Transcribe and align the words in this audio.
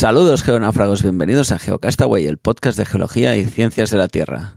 Saludos 0.00 0.42
geonáfragos, 0.44 1.02
bienvenidos 1.02 1.52
a 1.52 1.58
Geocastaway, 1.58 2.26
el 2.26 2.38
podcast 2.38 2.78
de 2.78 2.86
geología 2.86 3.36
y 3.36 3.44
ciencias 3.44 3.90
de 3.90 3.98
la 3.98 4.08
Tierra. 4.08 4.54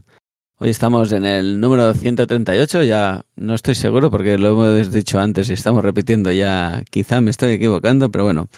Hoy 0.56 0.70
estamos 0.70 1.12
en 1.12 1.26
el 1.26 1.60
número 1.60 1.92
138, 1.92 2.82
ya 2.84 3.26
no 3.36 3.54
estoy 3.54 3.74
seguro 3.74 4.10
porque 4.10 4.38
lo 4.38 4.52
hemos 4.52 4.90
dicho 4.90 5.20
antes 5.20 5.50
y 5.50 5.52
estamos 5.52 5.84
repitiendo 5.84 6.32
ya, 6.32 6.82
quizá 6.90 7.20
me 7.20 7.30
estoy 7.30 7.52
equivocando, 7.52 8.10
pero 8.10 8.24
bueno. 8.24 8.48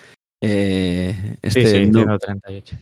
Eh, 0.41 1.39
este 1.43 1.63
sí, 1.63 1.87
sí, 1.87 1.93
138. 1.93 2.77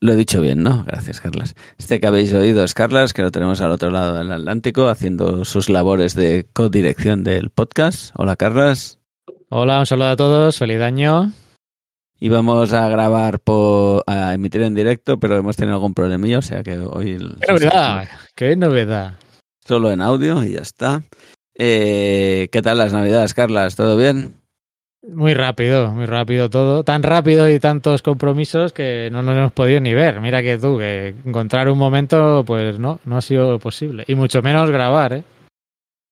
Lo 0.00 0.14
he 0.14 0.16
dicho 0.16 0.40
bien, 0.40 0.62
¿no? 0.62 0.82
Gracias, 0.84 1.20
Carlas. 1.20 1.54
Este 1.76 2.00
que 2.00 2.06
habéis 2.06 2.32
oído 2.32 2.64
es 2.64 2.72
Carlas, 2.72 3.12
que 3.12 3.20
lo 3.20 3.30
tenemos 3.30 3.60
al 3.60 3.72
otro 3.72 3.90
lado 3.90 4.14
del 4.14 4.32
Atlántico, 4.32 4.88
haciendo 4.88 5.44
sus 5.44 5.68
labores 5.68 6.14
de 6.14 6.46
codirección 6.54 7.24
del 7.24 7.50
podcast. 7.50 8.14
Hola, 8.16 8.36
Carlas. 8.36 8.98
Hola, 9.50 9.80
un 9.80 9.84
saludo 9.84 10.08
a 10.08 10.16
todos, 10.16 10.56
feliz 10.56 10.80
año 10.80 11.34
íbamos 12.20 12.72
a 12.72 12.88
grabar, 12.88 13.40
por, 13.40 14.04
a 14.06 14.34
emitir 14.34 14.62
en 14.62 14.74
directo, 14.74 15.18
pero 15.18 15.36
hemos 15.36 15.56
tenido 15.56 15.74
algún 15.74 15.94
problemillo, 15.94 16.38
o 16.38 16.42
sea 16.42 16.62
que 16.62 16.78
hoy... 16.78 17.18
¡Qué 17.40 17.52
novedad! 17.52 18.08
¡Qué 18.34 18.56
novedad! 18.56 19.14
Solo 19.66 19.90
en 19.90 20.02
audio 20.02 20.44
y 20.44 20.52
ya 20.52 20.60
está. 20.60 21.02
Eh, 21.56 22.48
¿Qué 22.52 22.62
tal 22.62 22.78
las 22.78 22.92
navidades, 22.92 23.34
Carlas? 23.34 23.76
¿Todo 23.76 23.96
bien? 23.96 24.34
Muy 25.08 25.32
rápido, 25.32 25.92
muy 25.92 26.04
rápido 26.04 26.50
todo. 26.50 26.84
Tan 26.84 27.02
rápido 27.02 27.48
y 27.48 27.58
tantos 27.58 28.02
compromisos 28.02 28.72
que 28.72 29.08
no 29.10 29.22
nos 29.22 29.36
hemos 29.36 29.52
podido 29.52 29.80
ni 29.80 29.94
ver. 29.94 30.20
Mira 30.20 30.42
que 30.42 30.58
tú, 30.58 30.78
que 30.78 31.14
encontrar 31.24 31.70
un 31.70 31.78
momento, 31.78 32.44
pues 32.46 32.78
no, 32.78 33.00
no 33.04 33.16
ha 33.16 33.22
sido 33.22 33.58
posible. 33.58 34.04
Y 34.06 34.14
mucho 34.14 34.42
menos 34.42 34.70
grabar, 34.70 35.14
¿eh? 35.14 35.24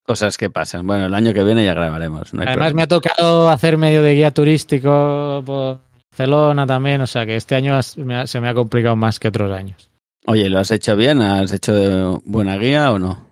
Cosas 0.04 0.38
que 0.38 0.48
pasan. 0.48 0.86
Bueno, 0.86 1.04
el 1.04 1.14
año 1.14 1.34
que 1.34 1.44
viene 1.44 1.66
ya 1.66 1.74
grabaremos. 1.74 2.32
Además, 2.32 2.72
me 2.72 2.82
ha 2.82 2.88
tocado 2.88 3.50
hacer 3.50 3.76
medio 3.76 4.02
de 4.02 4.14
guía 4.14 4.30
turístico 4.30 5.42
por 5.44 5.80
Barcelona 6.18 6.66
también, 6.66 7.00
o 7.00 7.06
sea 7.06 7.24
que 7.24 7.36
este 7.36 7.54
año 7.54 7.80
se 7.80 8.00
me 8.40 8.48
ha 8.48 8.54
complicado 8.54 8.96
más 8.96 9.20
que 9.20 9.28
otros 9.28 9.56
años. 9.56 9.88
Oye, 10.26 10.50
¿lo 10.50 10.58
has 10.58 10.72
hecho 10.72 10.96
bien? 10.96 11.22
¿Has 11.22 11.52
hecho 11.52 12.20
buena 12.24 12.58
guía 12.58 12.90
o 12.90 12.98
no? 12.98 13.28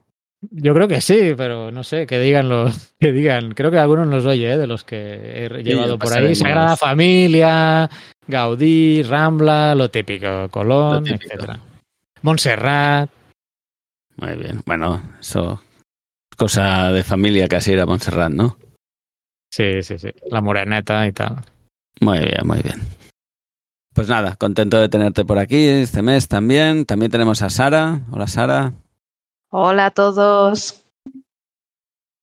Yo 0.53 0.73
creo 0.73 0.87
que 0.87 1.01
sí, 1.01 1.35
pero 1.37 1.73
no 1.73 1.83
sé, 1.83 2.07
que 2.07 2.21
digan 2.21 2.49
los, 2.49 2.95
que 3.01 3.11
digan. 3.11 3.55
Creo 3.55 3.73
que 3.73 3.79
algunos 3.79 4.07
nos 4.07 4.25
oye, 4.25 4.53
¿eh? 4.53 4.57
de 4.57 4.69
los 4.69 4.85
que 4.85 5.47
he 5.47 5.63
llevado 5.65 5.99
por 5.99 6.13
ahí. 6.13 6.37
Sagrada 6.37 6.77
Familia, 6.77 7.91
Gaudí, 8.29 9.03
Rambla, 9.03 9.75
lo 9.75 9.91
típico, 9.91 10.49
Colón, 10.51 11.09
etcétera. 11.09 11.59
Montserrat. 12.23 13.11
Muy 14.17 14.37
bien. 14.37 14.63
Bueno, 14.65 15.03
eso 15.21 15.61
cosa 16.37 16.93
de 16.93 17.03
familia 17.03 17.49
casi 17.49 17.73
era 17.73 17.85
Montserrat, 17.85 18.31
¿no? 18.31 18.59
Sí, 19.51 19.83
sí, 19.83 19.99
sí. 19.99 20.11
La 20.31 20.41
moreneta 20.41 21.05
y 21.07 21.13
tal. 21.13 21.45
Muy 22.01 22.19
bien, 22.19 22.47
muy 22.47 22.63
bien. 22.63 22.81
Pues 23.95 24.09
nada, 24.09 24.37
contento 24.37 24.79
de 24.79 24.89
tenerte 24.89 25.25
por 25.25 25.39
aquí 25.39 25.67
este 25.67 26.03
mes 26.03 26.29
también. 26.29 26.85
También 26.85 27.11
tenemos 27.11 27.41
a 27.41 27.49
Sara. 27.49 28.01
Hola, 28.11 28.27
Sara. 28.27 28.75
Hola 29.51 29.87
a 29.87 29.91
todos. 29.91 30.85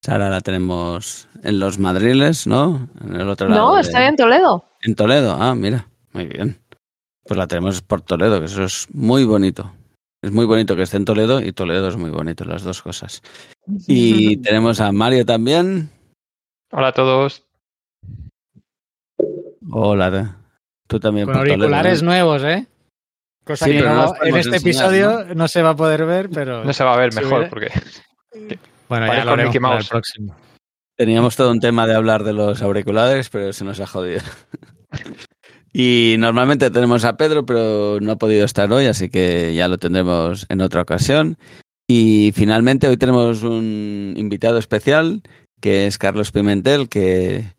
Sara 0.03 0.29
la 0.29 0.41
tenemos 0.41 1.27
en 1.44 1.59
los 1.59 1.79
Madriles, 1.79 2.45
¿no? 2.45 2.89
En 3.03 3.16
el 3.16 3.29
otro 3.29 3.47
lado. 3.47 3.61
No, 3.61 3.79
estoy 3.79 4.03
en 4.03 4.16
Toledo. 4.16 4.66
En 4.81 4.95
Toledo, 4.95 5.38
ah, 5.39 5.55
mira, 5.55 5.88
muy 6.11 6.25
bien. 6.25 6.59
Pues 7.23 7.38
la 7.38 7.47
tenemos 7.47 7.81
por 7.81 8.01
Toledo, 8.01 8.39
que 8.39 8.45
eso 8.45 8.66
es 8.66 8.88
muy 8.94 9.23
bonito. 9.23 9.71
Es 10.21 10.31
muy 10.31 10.45
bonito 10.45 10.75
que 10.75 10.83
esté 10.83 10.97
en 10.97 11.05
Toledo 11.05 11.41
y 11.41 11.53
Toledo 11.53 11.88
es 11.88 11.97
muy 11.97 12.09
bonito, 12.09 12.45
las 12.45 12.63
dos 12.63 12.81
cosas. 12.81 13.21
Y 13.88 14.38
tenemos 14.38 14.81
a 14.81 14.91
Mario 14.91 15.25
también. 15.25 15.89
Hola 16.71 16.89
a 16.89 16.94
todos. 16.94 17.45
Hola, 19.72 20.38
tú 20.88 21.00
también. 21.00 21.28
Con 21.28 21.38
auriculares 21.38 22.03
nuevos, 22.03 22.44
¿eh? 22.44 22.67
Cosa 23.44 23.66
que 23.66 23.80
en 23.80 24.36
este 24.38 24.58
episodio 24.58 25.25
¿no? 25.36 25.47
se 25.47 25.61
va 25.61 25.72
a 25.72 25.75
poder 25.75 26.06
ver, 26.06 26.30
pero. 26.30 26.64
No 26.64 26.73
se 26.73 26.83
va 26.83 26.94
a 26.94 26.97
ver 26.97 27.14
mejor 27.14 27.50
porque. 27.50 27.69
Bueno, 28.88 29.08
ya 29.08 29.25
lo 29.25 29.31
haremos 29.31 29.58
para 29.58 29.79
el 29.79 29.85
próximo. 29.85 30.35
Teníamos 30.96 31.35
todo 31.35 31.52
un 31.52 31.59
tema 31.59 31.88
de 31.88 31.96
hablar 31.96 32.23
de 32.23 32.34
los 32.34 32.62
auriculares, 32.62 33.29
pero 33.29 33.52
se 33.52 33.66
nos 33.66 33.79
ha 33.79 33.88
jodido. 33.88 34.22
y 35.73 36.16
normalmente 36.19 36.69
tenemos 36.69 37.03
a 37.03 37.18
Pedro, 37.18 37.46
pero 37.46 38.00
no 38.00 38.12
ha 38.13 38.18
podido 38.18 38.46
estar 38.46 38.72
hoy, 38.72 38.85
así 38.85 39.09
que 39.09 39.56
ya 39.56 39.68
lo 39.68 39.78
tendremos 39.78 40.46
en 40.50 40.62
otra 40.62 40.81
ocasión. 40.81 41.38
Y 41.88 42.31
finalmente 42.35 42.88
hoy 42.88 42.97
tenemos 42.97 43.44
un 43.44 44.13
invitado 44.16 44.57
especial, 44.57 45.22
que 45.59 45.88
es 45.88 45.97
Carlos 45.97 46.31
Pimentel, 46.31 46.88
que 46.88 47.53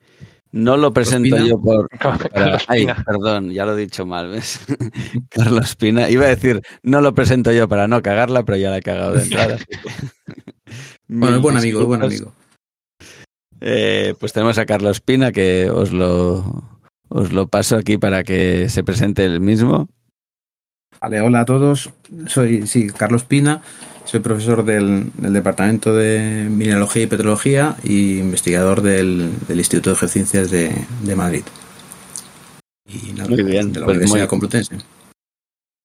no 0.55 0.77
lo 0.77 0.93
presento 0.93 1.37
yo 1.37 1.61
por... 1.61 1.89
Ay, 2.69 2.87
perdón, 3.05 3.51
ya 3.51 3.67
lo 3.67 3.77
he 3.77 3.81
dicho 3.81 4.07
mal, 4.07 4.31
¿ves? 4.31 4.61
Carlos 5.29 5.75
Pina. 5.75 6.09
Iba 6.09 6.27
a 6.27 6.29
decir, 6.29 6.63
no 6.85 7.01
lo 7.01 7.13
presento 7.13 7.51
yo 7.51 7.69
para 7.69 7.89
no 7.89 8.01
cagarla, 8.03 8.45
pero 8.45 8.57
ya 8.57 8.71
la 8.71 8.79
he 8.79 8.83
cagado 8.83 9.15
de 9.15 9.25
entrada. 9.25 9.59
bueno, 11.09 11.37
es 11.37 11.43
buen 11.43 11.57
amigo, 11.57 11.81
es 11.81 11.87
buen 11.87 12.03
amigo. 12.03 12.33
Eh, 13.61 14.15
pues 14.21 14.33
tenemos 14.33 14.57
a 14.59 14.65
Carlos 14.65 15.01
Pina, 15.01 15.33
que 15.33 15.69
os 15.71 15.93
lo, 15.93 16.81
os 17.09 17.33
lo 17.33 17.49
paso 17.49 17.77
aquí 17.77 17.99
para 17.99 18.23
que 18.23 18.69
se 18.69 18.85
presente 18.85 19.25
el 19.25 19.41
mismo. 19.41 19.89
Vale, 21.01 21.21
hola 21.21 21.41
a 21.41 21.45
todos. 21.47 21.91
Soy, 22.29 22.69
sí, 22.69 22.87
Carlos 22.91 23.25
Pina. 23.25 23.61
Soy 24.15 24.21
profesor 24.21 24.65
del, 24.65 25.11
Departamento 25.17 25.93
de 25.93 26.47
Mineralogía 26.49 27.03
y 27.03 27.07
Petrología 27.09 27.77
y 27.83 28.19
investigador 28.19 28.81
del, 28.81 29.33
Instituto 29.49 29.91
de 29.91 29.97
Geociencias 29.97 30.53
de, 30.53 31.17
Madrid. 31.17 31.43
Y 32.87 33.11
muy 33.29 33.43
bien, 33.43 33.73
de 33.73 33.81
la 33.81 33.87
pues 33.87 33.97
Universidad 33.97 34.29
Complutense. 34.29 34.77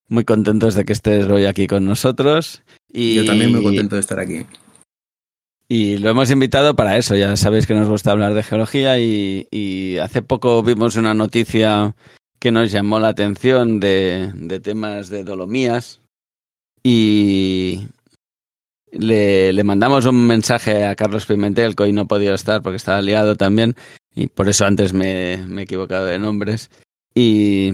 Muy 0.10 0.26
contentos 0.26 0.76
de 0.76 0.86
que 0.86 0.94
estés 0.94 1.26
hoy 1.26 1.46
aquí 1.46 1.66
con 1.66 1.86
nosotros. 1.86 2.62
Y, 2.88 3.16
Yo 3.16 3.26
también 3.26 3.52
muy 3.52 3.64
contento 3.64 3.96
de 3.96 4.02
estar 4.02 4.20
aquí. 4.20 4.46
Y 5.68 5.98
lo 5.98 6.12
hemos 6.12 6.30
invitado 6.30 6.76
para 6.76 6.98
eso, 6.98 7.16
ya 7.16 7.36
sabéis 7.36 7.66
que 7.66 7.74
nos 7.74 7.90
gusta 7.90 8.12
hablar 8.12 8.36
de 8.36 8.44
geología 8.44 9.00
y, 9.00 9.98
hace 9.98 10.22
poco 10.22 10.62
vimos 10.62 10.98
una 10.98 11.16
noticia 11.16 11.96
que 12.38 12.52
nos 12.52 12.72
llamó 12.72 13.00
la 13.00 13.08
atención 13.08 13.80
de, 13.80 14.32
de 14.36 14.60
temas 14.60 15.10
de 15.10 15.24
dolomías 15.24 16.00
y, 16.84 17.88
le, 18.92 19.54
le, 19.54 19.64
mandamos 19.64 20.06
un 20.06 20.28
mensaje 20.28 20.86
a 20.86 20.96
Carlos 20.96 21.26
Pimentel, 21.26 21.76
que 21.76 21.84
hoy 21.84 21.94
no 21.94 22.08
podía 22.08 22.34
estar 22.34 22.62
porque 22.62 22.78
estaba 22.78 23.02
liado 23.02 23.36
también, 23.36 23.76
y 24.16 24.28
por 24.28 24.50
eso 24.50 24.66
antes 24.66 24.94
me, 24.94 25.38
me 25.48 25.62
he 25.62 25.64
equivocado 25.64 26.06
de 26.06 26.20
nombres. 26.20 26.70
Y, 27.14 27.74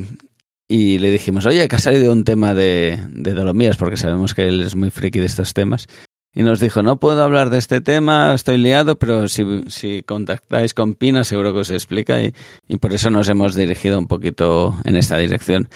y, 0.67 0.99
le 0.99 1.11
dijimos, 1.11 1.45
oye, 1.45 1.67
que 1.67 1.75
ha 1.75 1.79
salido 1.79 2.11
un 2.11 2.23
tema 2.23 2.53
de, 2.53 2.99
de 3.09 3.33
Dolomías, 3.33 3.77
porque 3.77 3.97
sabemos 3.97 4.33
que 4.33 4.47
él 4.47 4.61
es 4.61 4.75
muy 4.75 4.91
friki 4.91 5.19
de 5.19 5.25
estos 5.25 5.53
temas. 5.53 5.87
Y 6.37 6.43
nos 6.43 6.59
dijo, 6.59 6.83
no 6.83 6.97
puedo 6.97 7.23
hablar 7.23 7.49
de 7.49 7.57
este 7.57 7.79
tema, 7.79 8.33
estoy 8.33 8.57
liado, 8.57 8.97
pero 8.97 9.29
si, 9.29 9.63
si 9.69 10.03
contactáis 10.03 10.73
con 10.73 10.93
Pina 10.93 11.23
seguro 11.23 11.53
que 11.53 11.59
os 11.59 11.71
explica 11.71 12.21
y, 12.21 12.33
y, 12.67 12.77
por 12.77 12.91
eso 12.91 13.09
nos 13.09 13.29
hemos 13.29 13.55
dirigido 13.55 13.97
un 13.97 14.07
poquito 14.07 14.77
en 14.83 14.97
esta 14.97 15.17
dirección. 15.17 15.69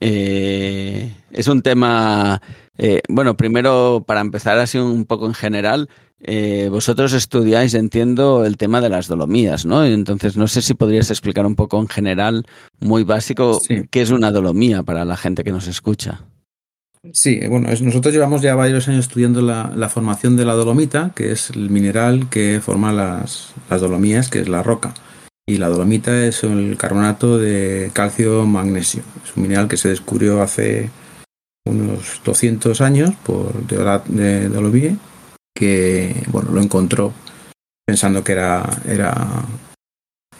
Eh, 0.00 1.14
es 1.30 1.46
un 1.46 1.62
tema 1.62 2.40
eh, 2.82 3.02
bueno, 3.10 3.36
primero, 3.36 4.04
para 4.06 4.22
empezar 4.22 4.58
así 4.58 4.78
un 4.78 5.04
poco 5.04 5.26
en 5.26 5.34
general, 5.34 5.90
eh, 6.22 6.68
vosotros 6.70 7.12
estudiáis, 7.12 7.74
entiendo, 7.74 8.46
el 8.46 8.56
tema 8.56 8.80
de 8.80 8.88
las 8.88 9.06
dolomías, 9.06 9.66
¿no? 9.66 9.84
Entonces, 9.84 10.38
no 10.38 10.48
sé 10.48 10.62
si 10.62 10.72
podrías 10.72 11.10
explicar 11.10 11.44
un 11.44 11.56
poco 11.56 11.78
en 11.78 11.88
general, 11.88 12.46
muy 12.78 13.04
básico, 13.04 13.60
qué 13.90 14.00
es 14.00 14.08
una 14.08 14.32
dolomía 14.32 14.82
para 14.82 15.04
la 15.04 15.18
gente 15.18 15.44
que 15.44 15.52
nos 15.52 15.66
escucha. 15.66 16.22
Sí, 17.12 17.38
bueno, 17.50 17.68
nosotros 17.82 18.14
llevamos 18.14 18.40
ya 18.40 18.54
varios 18.54 18.88
años 18.88 19.00
estudiando 19.00 19.42
la, 19.42 19.88
formación 19.90 20.38
de 20.38 20.46
la 20.46 20.54
dolomita, 20.54 21.12
que 21.14 21.32
es 21.32 21.50
el 21.50 21.68
mineral 21.68 22.30
que 22.30 22.62
forma 22.62 22.94
las, 22.94 23.52
las 23.68 23.82
dolomías, 23.82 24.30
que 24.30 24.40
es 24.40 24.48
la 24.48 24.62
roca. 24.62 24.94
Y 25.46 25.58
la 25.58 25.68
dolomita 25.68 26.24
es 26.24 26.44
el 26.44 26.78
carbonato 26.78 27.36
de 27.36 27.90
calcio-magnesio. 27.92 29.02
Es 29.22 29.36
un 29.36 29.42
mineral 29.42 29.68
que 29.68 29.76
se 29.76 29.90
descubrió 29.90 30.40
hace 30.40 30.88
unos 31.66 32.20
200 32.24 32.80
años 32.80 33.14
por 33.24 33.52
de, 33.66 34.48
de 34.48 34.96
que 35.54 36.22
bueno, 36.28 36.52
lo 36.52 36.62
encontró 36.62 37.12
pensando 37.86 38.24
que 38.24 38.32
era, 38.32 38.64
era, 38.86 39.44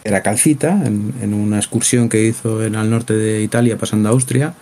era 0.03 0.23
calcita 0.23 0.83
en, 0.85 1.33
una 1.33 1.57
excursión 1.57 2.09
que 2.09 2.23
hizo 2.23 2.63
en 2.63 2.75
el 2.75 2.89
norte 2.89 3.13
de 3.13 3.41
Italia 3.41 3.77
pasando 3.77 4.09
a 4.09 4.13
Austria 4.13 4.53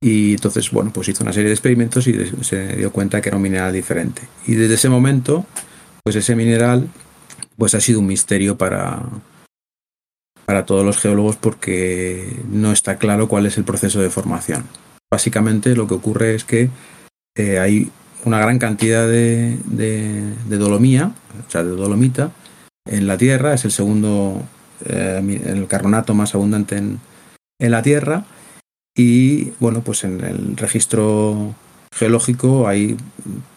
y 0.00 0.32
entonces 0.32 0.70
bueno 0.70 0.92
pues 0.92 1.08
hizo 1.08 1.24
una 1.24 1.32
serie 1.32 1.48
de 1.48 1.54
experimentos 1.54 2.06
y 2.06 2.14
se 2.42 2.76
dio 2.76 2.92
cuenta 2.92 3.20
que 3.20 3.28
era 3.28 3.36
un 3.36 3.42
mineral 3.42 3.72
diferente. 3.72 4.22
Y 4.46 4.54
desde 4.54 4.74
ese 4.74 4.88
momento 4.88 5.44
pues 6.02 6.16
ese 6.16 6.36
mineral 6.36 6.88
pues 7.56 7.74
ha 7.74 7.80
sido 7.80 8.00
un 8.00 8.06
misterio 8.06 8.56
para 8.56 9.02
para 10.46 10.64
todos 10.64 10.84
los 10.84 10.98
geólogos 10.98 11.36
porque 11.36 12.42
no 12.48 12.70
está 12.70 12.98
claro 12.98 13.26
cuál 13.26 13.46
es 13.46 13.58
el 13.58 13.64
proceso 13.64 14.00
de 14.00 14.10
formación 14.10 14.64
básicamente 15.10 15.74
lo 15.74 15.86
que 15.86 15.94
ocurre 15.94 16.34
es 16.34 16.44
que 16.44 16.70
eh, 17.36 17.58
hay 17.58 17.90
una 18.24 18.40
gran 18.40 18.58
cantidad 18.58 19.06
de, 19.06 19.56
de, 19.66 20.56
dolomía, 20.56 21.12
o 21.46 21.50
sea, 21.50 21.62
de 21.62 21.70
dolomita, 21.70 22.32
en 22.88 23.06
la 23.06 23.16
Tierra, 23.16 23.54
es 23.54 23.64
el 23.64 23.70
segundo, 23.70 24.42
eh, 24.84 25.40
el 25.44 25.66
carbonato 25.66 26.14
más 26.14 26.34
abundante 26.34 26.76
en, 26.76 27.00
en, 27.60 27.70
la 27.70 27.82
Tierra, 27.82 28.24
Y 28.96 29.50
bueno, 29.60 29.82
pues 29.82 30.04
en 30.04 30.22
el 30.24 30.56
registro 30.56 31.54
geológico 31.92 32.66
hay 32.66 32.96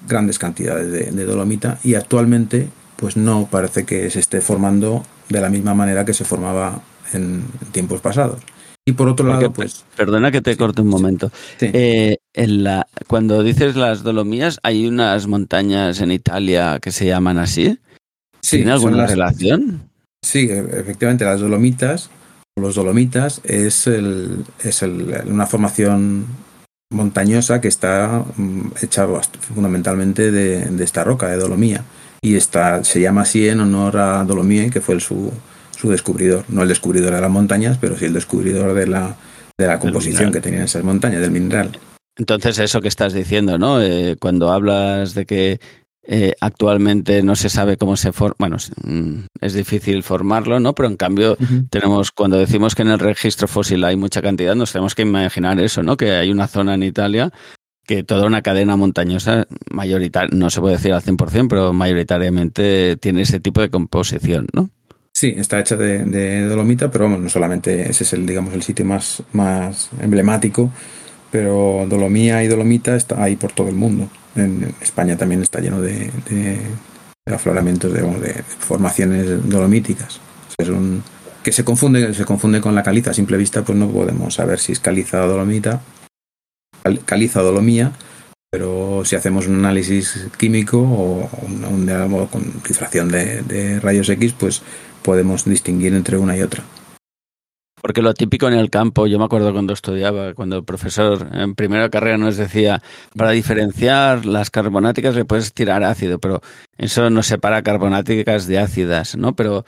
grandes 0.08 0.38
cantidades 0.38 0.92
de, 0.92 1.12
de, 1.12 1.26
dolomita 1.26 1.80
y 1.84 1.96
actualmente 1.96 2.70
pues 2.96 3.16
no 3.16 3.48
parece 3.50 3.86
que 3.86 4.10
se 4.10 4.20
esté 4.20 4.42
formando 4.42 5.06
de 5.30 5.40
la 5.42 5.50
misma 5.50 5.74
manera 5.74 6.04
que 6.04 6.14
se 6.14 6.26
formaba 6.26 6.82
en 7.14 7.44
tiempos 7.72 8.02
pasados. 8.02 8.42
Y 8.90 8.94
por 8.94 9.08
otro 9.10 9.28
lado, 9.28 9.52
pues... 9.54 9.86
Perdona 9.96 10.32
que 10.32 10.42
te 10.42 10.58
corte 10.58 10.82
un 10.82 10.88
momento. 10.88 11.32
Sí. 11.60 11.70
Eh, 11.74 12.18
en 12.34 12.64
la, 12.64 12.88
cuando 13.08 13.44
dices 13.44 13.76
las 13.76 14.02
Dolomías, 14.04 14.60
¿hay 14.64 14.88
unas 14.88 15.28
montañas 15.28 16.02
en 16.02 16.12
Italia 16.12 16.80
que 16.82 16.92
se 16.92 17.06
llaman 17.06 17.38
así? 17.38 17.78
Sí, 18.42 18.58
¿Tiene 18.58 18.72
alguna 18.72 18.98
las- 18.98 19.12
relación? 19.12 19.90
Sí, 20.24 20.50
e- 20.50 20.80
efectivamente, 20.80 21.24
las 21.26 21.40
Dolomitas, 21.40 22.10
los 22.60 22.76
Dolomitas, 22.76 23.42
es, 23.44 23.88
el, 23.88 24.44
es 24.64 24.82
el- 24.82 25.14
una 25.28 25.46
formación 25.46 26.26
montañosa 26.92 27.62
que 27.62 27.68
está 27.68 28.26
mm, 28.36 28.62
hecha 28.82 29.08
fundamentalmente 29.54 30.32
de, 30.32 30.66
de 30.66 30.84
esta 30.84 31.04
roca, 31.04 31.28
de 31.28 31.38
Dolomía. 31.38 31.84
Y 32.22 32.36
está, 32.36 32.84
se 32.84 33.00
llama 33.00 33.22
así 33.22 33.48
en 33.48 33.60
honor 33.62 33.98
a 33.98 34.24
Dolomie, 34.24 34.70
que 34.70 34.82
fue 34.82 34.96
el, 34.96 35.02
su, 35.02 35.32
su 35.80 35.90
descubridor. 35.90 36.44
No 36.50 36.64
el 36.64 36.68
descubridor 36.68 37.14
de 37.14 37.22
las 37.22 37.32
montañas, 37.32 37.78
pero 37.80 37.98
sí 37.98 38.06
el 38.06 38.14
descubridor 38.14 38.74
de 38.74 38.88
la, 38.88 39.16
de 39.58 39.68
la 39.68 39.80
composición 39.80 40.32
que 40.32 40.42
tenían 40.42 40.64
esas 40.64 40.84
montañas, 40.84 41.22
del 41.22 41.32
mineral. 41.32 41.80
Entonces, 42.18 42.60
eso 42.60 42.82
que 42.82 42.90
estás 42.90 43.14
diciendo, 43.14 43.58
¿no? 43.58 43.82
Eh, 43.82 44.18
cuando 44.20 44.52
hablas 44.52 45.14
de 45.14 45.26
que 45.26 45.60
eh, 46.06 46.34
actualmente 46.42 47.24
no 47.24 47.36
se 47.36 47.50
sabe 47.50 47.78
cómo 47.78 47.96
se 47.96 48.12
forma, 48.12 48.36
bueno, 48.40 48.58
es, 48.58 48.72
mm, 48.84 49.56
difícil 49.56 50.04
formarlo, 50.04 50.60
¿no? 50.60 50.76
Pero 50.76 50.90
en 50.90 50.98
cambio, 50.98 51.38
tenemos, 51.70 52.12
cuando 52.12 52.38
decimos 52.38 52.76
que 52.76 52.82
en 52.82 52.90
el 52.90 53.00
registro 53.00 53.48
fósil 53.48 53.84
hay 53.86 53.96
mucha 53.96 54.22
cantidad, 54.22 54.56
nos 54.56 54.74
tenemos 54.74 54.96
que 54.96 55.04
imaginar 55.04 55.60
eso, 55.62 55.82
¿no? 55.82 55.96
Que 55.96 56.12
hay 56.12 56.30
una 56.30 56.48
zona 56.48 56.74
en 56.74 56.84
Italia 56.84 57.32
que 57.86 58.04
toda 58.04 58.28
una 58.28 58.42
cadena 58.42 58.76
montañosa 58.76 59.48
mayoritaria, 59.72 60.30
no 60.38 60.50
se 60.50 60.60
puede 60.60 60.76
decir 60.76 60.94
al 60.94 61.02
100%, 61.02 61.48
pero 61.48 61.74
mayoritariamente 61.74 62.98
tiene 62.98 63.22
ese 63.22 63.40
tipo 63.40 63.62
de 63.62 63.70
composición, 63.70 64.48
¿no? 64.54 64.70
Sí, 65.14 65.34
está 65.38 65.60
hecha 65.60 65.76
de, 65.76 66.06
de 66.06 66.46
dolomita, 66.46 66.90
pero 66.90 67.06
vamos, 67.06 67.20
no 67.20 67.30
solamente 67.30 67.90
ese 67.90 68.04
es 68.04 68.14
el, 68.14 68.26
digamos, 68.26 68.54
el 68.54 68.64
sitio 68.64 68.86
más, 68.86 69.22
más 69.34 69.90
emblemático, 70.02 70.72
pero 71.32 71.86
dolomía 71.90 72.44
y 72.44 72.48
dolomita 72.48 72.96
está 72.96 73.22
ahí 73.22 73.36
por 73.36 73.52
todo 73.52 73.68
el 73.70 73.76
mundo. 73.76 74.10
En 74.36 74.74
España 74.82 75.18
también 75.18 75.42
está 75.42 75.60
lleno 75.60 75.82
de, 75.82 76.12
de- 76.30 76.60
afloramientos, 77.34 77.94
de, 77.94 78.02
formaciones 78.60 79.48
dolomíticas. 79.48 80.20
Es 80.58 80.70
un, 80.70 81.04
que 81.44 81.52
se 81.52 81.64
confunde, 81.64 82.14
se 82.14 82.26
confunde 82.26 82.62
con 82.62 82.74
la 82.74 82.84
caliza. 82.84 83.12
A 83.12 83.14
simple 83.14 83.38
vista, 83.38 83.64
pues 83.64 83.78
no 83.78 83.90
podemos 83.90 84.34
saber 84.36 84.58
si 84.60 84.72
es 84.72 84.80
caliza 84.80 85.24
o 85.26 85.28
dolomita, 85.28 85.82
cal- 86.84 87.02
caliza 87.06 87.42
o 87.42 87.46
dolomía, 87.46 87.92
pero 88.52 89.04
si 89.06 89.16
hacemos 89.16 89.48
un 89.48 89.56
análisis 89.56 90.28
químico 90.38 90.80
o 90.80 91.30
un, 91.46 91.66
un 91.66 92.28
con 92.28 92.42
cifración 92.66 93.10
de, 93.10 93.44
de 93.44 93.80
rayos 93.80 94.10
X, 94.10 94.34
pues 94.40 94.62
podemos 95.04 95.46
distinguir 95.46 95.94
entre 95.94 96.18
una 96.18 96.36
y 96.38 96.42
otra. 96.42 96.64
Porque 97.82 98.02
lo 98.02 98.14
típico 98.14 98.48
en 98.50 98.56
el 98.56 98.70
campo, 98.70 99.08
yo 99.08 99.20
me 99.20 99.26
acuerdo 99.26 99.54
cuando 99.54 99.72
estudiaba, 99.72 100.34
cuando 100.34 100.58
el 100.58 100.66
profesor 100.66 101.30
en 101.32 101.56
primera 101.56 101.90
carrera 101.90 102.18
nos 102.18 102.36
decía, 102.36 102.82
para 103.16 103.32
diferenciar 103.32 104.26
las 104.26 104.50
carbonáticas 104.50 105.16
le 105.16 105.24
puedes 105.24 105.54
tirar 105.54 105.84
ácido, 105.86 106.20
pero 106.20 106.42
eso 106.78 107.10
nos 107.10 107.28
separa 107.28 107.62
carbonáticas 107.62 108.48
de 108.48 108.60
ácidas, 108.60 109.16
¿no? 109.16 109.34
Pero 109.34 109.64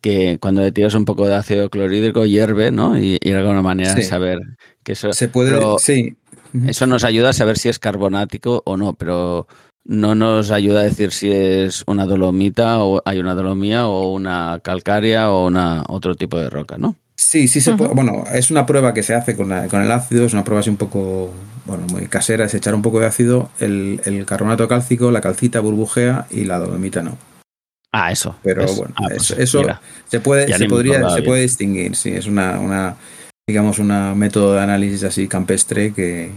que 0.00 0.38
cuando 0.40 0.62
le 0.62 0.72
tiras 0.72 0.94
un 0.94 1.04
poco 1.04 1.26
de 1.26 1.34
ácido 1.34 1.68
clorhídrico 1.68 2.24
hierve, 2.24 2.70
¿no? 2.70 2.98
Y, 2.98 3.18
y 3.20 3.30
de 3.30 3.36
alguna 3.36 3.60
manera 3.60 3.94
Sí. 3.94 4.04
saber 4.04 4.38
que 4.82 4.92
eso, 4.92 5.12
Se 5.12 5.28
puede, 5.28 5.52
pero 5.52 5.78
sí. 5.78 6.16
Eso 6.66 6.86
nos 6.86 7.04
ayuda 7.04 7.28
a 7.30 7.32
saber 7.34 7.58
si 7.58 7.68
es 7.68 7.78
carbonático 7.78 8.62
o 8.64 8.76
no, 8.76 8.94
pero 8.94 9.46
no 9.84 10.14
nos 10.14 10.50
ayuda 10.50 10.80
a 10.80 10.84
decir 10.84 11.12
si 11.12 11.30
es 11.32 11.82
una 11.86 12.04
dolomita 12.06 12.82
o 12.84 13.02
hay 13.04 13.18
una 13.18 13.34
dolomía 13.34 13.86
o 13.88 14.12
una 14.12 14.60
calcárea 14.62 15.30
o 15.30 15.46
una 15.46 15.84
otro 15.88 16.14
tipo 16.14 16.38
de 16.38 16.50
roca, 16.50 16.76
¿no? 16.78 16.96
Sí, 17.16 17.48
sí 17.48 17.60
se 17.60 17.74
puede. 17.74 17.92
Bueno, 17.94 18.24
es 18.32 18.50
una 18.50 18.64
prueba 18.66 18.94
que 18.94 19.02
se 19.02 19.14
hace 19.14 19.36
con, 19.36 19.48
la- 19.50 19.68
con 19.68 19.82
el 19.82 19.90
ácido, 19.92 20.24
es 20.24 20.32
una 20.32 20.44
prueba 20.44 20.60
así 20.60 20.70
un 20.70 20.76
poco, 20.78 21.32
bueno, 21.66 21.86
muy 21.90 22.06
casera, 22.06 22.44
es 22.46 22.54
echar 22.54 22.74
un 22.74 22.82
poco 22.82 22.98
de 23.00 23.06
ácido, 23.06 23.50
el, 23.60 24.00
el 24.04 24.24
carbonato 24.24 24.66
cálcico, 24.68 25.10
la 25.10 25.20
calcita 25.20 25.60
burbujea 25.60 26.26
y 26.30 26.44
la 26.44 26.58
dolomita 26.58 27.02
no. 27.02 27.18
Ah, 27.92 28.12
eso. 28.12 28.36
Pero 28.42 28.72
bueno, 28.74 28.94
Ah, 28.96 29.06
pues 29.08 29.30
eso, 29.32 29.40
eso 29.40 29.58
mira. 29.60 29.80
se 30.06 30.20
puede, 30.20 30.56
se 30.56 30.66
podría, 30.68 31.10
se 31.10 31.22
puede 31.22 31.42
distinguir, 31.42 31.94
sí, 31.96 32.10
es 32.10 32.26
una, 32.26 32.58
una 32.60 32.96
digamos, 33.46 33.78
una 33.80 34.14
método 34.14 34.54
de 34.54 34.60
análisis 34.60 35.02
así 35.04 35.26
campestre 35.28 35.92
que, 35.92 36.30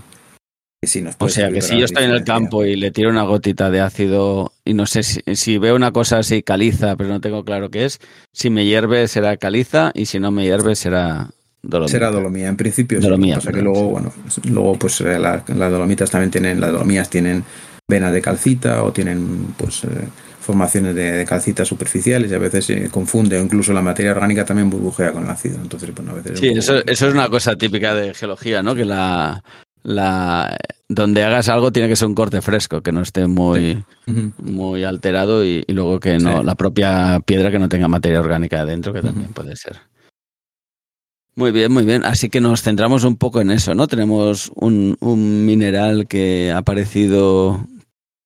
sí 0.87 1.01
nos 1.01 1.15
O 1.19 1.29
sea 1.29 1.49
que 1.51 1.61
si 1.61 1.77
yo 1.79 1.85
estoy 1.85 2.03
en 2.05 2.11
el 2.11 2.23
campo 2.23 2.65
y 2.65 2.75
le 2.75 2.91
tiro 2.91 3.09
una 3.09 3.23
gotita 3.23 3.69
de 3.69 3.81
ácido 3.81 4.51
y 4.65 4.73
no 4.73 4.85
sé 4.85 5.03
si, 5.03 5.21
si 5.35 5.57
veo 5.57 5.75
una 5.75 5.91
cosa 5.91 6.19
así 6.19 6.43
caliza, 6.43 6.95
pero 6.95 7.09
no 7.09 7.21
tengo 7.21 7.43
claro 7.45 7.69
qué 7.69 7.85
es, 7.85 7.99
si 8.31 8.49
me 8.49 8.65
hierve 8.65 9.07
será 9.07 9.37
caliza 9.37 9.91
y 9.93 10.05
si 10.05 10.19
no 10.19 10.31
me 10.31 10.43
hierve 10.43 10.75
será 10.75 11.29
dolomita. 11.61 11.91
Será 11.91 12.11
dolomía, 12.11 12.47
en 12.49 12.57
principio. 12.57 12.99
sí. 12.99 13.03
Dolomía, 13.05 13.35
Lo 13.35 13.41
que 13.41 13.45
pasa 13.47 13.57
que 13.57 13.63
luego, 13.63 13.79
sí. 13.79 13.91
bueno, 13.91 14.13
luego 14.53 14.73
pues 14.79 15.01
eh, 15.01 15.17
la- 15.19 15.43
las 15.47 15.71
dolomitas 15.71 16.09
también 16.11 16.31
tienen, 16.31 16.59
las 16.59 16.71
dolomías 16.71 17.09
tienen 17.09 17.43
venas 17.87 18.11
de 18.13 18.21
calcita 18.21 18.83
o 18.83 18.91
tienen 18.93 19.53
pues 19.57 19.83
eh, 19.83 19.87
formaciones 20.39 20.93
de, 20.95 21.11
de 21.13 21.25
calcita 21.25 21.63
superficiales 21.63 22.29
y 22.31 22.33
a 22.33 22.37
veces 22.37 22.65
se 22.65 22.89
confunde 22.89 23.37
o 23.37 23.41
incluso 23.43 23.71
la 23.71 23.81
materia 23.81 24.11
orgánica 24.11 24.43
también 24.43 24.69
burbujea 24.69 25.11
con 25.13 25.23
el 25.23 25.29
ácido. 25.29 25.55
Entonces, 25.61 25.93
bueno, 25.95 26.11
a 26.11 26.15
veces 26.15 26.31
es 26.33 26.39
Sí, 26.39 26.47
poco- 26.49 26.59
eso 26.91 27.07
es 27.07 27.13
una 27.13 27.29
cosa 27.29 27.55
típica 27.55 27.93
de 27.95 28.13
geología, 28.13 28.61
¿no? 28.63 28.75
Que 28.75 28.83
la, 28.85 29.41
la 29.83 30.57
donde 30.89 31.23
hagas 31.23 31.49
algo 31.49 31.71
tiene 31.71 31.87
que 31.89 31.95
ser 31.95 32.07
un 32.07 32.15
corte 32.15 32.41
fresco, 32.41 32.81
que 32.81 32.91
no 32.91 33.01
esté 33.01 33.27
muy, 33.27 33.83
muy 34.37 34.83
alterado 34.83 35.43
y, 35.45 35.63
y 35.67 35.73
luego 35.73 35.99
que 35.99 36.17
no, 36.19 36.39
Sí. 36.39 36.45
la 36.45 36.55
propia 36.55 37.19
piedra 37.25 37.51
que 37.51 37.59
no 37.59 37.69
tenga 37.69 37.87
materia 37.87 38.19
orgánica 38.19 38.61
adentro, 38.61 38.93
que 38.93 39.01
también 39.01 39.33
puede 39.33 39.55
ser. 39.55 39.77
Muy 41.35 41.51
bien, 41.51 41.71
muy 41.71 41.83
bien. 41.83 42.05
Así 42.05 42.29
que 42.29 42.41
nos 42.41 42.61
centramos 42.61 43.03
un 43.05 43.15
poco 43.17 43.41
en 43.41 43.49
eso, 43.49 43.73
¿no? 43.73 43.87
Tenemos 43.87 44.51
un, 44.55 44.95
un 44.99 45.45
mineral 45.45 46.07
que 46.07 46.51
ha 46.51 46.59
aparecido 46.59 47.65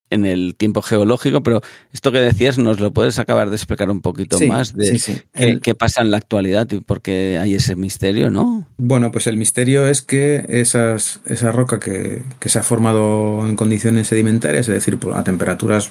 en 0.09 0.25
el 0.25 0.55
tiempo 0.55 0.81
geológico, 0.81 1.43
pero 1.43 1.61
esto 1.91 2.11
que 2.11 2.19
decías, 2.19 2.57
¿nos 2.57 2.79
lo 2.79 2.91
puedes 2.93 3.19
acabar 3.19 3.49
de 3.49 3.55
explicar 3.57 3.89
un 3.89 4.01
poquito 4.01 4.37
Sí, 4.37 4.47
más 4.47 4.73
de 4.75 4.85
sí, 4.85 4.99
sí. 4.99 5.21
qué, 5.33 5.43
El- 5.49 5.61
qué 5.61 5.75
pasa 5.75 6.01
en 6.01 6.11
la 6.11 6.17
actualidad 6.17 6.67
y 6.71 6.79
por 6.79 7.01
qué 7.01 7.37
hay 7.41 7.55
ese 7.55 7.75
misterio, 7.75 8.29
¿no? 8.29 8.67
Bueno, 8.77 9.11
pues 9.11 9.27
el 9.27 9.37
misterio 9.37 9.87
es 9.87 10.01
que 10.01 10.45
esas, 10.49 11.19
esa 11.25 11.51
roca 11.51 11.79
que, 11.79 12.23
que 12.39 12.49
se 12.49 12.59
ha 12.59 12.63
formado 12.63 13.45
en 13.47 13.55
condiciones 13.55 14.07
sedimentarias, 14.07 14.67
es 14.69 14.73
decir, 14.75 14.97
a 15.13 15.23
temperaturas 15.23 15.89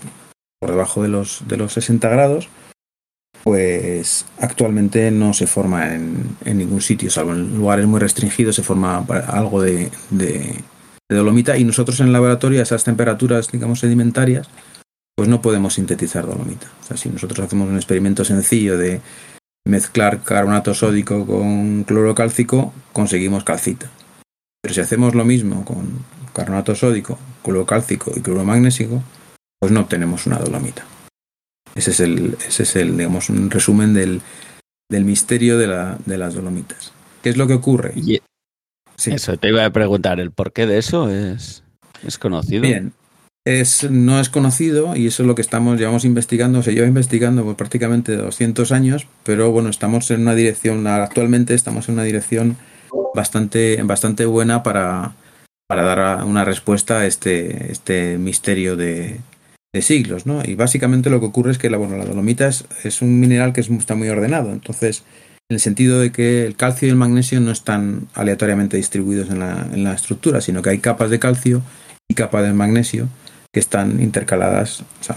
por 0.61 0.71
debajo 0.71 1.03
de 1.03 1.09
los, 1.09 1.43
de 1.47 1.59
los 1.59 1.75
60 1.75 2.09
grados, 2.09 2.49
pues 3.45 4.27
actualmente 4.41 5.11
no 5.11 5.33
se 5.35 5.47
forma 5.47 5.95
en, 5.95 6.37
en 6.45 6.59
ningún 6.59 6.81
sitio, 6.81 7.11
salvo 7.11 7.33
en 7.33 7.57
lugares 7.57 7.87
muy 7.87 8.01
restringidos 8.01 8.57
se 8.57 8.63
forma 8.63 9.05
algo 9.29 9.63
de, 9.63 9.91
de- 10.11 10.63
de 11.09 11.17
dolomita 11.17 11.57
y 11.57 11.65
nosotros 11.65 12.01
en 12.01 12.07
el 12.07 12.13
laboratorio 12.13 12.61
a 12.61 12.63
esas 12.63 12.85
temperaturas, 12.85 13.51
digamos, 13.51 13.81
sedimentarias, 13.81 14.49
pues 15.17 15.29
no 15.29 15.41
podemos 15.41 15.75
sintetizar 15.75 16.27
dolomita. 16.27 16.69
O 16.83 16.87
sea, 16.87 16.97
si 16.97 17.09
nosotros 17.09 17.41
hacemos 17.41 17.69
un 17.69 17.77
experimento 17.77 18.25
sencillo 18.25 18.77
de 18.77 19.01
mezclar 19.67 20.23
carbonato 20.23 20.75
sódico 20.75 21.27
con 21.27 21.85
cloro 21.85 22.15
cálcico, 22.15 22.73
conseguimos 22.93 23.45
calcita. 23.45 23.91
Pero 24.63 24.75
si 24.75 24.81
hacemos 24.81 25.15
lo 25.15 25.25
mismo 25.25 25.65
con 25.65 26.05
carbonato 26.33 26.75
sódico, 26.75 27.19
cloro 27.43 27.67
cálcico 27.67 28.13
y 28.15 28.21
cloro 28.21 28.45
magnésico, 28.45 29.03
pues 29.59 29.73
no 29.73 29.81
obtenemos 29.81 30.27
una 30.27 30.39
dolomita. 30.39 30.85
Ese 31.75 31.91
es 31.91 32.01
el, 32.01 32.37
ese 32.47 32.63
es 32.65 32.77
el 32.77 32.97
digamos, 32.97 33.31
un 33.31 33.51
resumen 33.51 33.95
del, 33.95 34.21
del 34.91 35.05
misterio 35.05 35.59
de, 35.59 35.67
la, 35.67 35.99
de 36.05 36.19
las 36.19 36.35
dolomitas. 36.35 36.93
¿Qué 37.23 37.31
es 37.31 37.37
lo 37.37 37.47
que 37.47 37.55
ocurre? 37.55 37.95
Sí. 38.97 39.13
eso, 39.13 39.37
te 39.37 39.49
iba 39.49 39.65
a 39.65 39.71
preguntar, 39.71 40.21
¿el 40.21 40.31
porqué 40.31 40.67
de 40.67 40.79
eso 40.79 41.11
es, 41.11 41.63
es 42.07 42.19
conocido? 42.19 42.63
Bien. 42.63 42.93
Es, 43.45 43.89
no 43.89 44.19
es 44.19 44.29
conocido 44.29 44.97
y 44.97 45.07
eso 45.07 45.23
es 45.23 45.27
lo 45.29 45.37
que 45.37 45.43
estamos, 45.43 45.79
llevamos 45.79 46.05
investigando, 46.05 46.65
se 46.65 46.75
lleva 46.75 46.89
investigando 46.89 47.45
por 47.45 47.55
prácticamente 47.55 48.17
200 48.17 48.73
años, 48.73 49.07
pero 49.23 49.53
bueno, 49.53 49.69
estamos 49.69 50.11
en 50.11 50.23
una 50.23 50.35
dirección, 50.35 50.85
actualmente 50.89 51.55
estamos 51.55 51.89
en 51.89 51.95
una 51.95 52.03
dirección 52.03 52.57
bastante, 53.15 53.81
bastante 53.85 54.27
buena 54.27 54.65
para, 54.65 55.15
para 55.69 55.83
dar 55.85 56.25
una 56.25 56.45
respuesta 56.45 57.01
a 57.01 57.07
este, 57.07 57.71
este 57.71 58.19
misterio 58.19 58.75
de, 58.75 59.21
de 59.73 59.83
siglos, 59.83 60.27
¿no? 60.27 60.43
Y 60.45 60.55
básicamente 60.55 61.11
lo 61.11 61.21
que 61.21 61.27
ocurre 61.27 61.53
es 61.53 61.59
que 61.59 61.71
la, 61.71 61.77
bueno, 61.77 61.97
la 61.97 62.05
dolomita 62.05 62.49
es, 62.49 62.65
es 62.83 63.03
un 63.03 63.21
mineral 63.21 63.53
que 63.53 63.61
es, 63.61 63.71
está 63.71 63.95
muy 63.95 64.09
ordenado, 64.09 64.51
entonces 64.51 65.05
en 65.49 65.55
el 65.55 65.61
sentido 65.61 66.01
de 66.01 66.11
que 66.13 66.45
el 66.47 66.57
calcio 66.57 66.89
y 66.89 66.91
el 66.91 66.97
magnesio 66.97 67.41
no 67.41 67.51
están 67.51 68.09
aleatoriamente 68.15 68.77
distribuidos 68.77 69.31
en 69.31 69.39
la, 69.39 69.69
en 69.73 69.85
la 69.85 69.95
estructura, 69.95 70.41
sino 70.41 70.63
que 70.63 70.71
hay 70.71 70.79
capas 70.79 71.11
de 71.11 71.19
calcio 71.19 71.63
y 72.09 72.15
capas 72.15 72.43
de 72.43 72.53
magnesio 72.53 73.09
que 73.57 73.61
están 73.61 74.03
intercaladas, 74.03 74.83
o 75.01 75.05
sea, 75.05 75.15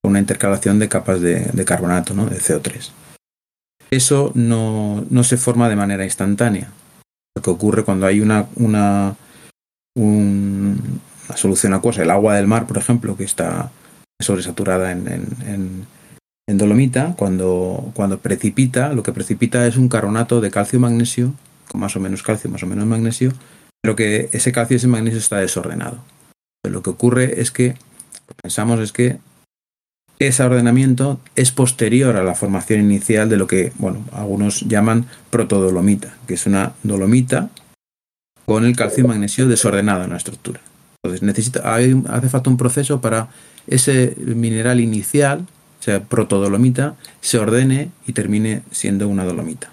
con 0.00 0.10
una 0.10 0.20
intercalación 0.20 0.78
de 0.78 0.88
capas 0.88 1.20
de, 1.20 1.64
carbonato, 1.64 2.14
¿no? 2.14 2.26
de 2.26 2.38
CO3. 2.38 2.90
Eso 3.90 4.30
no, 4.36 5.04
se 5.24 5.36
forma 5.36 5.68
de 5.68 5.74
manera 5.74 6.04
instantánea. 6.04 6.70
Lo 7.34 7.42
que 7.42 7.50
ocurre 7.50 7.82
cuando 7.82 8.06
hay 8.06 8.20
una, 8.20 8.46
una, 8.54 9.16
una 9.96 10.76
solución 11.34 11.74
acuosa, 11.74 12.02
el 12.02 12.12
agua 12.12 12.36
del 12.36 12.46
mar, 12.46 12.68
por 12.68 12.78
ejemplo, 12.78 13.16
que 13.16 13.24
está 13.24 13.72
sobresaturada 14.20 14.92
en, 14.92 15.08
en, 15.08 15.26
en, 15.46 15.86
dolomita, 16.58 17.14
cuando, 17.16 17.92
precipita, 18.22 18.92
lo 18.92 19.02
que 19.02 19.12
precipita 19.12 19.66
es 19.66 19.76
un 19.76 19.88
carbonato 19.88 20.40
de 20.40 20.50
calcio 20.50 20.78
y 20.78 20.80
magnesio, 20.80 21.34
con 21.68 21.80
más 21.80 21.96
o 21.96 22.00
menos 22.00 22.22
calcio, 22.22 22.50
más 22.50 22.62
o 22.62 22.66
menos 22.66 22.86
magnesio, 22.86 23.32
pero 23.82 23.96
que 23.96 24.28
ese 24.32 24.52
calcio 24.52 24.74
y 24.74 24.78
ese 24.78 24.88
magnesio 24.88 25.18
está 25.18 25.38
desordenado. 25.38 25.98
lo 26.68 26.82
que 26.82 26.90
ocurre 26.90 27.40
es 27.40 27.50
que, 27.50 27.74
pensamos 28.42 28.80
es 28.80 28.92
que 28.92 29.18
ese 30.18 30.42
ordenamiento 30.42 31.18
es 31.34 31.50
posterior 31.50 32.16
a 32.16 32.22
la 32.22 32.34
formación 32.34 32.80
inicial 32.80 33.28
de 33.28 33.38
lo 33.38 33.46
que, 33.46 33.72
bueno, 33.78 34.04
algunos 34.12 34.60
llaman 34.68 35.06
protodolomita, 35.30 36.14
que 36.26 36.34
es 36.34 36.46
una 36.46 36.74
dolomita 36.82 37.48
con 38.44 38.64
el 38.64 38.76
calcio 38.76 39.04
y 39.04 39.06
magnesio 39.06 39.48
desordenado 39.48 40.04
en 40.04 40.10
la 40.10 40.16
estructura. 40.16 40.60
Entonces, 41.02 41.22
necesita, 41.22 41.74
hace 41.74 42.28
falta 42.28 42.50
un 42.50 42.58
proceso 42.58 43.00
para 43.00 43.28
ese 43.66 44.14
mineral 44.18 44.80
inicial, 44.80 45.46
sea, 45.82 46.00
protodolomita, 46.00 46.96
se 47.20 47.38
ordene 47.38 47.90
y 48.06 48.12
termine 48.12 48.62
siendo 48.70 49.08
una 49.08 49.24
dolomita. 49.24 49.70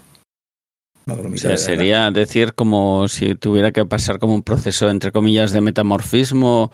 o 1.05 1.37
sea, 1.37 1.57
sería 1.57 2.11
decir 2.11 2.53
como 2.53 3.07
si 3.07 3.35
tuviera 3.35 3.71
que 3.71 3.85
pasar 3.85 4.19
como 4.19 4.33
un 4.33 4.43
proceso, 4.43 4.89
entre 4.89 5.11
comillas, 5.11 5.51
de 5.51 5.61
metamorfismo 5.61 6.71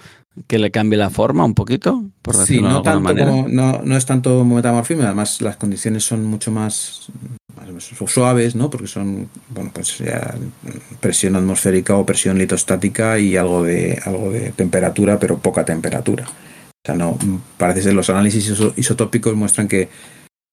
que 0.48 0.58
le 0.58 0.72
cambie 0.72 0.98
la 0.98 1.10
forma 1.10 1.46
un 1.46 1.54
poquito, 1.54 2.04
por 2.22 2.36
decirlo 2.36 2.68
sí, 2.68 2.74
no, 2.74 2.82
de 2.82 2.90
alguna 2.90 3.14
manera. 3.14 3.32
no, 3.48 3.82
no, 3.84 3.98
es 3.98 4.06
tanto 4.06 4.44
metamorfismo, 4.44 5.04
además 5.04 5.42
las 5.42 5.58
condiciones 5.58 6.04
son 6.04 6.26
mucho 6.26 6.52
más, 6.52 7.08
más 7.72 7.92
suaves, 8.08 8.56
¿no? 8.56 8.70
Porque 8.70 8.88
son, 8.88 9.30
bueno, 9.50 9.72
pues 9.74 10.00
ya 10.00 10.36
presión 11.00 11.36
atmosférica 11.36 11.96
o 11.96 12.06
presión 12.06 12.38
litostática 12.38 13.20
y 13.20 13.38
algo 13.38 13.64
de, 13.64 14.02
algo 14.06 14.32
de 14.32 14.52
temperatura, 14.52 15.20
pero 15.20 15.38
poca 15.38 15.64
temperatura. 15.66 16.26
O 16.84 16.86
sea, 16.86 16.96
no, 16.96 17.18
parece 17.58 17.84
ser 17.84 17.94
los 17.94 18.10
análisis 18.10 18.54
isotópicos 18.76 19.36
muestran 19.36 19.70
que, 19.70 19.88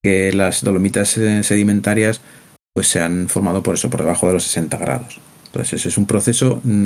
que 0.03 0.33
las 0.33 0.63
dolomitas 0.63 1.19
eh, 1.19 1.43
sedimentarias 1.43 2.21
pues 2.73 2.87
se 2.87 3.01
han 3.01 3.29
formado 3.29 3.63
por 3.63 3.75
eso, 3.75 3.91
por 3.91 4.01
debajo 4.01 4.29
de 4.29 4.35
los 4.35 4.45
60 4.45 4.77
grados. 4.77 5.21
Entonces, 5.47 5.81
ese 5.81 5.89
es 5.89 5.99
un 5.99 6.07
proceso, 6.07 6.61
mm, 6.63 6.85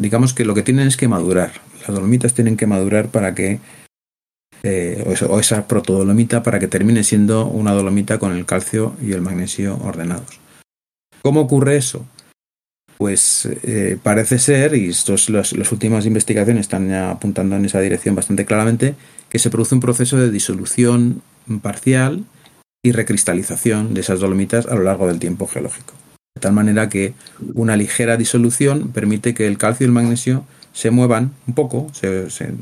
digamos 0.00 0.34
que 0.34 0.44
lo 0.44 0.54
que 0.54 0.62
tienen 0.62 0.86
es 0.86 0.96
que 0.96 1.08
madurar. 1.08 1.52
Las 1.80 1.96
dolomitas 1.96 2.34
tienen 2.34 2.56
que 2.56 2.68
madurar 2.68 3.08
para 3.08 3.34
que, 3.34 3.58
eh, 4.62 5.04
o, 5.28 5.40
esa 5.40 5.66
protodolomita 5.66 6.44
para 6.44 6.60
que 6.60 6.68
termine 6.68 7.02
siendo 7.02 7.46
una 7.46 7.72
dolomita 7.72 8.18
con 8.18 8.32
el 8.32 8.46
calcio 8.46 8.94
y 9.02 9.12
el 9.12 9.22
magnesio 9.22 9.76
ordenados. 9.82 10.38
¿Cómo 11.22 11.40
ocurre 11.40 11.76
eso? 11.76 12.06
Pues 12.98 13.48
eh, 13.62 13.98
parece 14.02 14.38
ser, 14.38 14.74
y 14.74 14.88
estos, 14.88 15.28
las, 15.28 15.52
últimas 15.52 16.06
investigaciones 16.06 16.62
están 16.62 16.92
apuntando 16.92 17.56
en 17.56 17.64
esa 17.64 17.80
dirección 17.80 18.14
bastante 18.14 18.44
claramente, 18.44 18.94
que 19.28 19.38
se 19.38 19.50
produce 19.50 19.74
un 19.74 19.80
proceso 19.80 20.16
de 20.16 20.30
disolución 20.30 21.22
parcial 21.60 22.24
y 22.84 22.92
recristalización 22.92 23.94
de 23.94 24.00
esas 24.00 24.20
dolomitas 24.20 24.66
a 24.66 24.74
lo 24.74 24.84
largo 24.84 25.08
del 25.08 25.18
tiempo 25.18 25.46
geológico. 25.46 25.94
De 26.36 26.40
tal 26.40 26.52
manera 26.52 26.88
que 26.88 27.14
una 27.54 27.76
ligera 27.76 28.16
disolución 28.16 28.90
permite 28.92 29.34
que 29.34 29.46
el 29.46 29.58
calcio 29.58 29.84
y 29.84 29.88
el 29.88 29.92
magnesio 29.92 30.44
se 30.72 30.90
muevan 30.90 31.32
un 31.46 31.54
poco, 31.54 31.88
se, 31.92 32.30
se, 32.30 32.52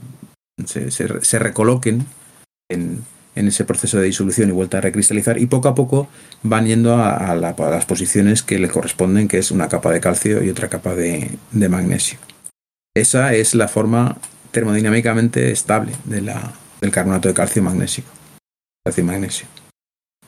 se 0.90 1.38
recoloquen 1.38 2.06
en, 2.70 3.02
en 3.34 3.48
ese 3.48 3.64
proceso 3.64 3.98
de 3.98 4.06
disolución 4.06 4.48
y 4.48 4.52
vuelta 4.52 4.78
a 4.78 4.80
recristalizar 4.80 5.38
y 5.38 5.46
poco 5.46 5.68
a 5.68 5.74
poco 5.74 6.08
van 6.42 6.66
yendo 6.66 6.96
a, 6.96 7.34
las 7.34 7.86
posiciones 7.86 8.42
que 8.42 8.58
le 8.58 8.68
corresponden, 8.68 9.28
que 9.28 9.38
es 9.38 9.50
una 9.50 9.68
capa 9.68 9.90
de 9.90 10.00
calcio 10.00 10.42
y 10.42 10.50
otra 10.50 10.68
capa 10.68 10.94
de, 10.94 11.38
magnesio. 11.52 12.18
Esa 12.94 13.34
es 13.34 13.54
la 13.54 13.68
forma 13.68 14.18
termodinámicamente 14.50 15.50
estable 15.50 15.92
de 16.04 16.20
la, 16.20 16.52
del 16.80 16.90
carbonato 16.90 17.28
de 17.28 17.34
calcio 17.34 17.62
y 17.62 17.64
magnesio. 17.64 18.04
Calcio 18.84 19.02
y 19.02 19.06
magnesio. 19.06 19.46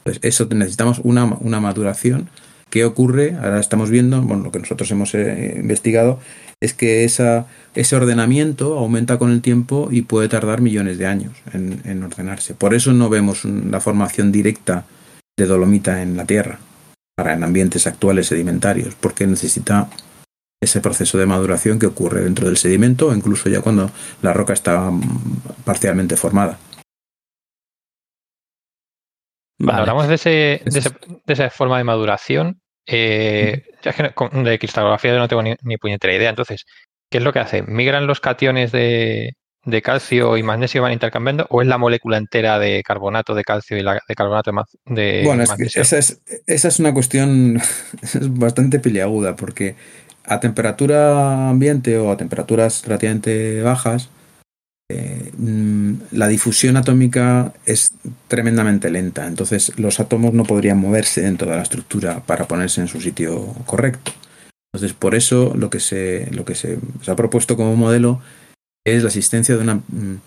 Pues 0.03 0.19
eso 0.23 0.49
necesitamos 0.51 1.01
una, 1.03 1.25
una 1.25 1.61
maduración. 1.61 2.31
¿Qué 2.71 2.85
ocurre? 2.85 3.37
Ahora 3.37 3.61
estamos 3.61 3.91
viendo, 3.91 4.23
bueno, 4.23 4.45
lo 4.45 4.53
que 4.53 4.59
nosotros 4.59 4.91
hemos 4.91 5.15
eh, 5.15 5.55
investigado 5.57 6.21
es 6.65 6.75
que 6.75 7.05
esa, 7.05 7.47
ese 7.75 7.95
ordenamiento 7.95 8.79
aumenta 8.79 9.19
con 9.19 9.31
el 9.31 9.43
tiempo 9.43 9.89
y 9.91 10.03
puede 10.03 10.29
tardar 10.29 10.61
millones 10.61 10.99
de 10.99 11.07
años 11.07 11.33
en, 11.53 12.03
ordenarse. 12.03 12.55
Por 12.55 12.75
eso 12.75 12.93
no 12.93 13.09
vemos 13.09 13.45
la 13.45 13.81
formación 13.81 14.33
directa 14.33 14.87
de 15.37 15.47
dolomita 15.47 16.03
en 16.03 16.17
la 16.17 16.25
Tierra, 16.25 16.59
para 17.17 17.35
en 17.35 17.45
ambientes 17.45 17.87
actuales 17.87 18.29
sedimentarios, 18.29 18.95
porque 18.95 19.27
necesita 19.27 19.89
ese 20.63 20.81
proceso 20.81 21.19
de 21.19 21.27
maduración 21.27 21.79
que 21.79 21.87
ocurre 21.87 22.23
dentro 22.23 22.47
del 22.47 22.57
sedimento 22.57 23.09
o 23.09 23.15
incluso 23.15 23.51
ya 23.51 23.61
cuando 23.61 23.91
la 24.23 24.33
roca 24.33 24.55
está 24.55 24.91
parcialmente 25.65 26.17
formada. 26.17 26.59
hablamos 29.69 30.09
de, 30.09 30.15
ese, 30.15 30.31
de, 30.65 31.33
esa 31.33 31.51
forma 31.51 31.79
de 31.79 31.85
maduración. 31.85 32.64
Eh, 32.87 33.63
ya 33.83 33.91
es 33.91 33.97
que 33.97 34.41
de 34.41 34.59
cristalografía 34.59 35.13
yo 35.13 35.19
no 35.19 35.29
tengo 35.29 35.43
ni, 35.43 35.77
puñetera 35.77 36.15
idea. 36.15 36.31
Entonces, 36.31 36.65
¿qué 37.11 37.19
es 37.19 37.25
lo 37.25 37.33
que 37.33 37.41
hace? 37.41 37.63
¿Migran 37.63 38.07
los 38.07 38.21
cationes 38.21 38.73
de, 38.73 39.35
calcio 39.83 40.37
y 40.37 40.43
magnesio 40.43 40.83
van 40.83 40.93
intercambiando 40.93 41.47
o 41.51 41.63
es 41.63 41.69
la 41.69 41.79
molécula 41.79 42.19
entera 42.19 42.59
de 42.59 42.83
carbonato 42.83 43.35
de 43.35 43.45
calcio 43.45 43.79
y 43.79 43.83
la, 43.83 44.01
de 44.07 44.15
carbonato 44.15 44.53
de, 44.87 45.23
bueno, 45.25 45.45
magnesio? 45.47 45.83
esa, 45.83 45.99
es, 45.99 46.21
esa 46.47 46.69
es 46.69 46.79
una 46.79 46.93
cuestión 46.93 47.61
bastante 48.31 48.79
peliaguda 48.79 49.37
porque 49.37 49.77
a 50.27 50.41
temperatura 50.41 51.51
ambiente 51.51 51.99
o 51.99 52.11
a 52.11 52.17
temperaturas 52.17 52.83
relativamente 52.85 53.63
bajas, 53.63 54.09
eh, 54.95 55.33
mm, 55.37 55.95
la 56.13 56.29
difusión 56.29 56.77
atómica 56.77 57.53
es 57.67 57.93
tremendamente 58.29 58.91
lenta, 58.91 59.27
entonces 59.27 59.73
los 59.77 59.99
átomos 59.99 60.33
no 60.33 60.45
podrían 60.45 60.79
moverse 60.79 61.23
dentro 61.23 61.51
de 61.51 61.57
la 61.57 61.63
estructura 61.63 62.21
para 62.25 62.47
ponerse 62.47 62.81
en 62.81 62.87
su 62.87 63.01
sitio 63.01 63.45
correcto. 63.67 64.13
Entonces, 64.73 64.97
por 64.97 65.17
eso 65.17 65.53
lo 65.57 65.69
que 65.69 65.81
se, 65.81 66.29
lo 66.31 66.45
que 66.45 66.55
se, 66.55 66.79
ha 67.09 67.17
propuesto 67.17 67.57
como 67.57 67.75
modelo 67.75 68.21
es 68.87 69.03
la 69.03 69.09
existencia 69.09 69.57
de 69.57 69.63
una 69.63 69.75
mm, 69.75 70.21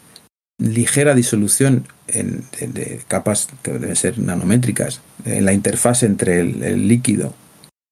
ligera 0.60 1.16
disolución 1.16 1.88
en, 2.08 2.44
de, 2.60 3.02
capas 3.08 3.48
que 3.64 3.72
deben 3.72 3.96
ser 3.96 4.20
nanométricas 4.20 5.02
en 5.24 5.46
la 5.46 5.54
interfase 5.54 6.06
entre 6.06 6.42
el, 6.42 6.88
líquido 6.90 7.34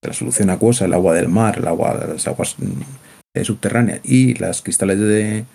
la 0.01 0.13
solución 0.13 0.49
acuosa, 0.49 0.85
el 0.85 0.93
agua 0.93 1.13
del 1.13 1.29
mar, 1.29 1.57
el 1.57 1.67
agua, 1.67 2.05
las 2.07 2.27
aguas 2.27 2.55
mm, 2.59 3.43
subterráneas 3.43 4.01
y 4.03 4.33
las 4.35 4.61
cristales 4.61 4.99
de, 4.99 5.45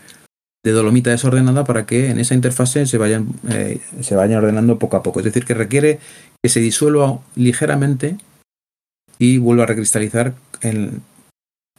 de 0.62 0.72
dolomita 0.72 1.10
desordenada 1.10 1.64
para 1.64 1.86
que 1.86 2.10
en 2.10 2.18
esa 2.18 2.34
interfase 2.34 2.86
se 2.86 2.98
vayan, 2.98 3.28
eh, 3.48 3.80
se 4.00 4.14
vayan 4.14 4.38
ordenando 4.38 4.78
poco 4.78 4.96
a 4.96 5.02
poco. 5.02 5.20
Es 5.20 5.24
decir, 5.24 5.44
que 5.44 5.54
requiere 5.54 5.98
que 6.42 6.48
se 6.48 6.60
disuelva 6.60 7.20
ligeramente 7.34 8.18
y 9.18 9.38
vuelva 9.38 9.64
a 9.64 9.66
recristalizar 9.66 10.34
en, 10.60 11.02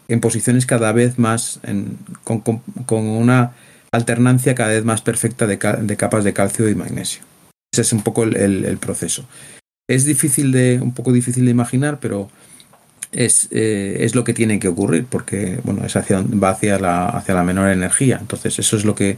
en 0.08 0.20
posiciones 0.20 0.66
cada 0.66 0.92
vez 0.92 1.20
más, 1.20 1.60
con, 2.24 2.42
con, 2.42 2.62
una 3.06 3.54
alternancia 3.92 4.56
cada 4.56 4.72
vez 4.72 4.84
más 4.84 5.02
perfecta 5.02 5.48
de, 5.48 5.58
de, 5.58 5.98
capas 5.98 6.24
de 6.24 6.34
calcio 6.34 6.70
y 6.70 6.76
magnesio. 6.76 7.24
Ese 7.72 7.82
es 7.82 7.94
un 7.94 8.02
poco 8.02 8.24
el, 8.24 8.36
el 8.36 8.78
proceso. 8.78 9.26
Es 9.88 10.06
difícil 10.06 10.52
de, 10.52 10.80
un 10.82 10.94
poco 10.94 11.12
difícil 11.12 11.46
de 11.46 11.52
imaginar, 11.52 12.00
pero 12.00 12.30
es, 13.12 13.50
eh, 13.52 13.98
es 14.02 14.16
lo 14.16 14.24
que 14.24 14.34
tiene 14.34 14.60
que 14.60 14.68
ocurrir, 14.68 15.06
porque 15.06 15.60
bueno, 15.64 15.86
es 15.86 15.96
hacia, 15.96 16.22
va 16.22 16.52
hacia 16.52 16.80
la, 16.80 17.10
hacia 17.10 17.34
la 17.34 17.44
menor 17.44 17.70
energía. 17.70 18.18
Entonces, 18.20 18.58
eso 18.60 18.78
es 18.78 18.86
lo 18.86 18.96
que. 18.96 19.18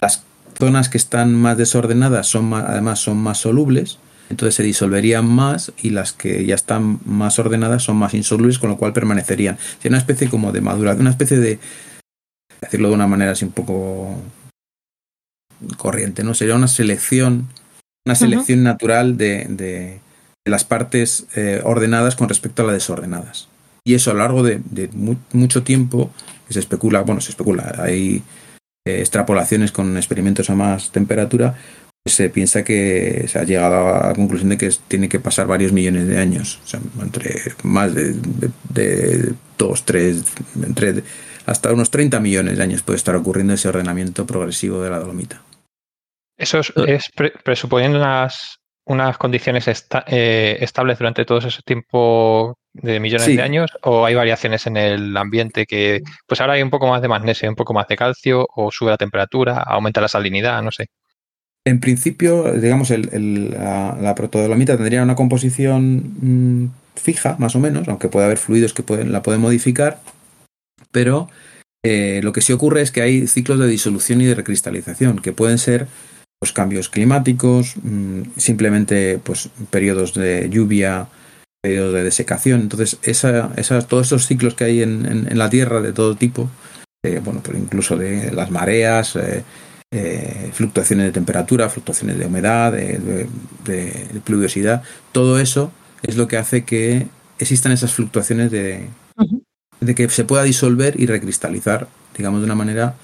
Las 0.00 0.24
zonas 0.58 0.88
que 0.88 0.98
están 0.98 1.34
más 1.34 1.58
desordenadas 1.58 2.26
son 2.26 2.52
además 2.54 2.98
son 2.98 3.18
más 3.18 3.38
solubles, 3.38 3.98
entonces 4.30 4.54
se 4.54 4.62
disolverían 4.62 5.26
más 5.26 5.72
y 5.82 5.90
las 5.90 6.12
que 6.12 6.44
ya 6.44 6.54
están 6.54 7.00
más 7.04 7.38
ordenadas 7.38 7.82
son 7.82 7.96
más 7.96 8.14
insolubles, 8.14 8.58
con 8.58 8.70
lo 8.70 8.76
cual 8.76 8.92
permanecerían. 8.92 9.58
Es 9.78 9.86
una 9.86 9.98
especie 9.98 10.28
como 10.28 10.52
de 10.52 10.60
maduración, 10.60 11.02
una 11.02 11.10
especie 11.10 11.38
de. 11.38 11.58
decirlo 12.60 12.88
de 12.88 12.94
una 12.94 13.06
manera 13.06 13.32
así 13.32 13.44
un 13.44 13.52
poco 13.52 14.18
corriente, 15.76 16.22
¿no? 16.24 16.34
Sería 16.34 16.54
una 16.54 16.68
selección, 16.68 17.48
una 18.04 18.14
selección 18.14 18.62
natural 18.62 19.16
de 19.16 20.00
las 20.50 20.64
partes 20.64 21.26
eh, 21.34 21.60
ordenadas 21.64 22.16
con 22.16 22.28
respecto 22.28 22.62
a 22.62 22.66
las 22.66 22.74
desordenadas. 22.74 23.48
Y 23.84 23.94
eso 23.94 24.10
a 24.10 24.14
lo 24.14 24.20
largo 24.20 24.42
de, 24.42 24.60
mucho 25.32 25.62
tiempo 25.62 26.10
se 26.48 26.58
especula, 26.58 27.02
bueno, 27.02 27.20
se 27.20 27.30
especula, 27.30 27.74
hay 27.78 28.22
eh, 28.86 28.98
extrapolaciones 28.98 29.72
con 29.72 29.96
experimentos 29.96 30.50
a 30.50 30.54
más 30.54 30.90
temperatura, 30.90 31.54
pues 32.04 32.14
se 32.14 32.30
piensa 32.30 32.64
que 32.64 33.26
se 33.28 33.38
ha 33.38 33.44
llegado 33.44 33.94
a 33.94 34.08
la 34.08 34.14
conclusión 34.14 34.50
de 34.50 34.58
que 34.58 34.70
tiene 34.88 35.08
que 35.08 35.20
pasar 35.20 35.46
varios 35.46 35.72
millones 35.72 36.06
de 36.06 36.18
años, 36.18 36.60
o 36.64 36.66
sea, 36.68 36.80
entre 37.00 37.42
más 37.62 37.94
de, 37.94 39.34
dos, 39.58 39.84
tres, 39.84 40.24
entre 40.64 41.02
hasta 41.46 41.72
unos 41.72 41.90
30 41.90 42.18
millones 42.20 42.56
de 42.56 42.62
años 42.62 42.82
puede 42.82 42.96
estar 42.96 43.14
ocurriendo 43.14 43.54
ese 43.54 43.68
ordenamiento 43.68 44.26
progresivo 44.26 44.82
de 44.82 44.90
la 44.90 44.98
dolomita. 44.98 45.42
Eso 46.36 46.60
es, 46.86 47.10
presuponiendo 47.44 47.98
unas 47.98 48.58
unas 48.86 49.18
condiciones 49.18 49.66
eh, 50.06 50.58
estables 50.60 50.98
durante 50.98 51.24
todo 51.24 51.38
ese 51.38 51.62
tiempo 51.62 52.56
de 52.72 53.00
millones 53.00 53.26
de 53.26 53.42
años 53.42 53.70
o 53.82 54.04
hay 54.04 54.14
variaciones 54.14 54.66
en 54.66 54.76
el 54.76 55.16
ambiente 55.16 55.66
que 55.66 56.02
pues 56.26 56.40
ahora 56.40 56.54
hay 56.54 56.62
un 56.62 56.70
poco 56.70 56.86
más 56.86 57.02
de 57.02 57.08
magnesio, 57.08 57.48
un 57.48 57.56
poco 57.56 57.74
más 57.74 57.88
de 57.88 57.96
calcio 57.96 58.46
o 58.54 58.70
sube 58.70 58.90
la 58.90 58.96
temperatura, 58.96 59.58
aumenta 59.58 60.00
la 60.00 60.08
salinidad, 60.08 60.62
no 60.62 60.70
sé. 60.70 60.88
En 61.64 61.80
principio, 61.80 62.52
digamos, 62.52 62.92
el, 62.92 63.50
la, 63.50 63.98
la, 64.00 64.14
protodolomita 64.14 64.76
tendría 64.76 65.02
una 65.02 65.16
composición 65.16 66.14
mm, 66.20 66.70
fija, 66.94 67.34
más 67.40 67.56
o 67.56 67.58
menos, 67.58 67.88
aunque 67.88 68.08
puede 68.08 68.26
haber 68.26 68.38
fluidos 68.38 68.72
que 68.72 68.84
pueden, 68.84 69.10
la 69.10 69.22
pueden 69.22 69.40
modificar, 69.40 69.98
pero 70.92 71.28
eh, 71.84 72.20
lo 72.22 72.32
que 72.32 72.40
sí 72.40 72.52
ocurre 72.52 72.82
es 72.82 72.92
que 72.92 73.02
hay 73.02 73.26
ciclos 73.26 73.58
de 73.58 73.66
disolución 73.66 74.20
y 74.20 74.26
de 74.26 74.36
recristalización, 74.36 75.18
que 75.18 75.32
pueden 75.32 75.58
ser 75.58 75.88
pues, 76.38 76.52
cambios 76.52 76.88
climáticos, 76.88 77.74
mm, 77.82 78.22
simplemente 78.36 79.18
pues, 79.22 79.48
periodos 79.70 80.14
de 80.14 80.48
lluvia, 80.50 81.08
periodos 81.62 81.94
de 81.94 82.04
desecación. 82.04 82.60
Entonces, 82.60 82.98
esa, 83.02 83.52
esas, 83.56 83.86
todos 83.88 84.06
esos 84.06 84.26
ciclos 84.26 84.54
que 84.54 84.64
hay 84.64 84.82
en, 84.82 85.06
en, 85.06 85.38
la 85.38 85.50
Tierra 85.50 85.80
de 85.80 85.92
todo 85.92 86.14
tipo, 86.14 86.48
eh, 87.04 87.20
bueno, 87.24 87.40
pero 87.42 87.58
incluso 87.58 87.96
de 87.96 88.30
las 88.32 88.50
mareas, 88.50 89.16
eh, 89.16 89.42
eh, 89.92 90.50
fluctuaciones 90.52 91.06
de 91.06 91.12
temperatura, 91.12 91.68
fluctuaciones 91.68 92.18
de 92.18 92.26
humedad, 92.26 92.72
de, 92.72 93.28
de, 93.64 94.20
pluviosidad, 94.24 94.82
todo 95.12 95.38
eso 95.38 95.72
es 96.02 96.16
lo 96.16 96.28
que 96.28 96.36
hace 96.36 96.64
que 96.64 97.06
existan 97.38 97.72
esas 97.72 97.94
fluctuaciones 97.94 98.50
de, 98.50 98.88
de 99.80 99.94
que 99.94 100.08
se 100.08 100.24
pueda 100.24 100.42
disolver 100.42 101.00
y 101.00 101.06
recristalizar, 101.06 101.88
digamos, 102.16 102.40
de 102.40 102.46
una 102.46 102.54
manera 102.54 102.94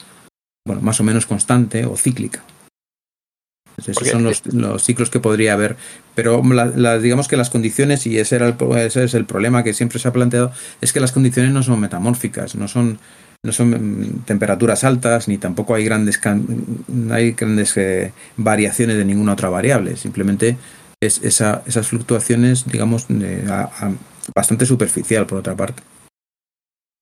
bueno, 0.66 0.82
más 0.82 1.00
o 1.00 1.04
menos 1.04 1.26
constante 1.26 1.86
o 1.86 1.96
cíclica. 1.96 2.42
Esos 3.88 4.08
son 4.08 4.24
los, 4.24 4.44
los, 4.46 4.82
ciclos 4.82 5.10
que 5.10 5.20
podría 5.20 5.54
haber. 5.54 5.76
Pero 6.14 6.42
la, 6.42 6.66
la, 6.66 6.98
digamos 6.98 7.28
que 7.28 7.36
las 7.36 7.50
condiciones, 7.50 8.06
y 8.06 8.18
ese, 8.18 8.36
era 8.36 8.46
el, 8.46 8.56
ese 8.78 9.04
es 9.04 9.14
el 9.14 9.24
problema 9.24 9.62
que 9.62 9.74
siempre 9.74 9.98
se 9.98 10.08
ha 10.08 10.12
planteado, 10.12 10.52
es 10.80 10.92
que 10.92 11.00
las 11.00 11.12
condiciones 11.12 11.52
no 11.52 11.62
son 11.62 11.80
metamórficas, 11.80 12.54
no 12.54 12.68
son 12.68 12.98
no 13.44 13.52
son 13.52 13.70
mm, 13.70 14.24
temperaturas 14.24 14.84
altas 14.84 15.26
ni 15.26 15.36
tampoco 15.36 15.74
hay 15.74 15.84
grandes 15.84 16.20
hay 17.10 17.32
grandes 17.32 17.76
eh, 17.76 18.12
variaciones 18.36 18.96
de 18.96 19.04
ninguna 19.04 19.32
otra 19.32 19.48
variable. 19.48 19.96
Simplemente 19.96 20.56
es 21.00 21.20
esa, 21.24 21.62
esas 21.66 21.88
fluctuaciones 21.88 22.64
digamos 22.70 23.06
eh, 23.10 23.44
a, 23.48 23.62
a 23.62 23.92
bastante 24.34 24.64
superficial 24.64 25.26
por 25.26 25.38
otra 25.38 25.56
parte. 25.56 25.82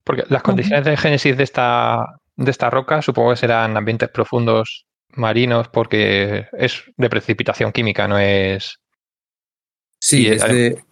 Porque 0.04 0.24
las 0.28 0.42
condiciones 0.42 0.84
de 0.84 0.96
génesis 0.96 1.36
de 1.36 1.44
esta 1.44 2.06
de 2.36 2.50
esta 2.50 2.70
roca 2.70 3.02
supongo 3.02 3.30
que 3.30 3.36
serán 3.36 3.76
ambientes 3.76 4.08
profundos 4.08 4.86
marinos 5.12 5.68
porque 5.68 6.46
es 6.52 6.84
de 6.96 7.10
precipitación 7.10 7.72
química 7.72 8.08
no 8.08 8.18
es 8.18 8.78
sí 10.00 10.28
es 10.28 10.42
de 10.42 10.82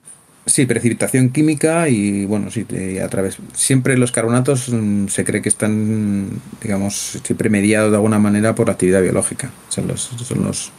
Sí, 0.48 0.64
precipitación 0.64 1.28
química 1.28 1.90
y 1.90 2.25
bueno, 2.25 2.50
sí, 2.50 2.66
a 3.02 3.08
través. 3.08 3.37
Siempre 3.52 3.98
los 3.98 4.12
carbonatos 4.12 4.70
mm, 4.70 5.08
se 5.08 5.22
cree 5.22 5.42
que 5.42 5.50
están, 5.50 6.40
digamos, 6.62 7.20
siempre 7.22 7.50
mediados 7.50 7.90
de 7.90 7.96
alguna 7.96 8.18
manera 8.18 8.54
por 8.54 8.68
la 8.68 8.72
actividad 8.72 9.02
biológica. 9.02 9.50
Son 9.68 9.87
los, 9.87 10.00
son 10.00 10.44
los 10.44 10.72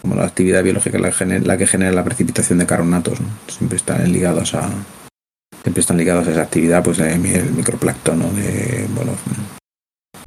como 0.00 0.14
la 0.14 0.24
actividad 0.24 0.62
biológica 0.62 0.98
la, 0.98 1.12
la 1.42 1.58
que 1.58 1.66
genera 1.66 1.90
la 1.90 2.04
precipitación 2.04 2.58
de 2.58 2.66
carbonatos. 2.66 3.20
¿no? 3.20 3.26
Siempre 3.48 3.76
están 3.76 4.12
ligados 4.12 4.54
a 4.54 4.70
siempre 5.62 5.80
están 5.80 5.96
ligados 5.96 6.28
a 6.28 6.30
esa 6.30 6.42
actividad, 6.42 6.84
pues 6.84 6.98
de 6.98 7.16
microplancton, 7.16 8.18
¿no? 8.18 8.30
de 8.30 8.86
bueno, 8.94 9.12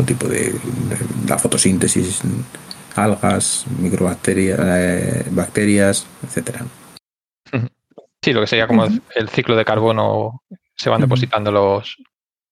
tipo 0.04 0.28
de, 0.28 0.52
de, 0.52 0.98
la 1.28 1.38
fotosíntesis, 1.38 2.22
algas, 2.96 3.66
microbacterias, 3.80 4.60
eh, 4.62 5.26
bacterias, 5.32 6.06
etcétera. 6.24 6.66
Sí, 8.22 8.34
lo 8.34 8.42
que 8.42 8.48
sería 8.48 8.68
como 8.68 8.86
el 8.86 9.30
ciclo 9.30 9.56
de 9.56 9.64
carbono, 9.64 10.42
se 10.76 10.90
van 10.90 11.02
depositando 11.02 11.52
los, 11.52 11.98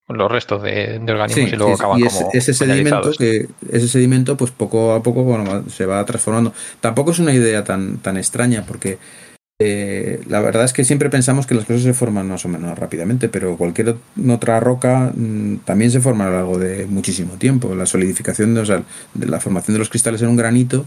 los 0.08 0.30
restos 0.30 0.62
de, 0.62 0.98
de 1.00 1.12
organismos 1.12 1.50
sí, 1.50 1.54
y 1.54 1.58
luego 1.58 1.76
sí, 1.76 1.82
acaban 1.82 1.98
y 1.98 2.04
como 2.04 2.30
ese 2.32 2.54
sedimento 2.54 3.10
que 3.18 3.48
ese 3.70 3.88
sedimento 3.88 4.36
pues 4.36 4.52
poco 4.52 4.94
a 4.94 5.02
poco 5.02 5.24
bueno, 5.24 5.68
se 5.68 5.86
va 5.86 6.04
transformando. 6.04 6.52
Tampoco 6.80 7.10
es 7.10 7.18
una 7.18 7.32
idea 7.32 7.64
tan 7.64 7.98
tan 7.98 8.16
extraña 8.16 8.64
porque 8.66 8.98
eh, 9.58 10.20
la 10.28 10.40
verdad 10.40 10.64
es 10.64 10.72
que 10.72 10.84
siempre 10.84 11.08
pensamos 11.08 11.46
que 11.46 11.54
las 11.54 11.64
cosas 11.64 11.82
se 11.82 11.94
forman 11.94 12.28
más 12.28 12.44
o 12.44 12.48
menos 12.48 12.78
rápidamente 12.78 13.28
pero 13.28 13.56
cualquier 13.56 13.96
otra 14.28 14.60
roca 14.60 15.12
mmm, 15.14 15.56
también 15.64 15.90
se 15.90 16.00
forma 16.00 16.26
a 16.26 16.30
lo 16.30 16.36
largo 16.36 16.58
de 16.58 16.86
muchísimo 16.86 17.34
tiempo 17.34 17.74
la 17.74 17.86
solidificación 17.86 18.54
de, 18.54 18.60
o 18.60 18.66
sea, 18.66 18.82
de 19.14 19.26
la 19.26 19.40
formación 19.40 19.74
de 19.74 19.78
los 19.78 19.88
cristales 19.88 20.20
en 20.22 20.28
un 20.28 20.36
granito 20.36 20.84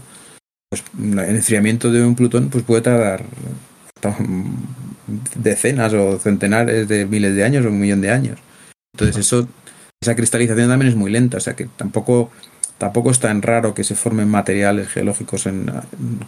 pues 0.70 0.84
el 0.98 1.36
enfriamiento 1.36 1.90
de 1.90 2.04
un 2.04 2.14
plutón 2.14 2.48
pues 2.48 2.62
puede 2.62 2.82
tardar 2.82 3.24
decenas 5.34 5.92
o 5.92 6.18
centenares 6.18 6.88
de 6.88 7.06
miles 7.06 7.34
de 7.34 7.44
años 7.44 7.64
o 7.64 7.68
un 7.68 7.80
millón 7.80 8.00
de 8.00 8.10
años. 8.10 8.38
Entonces 8.94 9.16
eso, 9.16 9.48
esa 10.00 10.14
cristalización 10.14 10.68
también 10.68 10.90
es 10.90 10.96
muy 10.96 11.10
lenta, 11.10 11.38
o 11.38 11.40
sea 11.40 11.54
que 11.54 11.66
tampoco, 11.76 12.30
tampoco 12.80 13.10
es 13.10 13.20
tan 13.20 13.42
raro 13.42 13.74
que 13.74 13.84
se 13.84 13.94
formen 13.94 14.30
materiales 14.30 14.88
geológicos 14.88 15.44
en, 15.44 15.70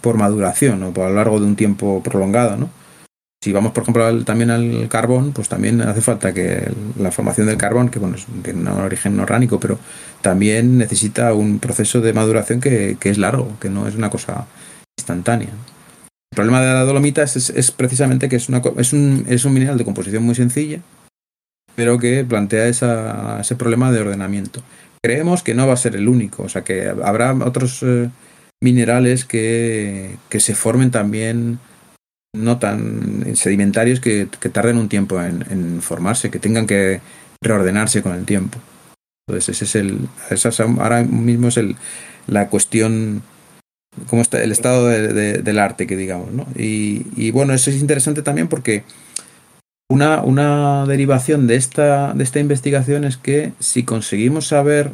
por 0.03 0.19
maduración 0.19 0.83
o 0.83 0.93
por 0.93 1.07
a 1.07 1.09
lo 1.09 1.17
largo 1.17 1.41
de 1.41 1.47
un 1.47 1.57
tiempo 1.57 2.03
prolongado, 2.03 2.59
¿no? 2.59 2.69
Si 3.43 3.53
vamos, 3.53 3.73
por 3.73 3.83
ejemplo, 3.85 4.05
al, 4.05 4.27
también 4.27 4.51
al 4.51 4.87
carbón, 4.89 5.33
pues 5.33 5.49
también 5.49 5.81
hace 5.81 6.03
falta 6.03 6.35
que 6.35 6.71
la 6.99 7.11
formación 7.11 7.47
del 7.47 7.57
carbón, 7.57 7.89
que 7.89 7.99
bueno, 7.99 8.17
tiene 8.43 8.61
un 8.61 8.69
origen 8.69 9.19
orgánico, 9.19 9.59
pero 9.59 9.79
también 10.21 10.77
necesita 10.77 11.33
un 11.33 11.59
proceso 11.59 12.03
de 12.03 12.13
maduración 12.13 12.61
que, 12.61 12.99
es 13.01 13.19
largo, 13.19 13.59
que 13.59 13.71
no 13.71 13.89
es 13.89 13.95
una 13.97 14.11
cosa 14.11 14.47
instantánea. 14.99 15.49
El 15.49 16.37
problema 16.37 16.61
de 16.61 16.67
la 16.67 16.85
dolomita 16.85 17.23
es 17.23 17.75
precisamente 17.75 18.29
que 18.29 18.37
es, 18.37 18.51
una, 18.51 18.63
es, 18.77 18.93
un, 18.93 19.25
es 19.27 19.45
un 19.47 19.55
mineral 19.55 19.79
de 19.79 19.85
composición 19.85 20.23
muy 20.23 20.35
sencilla, 20.35 20.81
pero 21.75 21.99
que 21.99 22.25
plantea 22.25 22.67
esa, 22.67 23.41
ese 23.41 23.57
problema 23.57 23.91
de 23.91 24.01
ordenamiento. 24.01 24.63
Creemos 25.03 25.43
que 25.43 25.55
no 25.55 25.67
va 25.67 25.73
a 25.73 25.77
ser 25.77 25.97
el 25.97 26.09
único, 26.09 26.45
o 26.45 26.49
sea 26.49 26.63
que 26.63 26.89
habrá 26.89 27.35
otros 27.35 27.83
eh, 27.83 28.09
minerales 28.63 29.25
que, 29.25 30.17
que, 30.29 30.39
se 30.39 30.55
formen 30.55 30.93
también 30.93 31.59
no 32.35 32.59
tan 32.59 33.37
sedimentarios 33.37 34.01
que, 34.01 34.29
que 34.41 34.49
tarden 34.49 34.79
un 34.79 34.89
tiempo 34.89 35.21
en, 35.21 35.83
formarse, 35.83 36.31
que 36.31 36.39
tengan 36.39 36.67
que 36.67 37.01
reordenarse 37.43 38.03
con 38.03 38.15
el 38.15 38.25
tiempo. 38.25 38.59
Entonces 39.27 39.61
ese 39.61 39.65
es 39.65 39.75
el, 39.75 40.09
esa 40.31 40.51
ahora 40.65 41.03
mismo 41.03 41.49
es 41.49 41.57
el, 41.57 41.77
la 42.27 42.49
cuestión 42.49 43.23
está 44.13 44.43
el 44.43 44.53
estado 44.53 44.87
de, 44.89 45.43
del 45.43 45.59
arte, 45.59 45.87
que 45.87 45.97
digamos, 45.97 46.33
¿no? 46.33 46.47
Y, 46.57 47.07
y, 47.17 47.31
bueno, 47.31 47.53
eso 47.53 47.71
es 47.71 47.77
interesante 47.77 48.23
también 48.23 48.49
porque 48.49 48.85
una, 49.93 50.23
una 50.23 50.87
derivación 50.87 51.47
de 51.47 51.57
esta, 51.57 52.15
de 52.15 52.25
esta 52.25 52.41
investigación 52.41 53.05
es 53.05 53.19
que 53.19 53.53
si 53.59 53.85
conseguimos 53.85 54.47
saber 54.49 54.93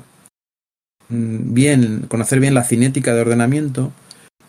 mm, 1.08 1.54
bien, 1.54 2.06
conocer 2.08 2.40
bien 2.40 2.54
la 2.54 2.64
cinética 2.64 3.14
de 3.14 3.20
ordenamiento, 3.20 3.92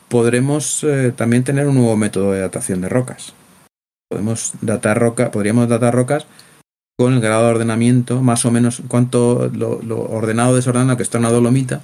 podremos 0.07 0.83
eh, 0.83 1.13
también 1.15 1.43
tener 1.43 1.67
un 1.67 1.75
nuevo 1.75 1.95
método 1.97 2.31
de 2.31 2.39
datación 2.39 2.81
de 2.81 2.89
rocas. 2.89 3.33
Podemos 4.09 4.53
datar 4.61 4.97
roca, 4.99 5.29
podríamos 5.29 5.69
datar 5.69 5.93
rocas 5.93 6.25
con 6.97 7.13
el 7.13 7.21
grado 7.21 7.45
de 7.45 7.51
ordenamiento, 7.51 8.21
más 8.21 8.43
o 8.45 8.51
menos 8.51 8.81
cuánto 8.87 9.51
lo, 9.53 9.79
ordenado 10.09 10.53
o 10.53 10.55
desordenado 10.55 10.97
que 10.97 11.03
está 11.03 11.19
una 11.19 11.29
dolomita, 11.29 11.81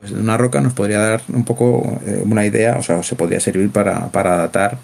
pues 0.00 0.12
una 0.12 0.38
roca 0.38 0.62
nos 0.62 0.72
podría 0.72 0.98
dar 0.98 1.22
un 1.28 1.44
poco 1.44 2.00
eh, 2.06 2.22
una 2.24 2.46
idea, 2.46 2.78
o 2.78 2.82
sea, 2.82 3.02
se 3.02 3.16
podría 3.16 3.38
servir 3.38 3.70
para, 3.70 4.08
para 4.08 4.38
datar 4.38 4.78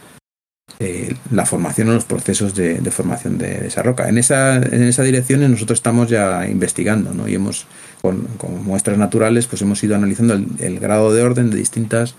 eh, 0.81 1.17
la 1.33 1.45
formación 1.45 1.89
o 1.89 1.95
los 1.95 2.05
procesos 2.05 2.55
de, 2.55 2.75
de 2.75 2.91
formación 2.93 3.37
de, 3.37 3.67
esa 3.67 3.83
roca. 3.83 4.09
En 4.09 4.17
esa, 4.17 4.57
en 4.57 4.85
esa 4.85 5.03
dirección 5.03 5.41
nosotros 5.51 5.79
estamos 5.79 6.09
ya 6.09 6.47
investigando, 6.49 7.13
¿no? 7.13 7.27
Y 7.27 7.35
hemos, 7.35 7.67
con, 8.01 8.23
con 8.37 8.65
muestras 8.65 8.97
naturales, 8.97 9.49
pues 9.49 9.61
hemos 9.63 9.83
ido 9.83 9.97
analizando 9.97 10.35
el, 10.35 10.47
el, 10.61 10.79
grado 10.79 11.13
de 11.13 11.23
orden 11.23 11.51
de 11.51 11.57
distintas 11.57 12.15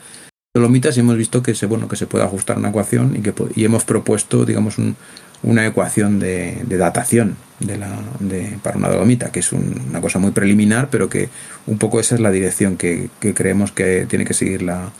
dolomitas 0.54 0.98
y 0.98 1.00
hemos 1.00 1.16
visto 1.16 1.42
que 1.42 1.56
se, 1.56 1.68
bueno, 1.68 1.88
que 1.88 1.96
se 1.96 2.06
puede 2.06 2.26
ajustar 2.26 2.58
una 2.58 2.70
ecuación 2.70 3.16
y 3.16 3.22
que 3.22 3.34
y 3.56 3.64
hemos 3.64 3.86
propuesto, 3.86 4.44
digamos, 4.44 4.78
un, 4.78 4.98
una 5.42 5.66
ecuación 5.66 6.20
de, 6.20 6.62
de 6.66 6.78
datación 6.78 7.38
de 7.62 7.78
la, 7.78 7.98
de, 8.20 8.58
para 8.62 8.78
una 8.78 8.90
dolomita, 8.90 9.32
que 9.32 9.40
es 9.40 9.54
un, 9.54 9.86
una 9.90 10.02
cosa 10.02 10.20
muy 10.20 10.32
preliminar, 10.32 10.90
pero 10.90 11.08
que 11.08 11.30
un 11.66 11.78
poco 11.78 12.02
esa 12.02 12.16
es 12.16 12.22
la 12.22 12.32
dirección 12.32 12.76
que, 12.76 13.10
que 13.22 13.34
creemos 13.34 13.72
que 13.72 14.06
tiene 14.10 14.26
que 14.26 14.34
seguir 14.34 14.64
la, 14.64 14.92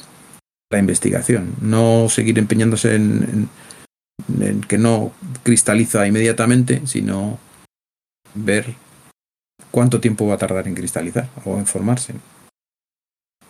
la 0.70 0.80
investigación. 0.80 1.56
No 1.62 2.08
seguir 2.10 2.38
empeñándose 2.38 2.96
en, 2.96 3.50
en, 4.30 4.44
en, 4.44 4.62
que 4.62 4.78
no 4.78 5.12
cristaliza 5.44 6.06
inmediatamente, 6.08 6.82
sino 6.86 7.40
ver 8.36 8.76
cuánto 9.72 10.00
tiempo 10.00 10.28
va 10.28 10.36
a 10.36 10.38
tardar 10.38 10.68
en 10.68 10.76
cristalizar 10.76 11.30
o 11.46 11.58
en 11.58 11.66
formarse. 11.66 12.14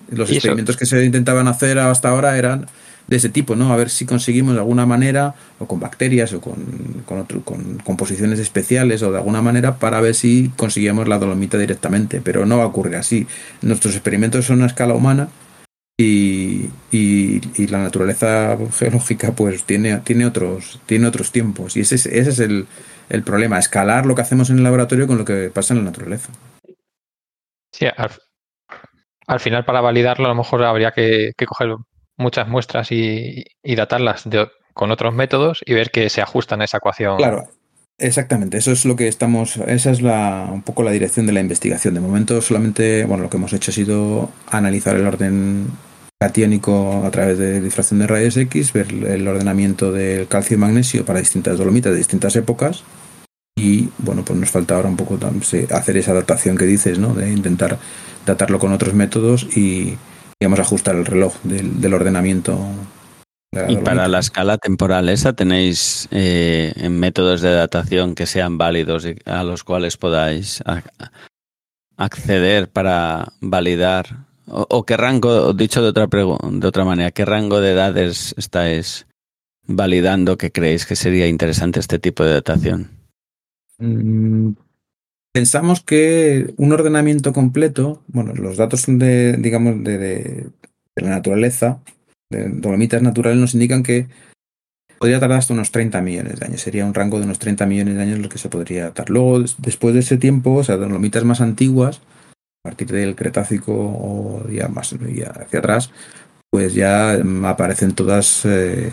Los 0.09 0.31
experimentos 0.31 0.75
que 0.75 0.85
se 0.85 1.03
intentaban 1.03 1.47
hacer 1.47 1.77
hasta 1.77 2.09
ahora 2.09 2.37
eran 2.37 2.67
de 3.07 3.17
ese 3.17 3.29
tipo, 3.29 3.55
¿no? 3.55 3.73
A 3.73 3.75
ver 3.75 3.89
si 3.89 4.05
conseguimos 4.05 4.53
de 4.53 4.59
alguna 4.59 4.85
manera, 4.85 5.35
o 5.57 5.67
con 5.67 5.79
bacterias, 5.79 6.31
o 6.33 6.41
con, 6.41 7.03
con, 7.05 7.19
otro, 7.19 7.41
con 7.41 7.79
composiciones 7.79 8.39
especiales, 8.39 9.01
o 9.01 9.11
de 9.11 9.17
alguna 9.17 9.41
manera, 9.41 9.77
para 9.77 9.99
ver 9.99 10.15
si 10.15 10.51
conseguíamos 10.55 11.07
la 11.07 11.17
dolomita 11.17 11.57
directamente. 11.57 12.21
Pero 12.21 12.45
no 12.45 12.57
va 12.57 12.63
a 12.63 12.67
ocurrir 12.67 12.95
así. 12.95 13.27
Nuestros 13.61 13.95
experimentos 13.95 14.45
son 14.45 14.61
a 14.61 14.67
escala 14.67 14.93
humana, 14.93 15.29
y, 16.01 16.69
y, 16.91 17.67
la 17.67 17.79
naturaleza 17.79 18.57
geológica 18.71 19.33
pues 19.33 19.65
tiene, 19.65 19.97
tiene, 19.97 20.25
otros, 20.25 20.79
tiene 20.85 21.07
otros 21.07 21.33
tiempos 21.33 21.75
y 21.75 21.81
ese, 21.81 21.95
ese 21.95 22.17
es 22.17 22.39
el, 22.39 22.67
el, 23.09 23.23
problema, 23.23 23.59
escalar 23.59 24.05
lo 24.05 24.15
que 24.15 24.21
hacemos 24.21 24.49
en 24.49 24.59
el 24.59 24.63
laboratorio 24.63 25.07
con 25.07 25.17
lo 25.17 25.25
que 25.25 25.51
pasa 25.53 25.73
en 25.73 25.79
la 25.79 25.91
naturaleza. 25.91 26.31
Sí, 27.73 27.85
al, 29.27 29.39
final 29.41 29.65
para 29.65 29.81
validarlo 29.81 30.27
a 30.27 30.29
lo 30.29 30.35
mejor 30.35 30.63
habría 30.63 30.91
que, 30.91 31.33
coger 31.45 31.75
muchas 32.15 32.47
muestras 32.47 32.93
y, 32.93 33.43
y 33.61 33.75
datarlas 33.75 34.23
con 34.73 34.91
otros 34.91 35.13
métodos 35.13 35.61
y 35.65 35.73
ver 35.73 35.91
que 35.91 36.09
se 36.09 36.21
ajustan 36.21 36.61
a 36.61 36.65
esa 36.65 36.77
ecuación. 36.77 37.17
Claro, 37.17 37.49
Exactamente, 38.01 38.57
eso 38.57 38.71
es 38.71 38.85
lo 38.85 38.95
que 38.95 39.09
estamos, 39.09 39.57
esa 39.57 39.91
es 39.91 40.01
la, 40.01 40.47
un 40.49 40.61
poco 40.61 40.83
la 40.83 40.91
dirección 40.91 41.25
de 41.25 41.33
la 41.33 41.41
investigación. 41.41 41.93
De 41.93 41.99
momento 41.99 42.39
solamente, 42.39 43.03
bueno, 43.03 43.23
lo 43.23 43.29
que 43.29 43.35
hemos 43.35 43.51
hecho 43.51 43.71
ha 43.71 43.73
sido 43.73 44.31
analizar 44.49 44.95
el 44.95 45.05
orden 45.05 45.67
catiónico 46.21 47.03
a 47.05 47.11
través 47.11 47.37
de 47.37 47.61
difracción 47.61 47.99
de 47.99 48.07
rayos 48.07 48.35
X, 48.35 48.73
ver 48.73 48.91
el 48.91 49.27
ordenamiento 49.27 49.91
del 49.91 50.27
calcio 50.27 50.55
y 50.55 50.59
magnesio 50.59 51.05
para 51.05 51.19
distintas 51.19 51.57
dolomitas 51.57 51.93
de 51.93 51.97
distintas 51.97 52.35
épocas 52.35 52.83
y 53.57 53.89
bueno, 53.97 54.23
pues 54.23 54.37
nos 54.37 54.49
falta 54.49 54.75
ahora 54.75 54.89
un 54.89 54.97
poco 54.97 55.17
hacer 55.71 55.97
esa 55.97 56.11
adaptación 56.11 56.57
que 56.57 56.65
dices, 56.65 56.99
¿no? 56.99 57.13
De 57.13 57.31
intentar 57.31 57.77
datarlo 58.25 58.59
con 58.59 58.73
otros 58.73 58.93
métodos 58.93 59.47
y 59.55 59.97
digamos 60.39 60.59
ajustar 60.59 60.95
el 60.95 61.05
reloj 61.05 61.35
del, 61.43 61.79
del 61.81 61.93
ordenamiento 61.93 62.59
y 63.67 63.77
para 63.77 64.07
la 64.07 64.19
escala 64.19 64.59
temporal 64.59 65.09
esa 65.09 65.33
tenéis 65.33 66.07
eh, 66.11 66.87
métodos 66.91 67.41
de 67.41 67.51
datación 67.51 68.13
que 68.13 68.27
sean 68.27 68.59
válidos 68.59 69.05
y 69.05 69.15
a 69.25 69.43
los 69.43 69.63
cuales 69.63 69.97
podáis 69.97 70.63
acceder 71.97 72.69
para 72.69 73.33
validar 73.41 74.27
o, 74.51 74.83
qué 74.85 74.97
rango, 74.97 75.53
dicho 75.53 75.81
de 75.81 75.89
otra 75.89 76.07
de 76.07 76.67
otra 76.67 76.85
manera, 76.85 77.11
qué 77.11 77.25
rango 77.25 77.61
de 77.61 77.71
edades 77.71 78.33
estáis 78.37 79.07
validando 79.65 80.37
que 80.37 80.51
creéis 80.51 80.85
que 80.85 80.95
sería 80.95 81.27
interesante 81.27 81.79
este 81.79 81.99
tipo 81.99 82.23
de 82.23 82.33
datación. 82.33 82.89
Mm, 83.77 84.53
pensamos 85.31 85.81
que 85.81 86.53
un 86.57 86.73
ordenamiento 86.73 87.33
completo, 87.33 88.03
bueno, 88.07 88.33
los 88.33 88.57
datos 88.57 88.85
de, 88.87 89.37
digamos, 89.37 89.83
de 89.83 90.47
la 90.95 91.09
naturaleza 91.09 91.81
de 92.29 92.49
dolomitas 92.49 93.01
naturales 93.01 93.39
nos 93.39 93.53
indican 93.53 93.83
que 93.83 94.07
podría 94.99 95.19
tardar 95.19 95.39
hasta 95.39 95.53
unos 95.53 95.71
30 95.71 96.01
millones 96.01 96.39
de 96.39 96.45
años. 96.45 96.61
Sería 96.61 96.85
un 96.85 96.93
rango 96.93 97.17
de 97.17 97.25
unos 97.25 97.39
30 97.39 97.65
millones 97.65 97.95
de 97.95 98.01
años 98.01 98.19
lo 98.19 98.29
que 98.29 98.37
se 98.37 98.49
podría 98.49 98.85
datar. 98.85 99.09
Luego, 99.09 99.43
después 99.57 99.93
de 99.93 100.01
ese 100.01 100.17
tiempo, 100.17 100.55
o 100.55 100.63
sea, 100.63 100.77
dolomitas 100.77 101.23
más 101.23 101.41
antiguas, 101.41 102.01
a 102.63 102.69
partir 102.69 102.87
del 102.87 103.15
Cretácico 103.15 103.73
o 103.73 104.47
ya 104.49 104.67
más 104.67 104.93
hacia 104.93 105.59
atrás, 105.59 105.91
pues 106.51 106.73
ya 106.73 107.13
aparecen 107.45 107.93
todas 107.93 108.41
eh, 108.45 108.91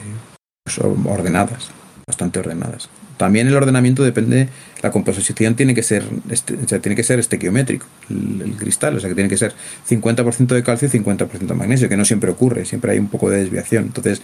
pues, 0.64 0.78
ordenadas, 0.78 1.70
bastante 2.06 2.38
ordenadas. 2.38 2.88
También 3.16 3.48
el 3.48 3.56
ordenamiento 3.56 4.04
depende, 4.04 4.48
la 4.82 4.90
composición 4.90 5.56
tiene 5.56 5.74
que 5.74 5.82
ser, 5.82 6.04
este, 6.28 6.54
o 6.54 6.68
sea, 6.68 6.80
tiene 6.80 6.94
que 6.94 7.02
ser 7.02 7.18
estequiométrico, 7.18 7.86
el, 8.10 8.54
cristal, 8.58 8.96
o 8.96 9.00
sea 9.00 9.08
que 9.08 9.14
tiene 9.14 9.30
que 9.30 9.38
ser 9.38 9.54
50% 9.88 10.48
de 10.48 10.62
calcio 10.62 10.86
y 10.86 10.90
50% 10.90 11.46
de 11.46 11.54
magnesio, 11.54 11.88
que 11.88 11.96
no 11.96 12.04
siempre 12.04 12.30
ocurre, 12.30 12.66
siempre 12.66 12.92
hay 12.92 12.98
un 12.98 13.08
poco 13.08 13.30
de 13.30 13.38
desviación. 13.38 13.84
Entonces, 13.84 14.20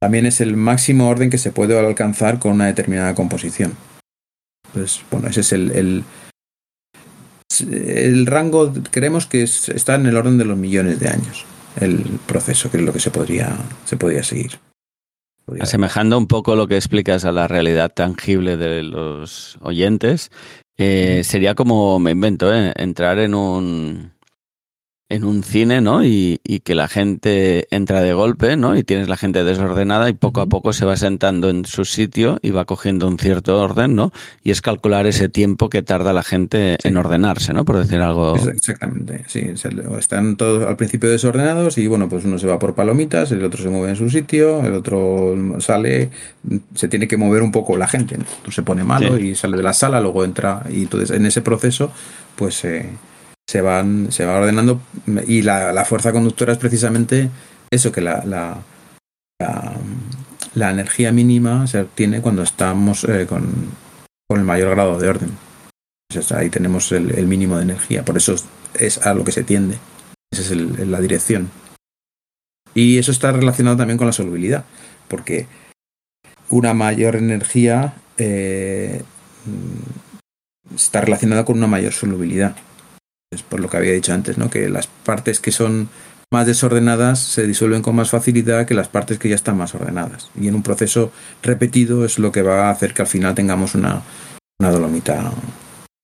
también 0.00 0.26
es 0.26 0.40
el 0.40 0.56
máximo 0.56 1.08
orden 1.08 1.30
que 1.30 1.38
se 1.38 1.52
puede 1.52 1.78
alcanzar 1.78 2.40
con 2.40 2.52
una 2.52 2.66
determinada 2.66 3.14
composición. 3.14 3.74
Entonces, 4.66 5.02
bueno, 5.10 5.28
ese 5.28 5.42
es 5.42 5.52
el, 5.52 5.70
el, 5.70 6.04
el 7.60 8.26
rango, 8.26 8.72
creemos 8.90 9.26
que 9.26 9.42
está 9.42 9.94
en 9.94 10.06
el 10.06 10.16
orden 10.16 10.38
de 10.38 10.44
los 10.44 10.56
millones 10.56 10.98
de 11.00 11.08
años, 11.08 11.44
el 11.80 12.04
proceso, 12.26 12.70
que 12.70 12.78
es 12.78 12.82
lo 12.82 12.92
que 12.92 13.00
se 13.00 13.10
podría, 13.10 13.56
se 13.84 13.96
podría 13.96 14.22
seguir. 14.22 14.58
Asemejando 15.60 16.16
un 16.16 16.28
poco 16.28 16.56
lo 16.56 16.68
que 16.68 16.76
explicas 16.76 17.24
a 17.24 17.32
la 17.32 17.48
realidad 17.48 17.92
tangible 17.92 18.56
de 18.56 18.82
los 18.82 19.58
oyentes, 19.60 20.30
eh, 20.78 21.22
sería 21.24 21.54
como, 21.54 21.98
me 21.98 22.12
invento, 22.12 22.54
¿eh? 22.54 22.72
entrar 22.76 23.18
en 23.18 23.34
un, 23.34 24.12
en 25.12 25.24
un 25.24 25.42
cine, 25.42 25.82
¿no? 25.82 26.02
Y, 26.04 26.40
que 26.64 26.74
la 26.74 26.88
gente 26.88 27.66
entra 27.70 28.00
de 28.00 28.12
golpe, 28.14 28.56
¿no? 28.56 28.76
Y 28.76 28.82
tienes 28.82 29.08
la 29.08 29.16
gente 29.16 29.44
desordenada 29.44 30.08
y 30.08 30.12
poco 30.12 30.40
a 30.40 30.46
poco 30.46 30.72
se 30.72 30.84
va 30.84 30.96
sentando 30.96 31.50
en 31.50 31.64
su 31.64 31.84
sitio 31.84 32.38
y 32.40 32.50
va 32.50 32.64
cogiendo 32.64 33.08
un 33.08 33.18
cierto 33.18 33.60
orden, 33.60 33.94
¿no? 33.94 34.12
Y 34.42 34.52
es 34.52 34.62
calcular 34.62 35.06
ese 35.06 35.28
tiempo 35.28 35.68
que 35.68 35.82
tarda 35.82 36.12
la 36.12 36.22
gente 36.22 36.78
en 36.82 36.96
ordenarse, 36.96 37.52
¿no? 37.52 37.64
Por 37.64 37.78
decir 37.78 38.00
algo. 38.00 38.36
Exactamente, 38.36 39.24
sí. 39.26 39.52
Están 39.98 40.36
todos 40.36 40.66
al 40.66 40.76
principio 40.76 41.10
desordenados 41.10 41.78
y, 41.78 41.86
bueno, 41.88 42.08
pues 42.08 42.24
uno 42.24 42.38
se 42.38 42.46
va 42.46 42.58
por 42.58 42.74
palomitas, 42.74 43.32
el 43.32 43.44
otro 43.44 43.62
se 43.62 43.68
mueve 43.68 43.90
en 43.90 43.96
su 43.96 44.08
sitio, 44.08 44.64
el 44.64 44.74
otro 44.74 45.34
sale, 45.58 46.10
se 46.74 46.88
tiene 46.88 47.06
que 47.06 47.16
mover 47.16 47.42
un 47.42 47.52
poco 47.52 47.76
la 47.76 47.88
gente, 47.88 48.16
¿no? 48.16 48.52
Se 48.52 48.62
pone 48.62 48.84
malo 48.84 49.18
y 49.18 49.34
sale 49.34 49.56
de 49.56 49.62
la 49.62 49.72
sala, 49.72 50.00
luego 50.00 50.24
entra 50.24 50.62
y 50.70 50.82
entonces 50.82 51.10
en 51.10 51.26
ese 51.26 51.42
proceso, 51.42 51.92
pues... 52.36 52.64
Eh, 52.64 52.88
se 53.48 53.60
van, 53.60 54.10
se 54.12 54.24
va 54.24 54.38
ordenando 54.38 54.80
y 55.26 55.42
la, 55.42 55.72
la, 55.72 55.84
fuerza 55.84 56.12
conductora 56.12 56.52
es 56.52 56.58
precisamente 56.58 57.30
eso, 57.70 57.92
que 57.92 58.00
la, 58.00 58.24
la, 58.24 58.62
la, 60.54 60.70
energía 60.70 61.12
mínima 61.12 61.66
se 61.66 61.80
obtiene 61.80 62.20
cuando 62.20 62.42
estamos 62.42 63.04
eh, 63.04 63.26
con, 63.26 63.50
con, 64.28 64.38
el 64.38 64.44
mayor 64.44 64.70
grado 64.70 64.98
de 64.98 65.08
orden. 65.08 65.30
ahí 66.34 66.50
tenemos 66.50 66.92
el, 66.92 67.26
mínimo 67.26 67.56
de 67.56 67.64
energía, 67.64 68.04
por 68.04 68.16
eso 68.16 68.36
es 68.74 68.98
a 68.98 69.14
lo 69.14 69.24
que 69.24 69.32
se 69.32 69.42
tiende, 69.42 69.78
esa 70.30 70.42
es 70.42 70.50
el, 70.50 70.90
la 70.90 71.00
dirección. 71.00 71.50
Y 72.74 72.98
eso 72.98 73.10
está 73.10 73.32
relacionado 73.32 73.76
también 73.76 73.98
con 73.98 74.06
la 74.06 74.12
solubilidad, 74.14 74.64
porque 75.08 75.46
una 76.48 76.72
mayor 76.72 77.16
energía 77.16 77.94
eh, 78.16 79.02
está 80.74 81.00
relacionada 81.00 81.44
con 81.44 81.58
una 81.58 81.66
mayor 81.66 81.92
solubilidad. 81.92 82.56
Por 83.48 83.60
lo 83.60 83.70
que 83.70 83.76
había 83.78 83.92
dicho 83.92 84.12
antes, 84.12 84.36
¿no? 84.36 84.50
Que 84.50 84.68
las 84.68 84.86
partes 84.86 85.40
que 85.40 85.52
son 85.52 85.88
más 86.32 86.46
desordenadas 86.46 87.18
se 87.20 87.46
disuelven 87.46 87.82
con 87.82 87.94
más 87.94 88.10
facilidad 88.10 88.66
que 88.66 88.74
las 88.74 88.88
partes 88.88 89.18
que 89.18 89.28
ya 89.28 89.34
están 89.34 89.56
más 89.56 89.74
ordenadas. 89.74 90.30
Y 90.34 90.48
en 90.48 90.54
un 90.54 90.62
proceso 90.62 91.12
repetido 91.42 92.04
es 92.04 92.18
lo 92.18 92.32
que 92.32 92.42
va 92.42 92.68
a 92.68 92.70
hacer 92.70 92.94
que 92.94 93.02
al 93.02 93.08
final 93.08 93.34
tengamos 93.34 93.74
una, 93.74 94.02
una 94.58 94.70
dolomita, 94.70 95.32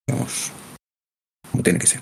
digamos, 0.06 0.52
como 1.50 1.62
tiene 1.62 1.78
que 1.78 1.86
ser. 1.86 2.00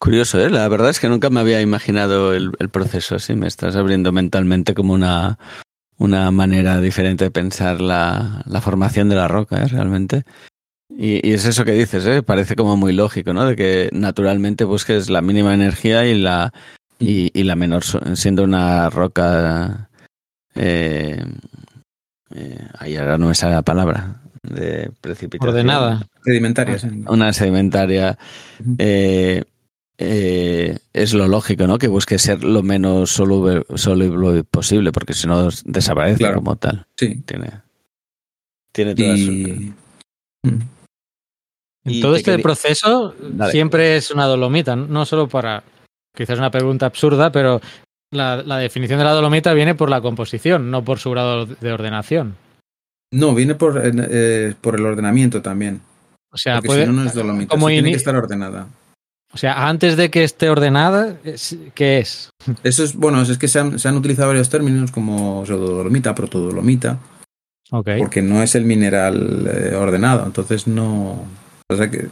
Curioso, 0.00 0.40
¿eh? 0.40 0.50
La 0.50 0.66
verdad 0.66 0.90
es 0.90 0.98
que 0.98 1.08
nunca 1.08 1.30
me 1.30 1.40
había 1.40 1.60
imaginado 1.60 2.34
el, 2.34 2.52
proceso 2.70 3.16
así. 3.16 3.36
Me 3.36 3.46
estás 3.46 3.76
abriendo 3.76 4.12
mentalmente 4.12 4.74
como 4.74 4.94
una, 4.94 5.38
una 5.98 6.30
manera 6.30 6.80
diferente 6.80 7.24
de 7.24 7.30
pensar 7.30 7.80
la, 7.80 8.42
la 8.46 8.60
formación 8.60 9.08
de 9.10 9.16
la 9.16 9.28
roca, 9.28 9.62
¿eh? 9.62 9.68
Realmente. 9.68 10.24
Y, 10.96 11.32
es 11.32 11.44
eso 11.46 11.64
que 11.64 11.72
dices, 11.72 12.04
¿eh? 12.06 12.22
parece 12.22 12.56
como 12.56 12.76
muy 12.76 12.92
lógico, 12.92 13.32
¿no? 13.32 13.46
De 13.46 13.56
que 13.56 13.88
naturalmente 13.92 14.64
busques 14.64 15.08
la 15.08 15.22
mínima 15.22 15.54
energía 15.54 16.06
y 16.06 16.18
la, 16.18 16.52
y, 16.98 17.42
la 17.42 17.56
menor, 17.56 17.82
siendo 18.16 18.44
una 18.44 18.90
roca. 18.90 19.88
Eh, 20.54 21.24
eh, 22.34 22.68
ahí 22.78 22.96
ahora 22.96 23.18
no 23.18 23.28
me 23.28 23.34
sale 23.34 23.54
la 23.54 23.62
palabra. 23.62 24.20
De 24.42 24.90
precipitación. 25.00 25.50
Ordenada. 25.50 26.06
Sedimentaria. 26.24 26.78
Una 27.08 27.32
sedimentaria. 27.32 28.18
Eh, 28.78 29.44
eh, 30.02 30.78
es 30.94 31.12
lo 31.12 31.28
lógico, 31.28 31.66
¿no? 31.66 31.76
Que 31.76 31.88
busque 31.88 32.18
ser 32.18 32.42
lo 32.42 32.62
menos 32.62 33.10
soluble, 33.10 33.64
soluble 33.74 34.44
posible, 34.44 34.92
porque 34.92 35.12
si 35.12 35.26
no 35.26 35.50
desaparece 35.66 36.32
como 36.32 36.56
tal. 36.56 36.86
Sí. 36.96 37.22
Tiene, 37.26 37.50
tiene 38.72 38.94
toda 38.94 39.16
y... 39.16 39.74
En 41.84 42.00
todo 42.00 42.14
este 42.14 42.38
proceso 42.38 43.14
siempre 43.50 43.96
es 43.96 44.10
una 44.10 44.26
dolomita, 44.26 44.76
no 44.76 45.06
solo 45.06 45.28
para, 45.28 45.62
quizás 46.14 46.38
una 46.38 46.50
pregunta 46.50 46.86
absurda, 46.86 47.32
pero 47.32 47.60
la, 48.10 48.58
definición 48.58 48.98
de 48.98 49.04
la 49.04 49.12
dolomita 49.12 49.54
viene 49.54 49.74
por 49.74 49.88
la 49.88 50.00
composición, 50.00 50.70
no 50.70 50.84
por 50.84 50.98
su 50.98 51.10
grado 51.10 51.46
de 51.46 51.72
ordenación. 51.72 52.36
No, 53.12 53.34
viene 53.34 53.54
por, 53.54 53.80
eh, 53.82 54.54
por 54.60 54.76
el 54.76 54.86
ordenamiento 54.86 55.42
también. 55.42 55.80
O 56.32 56.36
sea, 56.36 56.60
puede, 56.60 56.82
si 56.82 56.86
no, 56.92 57.02
no 57.02 57.08
es 57.08 57.14
dolomita, 57.14 57.56
tiene 57.56 57.90
que 57.90 57.96
estar 57.96 58.14
ordenada. 58.14 58.68
O 59.32 59.38
sea, 59.38 59.68
antes 59.68 59.96
de 59.96 60.10
que 60.10 60.24
esté 60.24 60.50
ordenada, 60.50 61.16
¿qué 61.74 61.98
es? 61.98 62.30
Eso 62.64 62.82
es, 62.82 62.94
bueno, 62.94 63.22
es 63.22 63.38
que 63.38 63.48
se 63.48 63.60
han, 63.60 63.78
se 63.78 63.88
han 63.88 63.96
utilizado 63.96 64.28
varios 64.28 64.50
términos 64.50 64.90
como 64.90 65.46
pseudodolomita, 65.46 66.14
protodolomita. 66.14 66.98
Okay. 67.70 68.00
Porque 68.00 68.22
no 68.22 68.42
es 68.42 68.56
el 68.56 68.64
mineral 68.64 69.48
eh, 69.48 69.76
ordenado, 69.76 70.26
entonces 70.26 70.66
no, 70.66 71.24
o 71.70 71.76
sea 71.76 71.90
que 71.90 72.08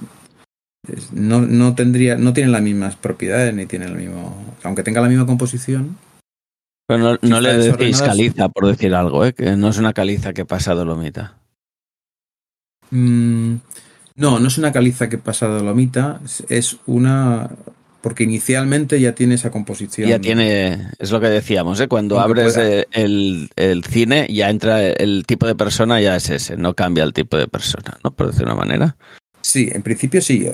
no, 1.12 1.42
no 1.42 1.75
tendría, 1.75 2.16
no 2.16 2.33
tienen 2.33 2.53
las 2.53 2.62
mismas 2.62 2.97
propiedades 2.97 3.53
ni 3.55 3.66
tienen 3.66 3.90
el 3.90 3.97
mismo, 3.97 4.57
aunque 4.62 4.83
tenga 4.83 5.01
la 5.01 5.09
misma 5.09 5.27
composición. 5.27 5.97
Pero 6.87 7.18
no, 7.21 7.40
le 7.40 7.59
decís 7.59 8.01
caliza, 8.01 8.49
por 8.49 8.66
decir 8.66 8.94
algo, 8.94 9.25
¿eh? 9.25 9.35
que 9.35 9.57
no 9.57 9.68
es 9.68 9.79
una 9.79 9.92
caliza 9.92 10.33
que 10.33 10.47
pasa 10.47 10.75
dolomita. 10.75 11.35
Mm, 12.90 13.57
no, 14.16 14.38
no 14.38 14.49
es 14.49 14.57
una 14.57 14.73
caliza 14.73 15.09
que 15.09 15.18
pasa 15.18 15.49
dolomita, 15.49 16.21
es 16.49 16.79
una, 16.87 17.51
porque 18.01 18.25
inicialmente 18.25 18.99
ya 19.01 19.14
tiene 19.14 19.35
esa 19.35 19.51
composición. 19.51 20.09
Ya 20.09 20.18
tiene, 20.18 20.88
es 20.99 21.11
lo 21.11 21.21
que 21.21 21.29
decíamos, 21.29 21.79
¿eh? 21.81 21.88
cuando 21.88 22.21
abres 22.21 22.57
el, 22.57 23.51
el, 23.57 23.85
cine 23.85 24.27
ya 24.31 24.49
entra 24.49 24.87
el 24.87 25.27
tipo 25.27 25.47
de 25.47 25.55
persona, 25.55 26.01
ya 26.01 26.16
es 26.16 26.31
ese, 26.31 26.57
no 26.57 26.73
cambia 26.73 27.05
el 27.05 27.12
tipo 27.12 27.37
de 27.37 27.49
persona, 27.49 27.99
¿no? 28.03 28.12
Por 28.12 28.29
decir 28.29 28.47
una 28.47 28.55
manera. 28.55 28.97
Sí, 29.48 29.70
en 29.72 29.80
principio 29.80 30.20
sí, 30.20 30.46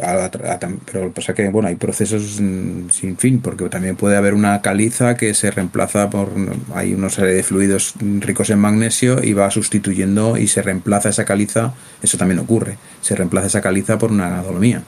pero 0.86 1.12
pasa 1.12 1.34
que 1.34 1.48
bueno, 1.48 1.66
hay 1.66 1.74
procesos 1.74 2.40
mm, 2.40 2.90
sin 2.90 3.16
fin, 3.16 3.40
porque 3.40 3.68
también 3.68 3.96
puede 3.96 4.16
haber 4.16 4.34
una 4.34 4.62
caliza 4.62 5.16
que 5.16 5.34
se 5.34 5.50
reemplaza 5.50 6.10
por, 6.10 6.30
hay 6.76 6.94
una 6.94 7.10
serie 7.10 7.34
de 7.34 7.42
fluidos 7.42 7.94
ricos 8.20 8.50
en 8.50 8.60
magnesio 8.60 9.20
y 9.20 9.32
va 9.32 9.50
sustituyendo 9.50 10.36
y 10.36 10.46
se 10.46 10.62
reemplaza 10.62 11.08
esa 11.08 11.24
caliza, 11.24 11.74
eso 12.04 12.18
también 12.18 12.38
ocurre, 12.38 12.78
se 13.00 13.16
reemplaza 13.16 13.48
esa 13.48 13.60
caliza 13.60 13.98
por 13.98 14.12
una 14.12 14.40
dolomía. 14.44 14.84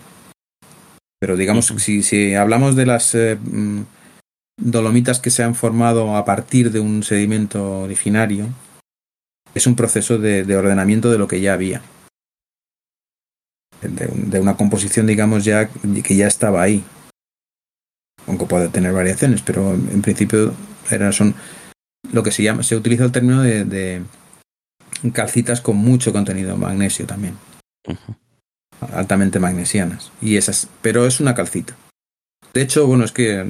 Pero 1.19 1.37
digamos, 1.37 1.75
si, 1.79 2.05
si 2.05 2.37
hablamos 2.37 2.77
de 2.77 2.87
las 2.87 3.13
eh, 3.17 3.37
mm, 3.43 3.81
dolomitas 4.57 5.19
que 5.19 5.31
se 5.31 5.43
han 5.43 5.57
formado 5.57 6.17
a 6.17 6.25
partir 6.25 6.71
de 6.71 6.79
un 6.79 7.03
sedimento 7.03 7.81
originario, 7.81 8.47
es 9.53 9.67
un 9.67 9.75
proceso 9.75 10.17
de 10.17 10.57
ordenamiento 10.57 11.11
de 11.11 11.19
lo 11.19 11.27
que 11.27 11.41
ya 11.41 11.55
había 11.55 11.83
de, 13.89 14.41
una 14.41 14.57
composición, 14.57 15.07
digamos, 15.07 15.45
ya 15.45 15.69
que 15.69 16.17
ya 16.17 16.27
estaba 16.27 16.63
ahí. 16.63 16.85
Aunque 18.27 18.47
puede 18.47 18.69
tener 18.69 18.93
variaciones, 18.93 19.43
pero 19.43 19.75
en 19.75 20.03
principio 20.03 20.53
eran, 20.91 21.13
son 21.13 21.35
lo 22.13 22.23
que 22.23 22.33
se 22.33 22.43
llama, 22.43 22.63
se 22.63 22.77
utiliza 22.77 23.05
el 23.05 23.13
término 23.13 23.43
de, 23.43 24.03
calcitas 25.13 25.61
con 25.61 25.77
mucho 25.77 26.13
contenido 26.13 26.57
magnesio 26.57 27.07
también. 27.07 27.35
Altamente 28.93 29.39
magnesianas. 29.39 30.11
Y 30.21 30.37
esas, 30.37 30.69
pero 30.83 31.07
es 31.07 31.21
una 31.21 31.35
calcita. 31.35 31.77
De 32.53 32.63
hecho, 32.63 32.87
bueno, 32.87 33.05
es 33.05 33.13
que 33.13 33.45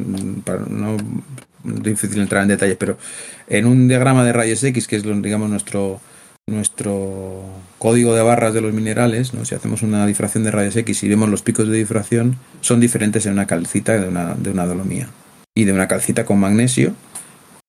para 0.45 0.61
no, 0.61 0.97
es 0.97 1.83
difícil 1.83 2.21
entrar 2.21 2.43
en 2.43 2.49
detalles, 2.49 2.77
pero 2.77 2.99
en 3.47 3.67
un 3.67 3.89
diagrama 3.89 4.25
de 4.25 4.33
rayos 4.33 4.63
X, 4.63 4.87
que 4.87 4.97
es 4.97 5.03
digamos 5.23 5.49
nuestro 5.49 6.01
nuestro 6.49 7.43
código 7.79 8.15
de 8.15 8.23
barras 8.23 8.55
de 8.55 8.61
los 8.61 8.73
minerales, 8.73 9.35
¿no? 9.35 9.45
si 9.45 9.55
hacemos 9.55 9.83
una 9.83 10.07
difracción 10.07 10.45
de 10.45 10.53
rayos 10.53 10.77
X 10.77 11.03
y 11.03 11.09
vemos 11.09 11.29
los 11.29 11.43
picos 11.43 11.69
de 11.69 11.77
difracción, 11.77 12.37
son 12.61 12.79
diferentes 12.79 13.27
en 13.27 13.33
una 13.33 13.47
calcita 13.47 13.99
de 13.99 14.09
una, 14.09 14.35
de 14.35 14.51
una 14.51 14.65
dolomía. 14.65 15.09
Y 15.57 15.65
de 15.65 15.73
una 15.73 15.89
calcita 15.89 16.25
con 16.25 16.39
magnesio, 16.39 16.95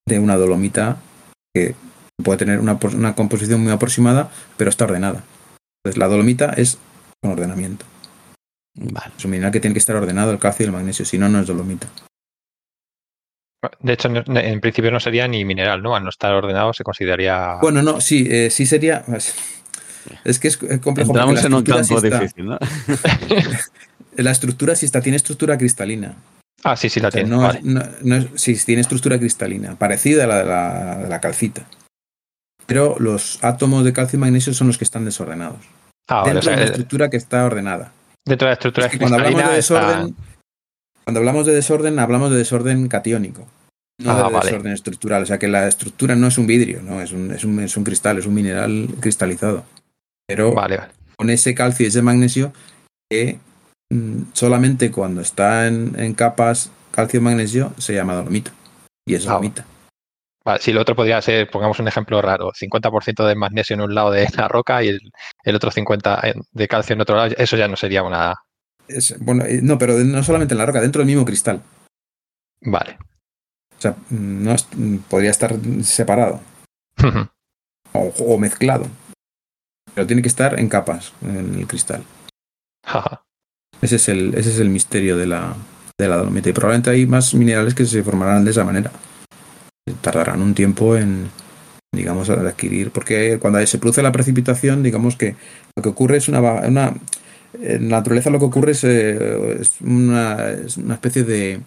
de 0.06 0.20
una 0.20 0.36
dolomita 0.36 0.98
que 1.54 1.74
puede 2.24 2.38
tener 2.38 2.60
una, 2.60 2.78
una 2.94 3.16
composición 3.16 3.62
muy 3.62 3.72
aproximada, 3.72 4.30
pero 4.58 4.70
está 4.70 4.86
ordenada. 4.86 5.24
Entonces 5.84 5.98
la 5.98 6.08
dolomita 6.08 6.54
es 6.58 6.78
con 7.22 7.32
ordenamiento. 7.32 7.86
Vale. 8.76 9.14
Es 9.18 9.26
un 9.26 9.32
mineral 9.32 9.52
que 9.52 9.60
tiene 9.60 9.74
que 9.74 9.80
estar 9.80 9.96
ordenado 9.96 10.32
el 10.32 10.40
calcio 10.40 10.66
y 10.66 10.68
el 10.68 10.74
magnesio, 10.74 11.06
si 11.06 11.18
no, 11.18 11.30
no 11.30 11.40
es 11.40 11.48
dolomita. 11.48 11.88
De 13.80 13.94
hecho, 13.94 14.10
en 14.10 14.62
principio 14.62 14.92
no 14.92 15.00
sería 15.00 15.28
ni 15.28 15.44
mineral, 15.44 15.82
¿no? 15.82 15.96
Al 15.96 16.04
no 16.04 16.10
estar 16.10 16.32
ordenado 16.34 16.74
se 16.74 16.84
consideraría. 16.84 17.56
Bueno, 17.62 17.82
no, 17.82 18.00
sí, 18.00 18.28
eh, 18.30 18.50
sí 18.52 18.66
sería. 18.66 19.04
Es 20.24 20.40
que 20.40 20.48
es 20.48 20.58
complejo. 20.58 21.12
Entramos 21.12 21.44
en 21.44 21.54
un 21.54 21.64
campo 21.64 22.00
difícil, 22.00 22.46
¿no? 22.46 22.60
la 24.16 24.32
estructura 24.32 24.76
sí 24.76 24.86
está, 24.86 25.02
tiene 25.02 25.16
estructura 25.16 25.58
cristalina. 25.58 26.16
Ah, 26.64 26.76
sí, 26.76 26.90
sí 26.90 27.00
la 27.00 27.12
tiene. 27.12 27.30
No, 27.30 27.50
sí, 28.36 28.56
tiene 28.66 28.82
estructura 28.82 29.20
cristalina, 29.20 29.76
parecida 29.76 30.26
a 30.26 30.28
la 30.28 30.98
de 30.98 31.10
la, 31.10 31.20
calcita. 31.20 31.66
Pero 32.66 32.96
los 33.00 33.44
átomos 33.44 33.84
de 33.84 33.94
calcio 33.94 34.18
y 34.18 34.20
magnesio 34.20 34.54
son 34.54 34.68
los 34.68 34.78
que 34.78 34.84
están 34.84 35.06
desordenados. 35.06 35.60
Ah, 36.08 36.24
dentro 36.26 36.52
de 36.52 36.58
la 36.58 36.64
estructura 36.64 37.10
que 37.10 37.18
está 37.18 37.46
ordenada. 37.46 37.92
Dentro 38.26 38.46
de 38.46 38.50
la 38.50 38.54
estructura 38.54 38.90
cristalina. 38.90 39.18
Cuando 39.18 39.28
hablamos 39.28 39.52
de 39.52 39.56
desorden, 39.56 40.16
cuando 41.08 41.22
hablamos 41.22 41.46
de 41.46 41.56
desorden, 41.56 42.00
hablamos 42.00 42.32
de 42.32 42.38
desorden 42.38 42.90
catiónico, 42.90 43.48
no 43.98 44.12
ah, 44.12 44.30
de 44.30 44.46
desorden 44.46 44.74
estructural. 44.74 45.24
O 45.24 45.26
sea 45.26 45.40
que 45.40 45.48
la 45.48 45.66
estructura 45.66 46.18
no 46.18 46.28
es 46.28 46.38
un 46.38 46.48
vidrio, 46.48 46.82
no, 46.82 47.02
es 47.02 47.14
un, 47.14 47.32
es 47.32 47.46
un, 47.46 47.62
es 47.62 47.78
un 47.78 47.86
cristal, 47.86 48.18
es 48.18 48.26
un 48.26 48.34
mineral 48.34 48.90
cristalizado. 49.00 49.64
Pero 50.28 50.54
con 51.16 51.30
ese 51.30 51.56
calcio 51.56 51.86
y 51.86 51.88
ese 51.88 52.02
magnesio 52.02 52.52
que 53.10 53.40
mm, 53.90 54.24
solamente 54.34 54.92
cuando 54.92 55.22
está 55.22 55.68
en, 55.68 56.14
capas 56.14 56.72
calcio-magnesio 56.92 57.72
se 57.78 57.94
llama 57.94 58.16
dolomita. 58.16 58.52
Y 59.06 59.16
es 59.16 59.26
ah, 59.28 59.30
dolomita. 59.30 59.66
Vale, 60.44 60.60
si 60.62 60.74
lo 60.74 60.82
otro 60.82 60.98
podría 60.98 61.22
ser, 61.22 61.50
pongamos 61.50 61.80
un 61.80 61.88
ejemplo 61.88 62.22
raro, 62.22 62.52
50% 62.52 63.26
de 63.26 63.36
magnesio 63.36 63.76
en 63.76 63.82
un 63.82 63.96
lado 63.96 64.12
de 64.12 64.28
la 64.36 64.50
roca 64.50 64.84
y 64.84 64.90
el, 64.90 65.00
el 65.46 65.56
otro 65.56 65.72
50% 65.72 66.46
de 66.52 66.68
calcio 66.68 66.96
en 66.96 67.00
otro 67.00 67.16
lado, 67.16 67.34
eso 67.38 67.56
ya 67.56 67.70
no 67.70 67.78
sería 67.78 68.04
una, 68.04 68.36
bueno, 69.20 69.46
eh, 69.46 69.60
no, 69.62 69.78
pero 69.78 69.98
no 70.00 70.24
solamente 70.24 70.54
en 70.54 70.60
la 70.60 70.66
roca, 70.66 70.82
dentro 70.82 71.00
del 71.00 71.08
mismo 71.08 71.26
cristal. 71.26 71.62
Vale. 72.62 72.98
O 73.78 73.82
sea, 73.82 73.96
no 74.10 74.56
podría 75.10 75.32
estar 75.32 75.56
separado. 75.84 76.42
o, 77.94 78.38
mezclado. 78.38 78.88
Pero 79.94 80.08
tiene 80.08 80.22
que 80.22 80.28
estar 80.28 80.60
en 80.60 80.70
capas 80.70 81.14
en 81.22 81.56
el 81.56 81.68
cristal. 81.68 82.04
ese, 83.82 83.96
es 83.96 84.10
el, 84.10 84.34
ese 84.36 84.52
es 84.52 84.60
el 84.60 84.70
misterio 84.70 85.18
de 85.18 85.28
la, 85.28 85.56
de 85.98 86.08
la 86.08 86.18
dolomita. 86.18 86.50
Y 86.50 86.54
probablemente 86.54 86.90
hay 86.90 87.06
más 87.06 87.34
minerales 87.34 87.76
que 87.76 87.86
se 87.86 88.04
formarán 88.04 88.46
de 88.46 88.52
esa 88.52 88.64
manera. 88.64 88.92
Tardarán 90.02 90.42
un 90.42 90.54
tiempo 90.54 90.96
en, 90.98 91.30
digamos, 91.94 92.30
adquirir. 92.30 92.92
Porque 92.92 93.38
cuando 93.40 93.66
se 93.66 93.78
produce 93.78 94.02
la 94.02 94.12
precipitación, 94.12 94.82
digamos 94.82 95.16
que 95.16 95.36
lo 95.76 95.84
que 95.84 95.90
ocurre 95.90 96.18
es 96.18 96.28
una, 96.28 96.42
una 96.42 96.94
en 97.62 97.90
la 97.90 97.98
naturaleza 97.98 98.30
lo 98.30 98.40
que 98.40 98.46
ocurre 98.46 98.72
es, 98.72 98.84
eh, 98.84 99.62
una, 99.82 100.50
especie 100.94 101.24
de, 101.24 101.62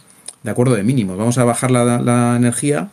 acuerdo 0.44 0.74
de 0.74 0.82
mínimos. 0.82 1.16
Vamos 1.16 1.38
a 1.38 1.44
bajar 1.44 1.70
la, 1.70 2.36
energía, 2.36 2.90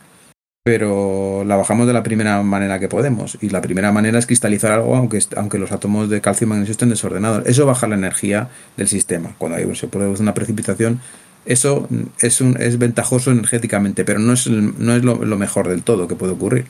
pero 0.64 1.44
la 1.44 1.56
bajamos 1.56 1.86
de 1.86 1.92
la 1.92 2.02
primera 2.02 2.42
manera 2.42 2.78
que 2.78 2.88
podemos. 2.88 3.38
Y 3.40 3.50
la 3.50 3.60
primera 3.60 3.92
manera 3.92 4.18
es 4.18 4.26
cristalizar 4.26 4.72
algo, 4.72 4.96
aunque, 4.96 5.20
aunque 5.36 5.58
los 5.58 5.72
átomos 5.72 6.08
de 6.08 6.20
calcio 6.20 6.46
y 6.46 6.48
magnesio 6.48 6.72
estén 6.72 6.90
desordenados. 6.90 7.46
Eso 7.46 7.66
baja 7.66 7.86
la 7.86 7.94
energía 7.94 8.48
del 8.76 8.88
sistema. 8.88 9.34
Cuando 9.38 9.74
se 9.74 9.88
produce 9.88 10.22
una 10.22 10.34
precipitación, 10.34 11.00
eso 11.48 11.88
es, 12.20 12.40
un, 12.40 12.60
es 12.60 12.78
ventajoso 12.78 13.30
energéticamente, 13.30 14.04
pero 14.04 14.18
no 14.18 14.34
es, 14.34 14.46
no 14.48 14.94
es 14.94 15.02
lo, 15.02 15.38
mejor 15.38 15.68
del 15.68 15.82
todo 15.82 16.06
que 16.06 16.14
puede 16.14 16.34
ocurrir. 16.34 16.66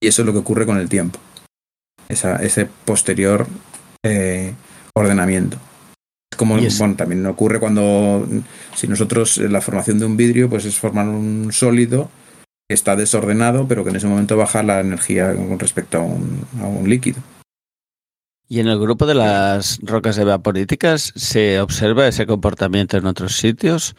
Y 0.00 0.06
eso 0.06 0.22
es 0.22 0.26
lo 0.26 0.32
que 0.32 0.38
ocurre 0.38 0.66
con 0.66 0.78
el 0.78 0.88
tiempo. 0.88 1.18
Esa, 2.08 2.36
ese 2.36 2.68
posterior 2.84 3.46
eh, 4.04 4.54
ordenamiento. 4.94 5.58
Como, 6.36 6.56
bueno, 6.56 6.96
también 6.96 7.26
ocurre 7.26 7.60
cuando, 7.60 8.26
si 8.74 8.86
nosotros, 8.88 9.38
la 9.38 9.60
formación 9.60 9.98
de 9.98 10.06
un 10.06 10.16
vidrio, 10.16 10.48
pues 10.48 10.64
es 10.64 10.78
formar 10.78 11.08
un 11.08 11.52
sólido 11.52 12.10
que 12.68 12.74
está 12.74 12.96
desordenado, 12.96 13.66
pero 13.66 13.82
que 13.82 13.90
en 13.90 13.96
ese 13.96 14.06
momento 14.06 14.36
baja 14.36 14.62
la 14.62 14.80
energía 14.80 15.34
con 15.34 15.58
respecto 15.58 15.98
a 15.98 16.02
un, 16.02 16.46
a 16.60 16.66
un 16.66 16.88
líquido. 16.88 17.20
¿Y 18.48 18.58
en 18.58 18.66
el 18.66 18.80
grupo 18.80 19.06
de 19.06 19.14
las 19.14 19.78
rocas 19.82 20.18
evaporíticas 20.18 21.12
se 21.14 21.60
observa 21.60 22.08
ese 22.08 22.26
comportamiento 22.26 22.96
en 22.96 23.06
otros 23.06 23.36
sitios? 23.36 23.94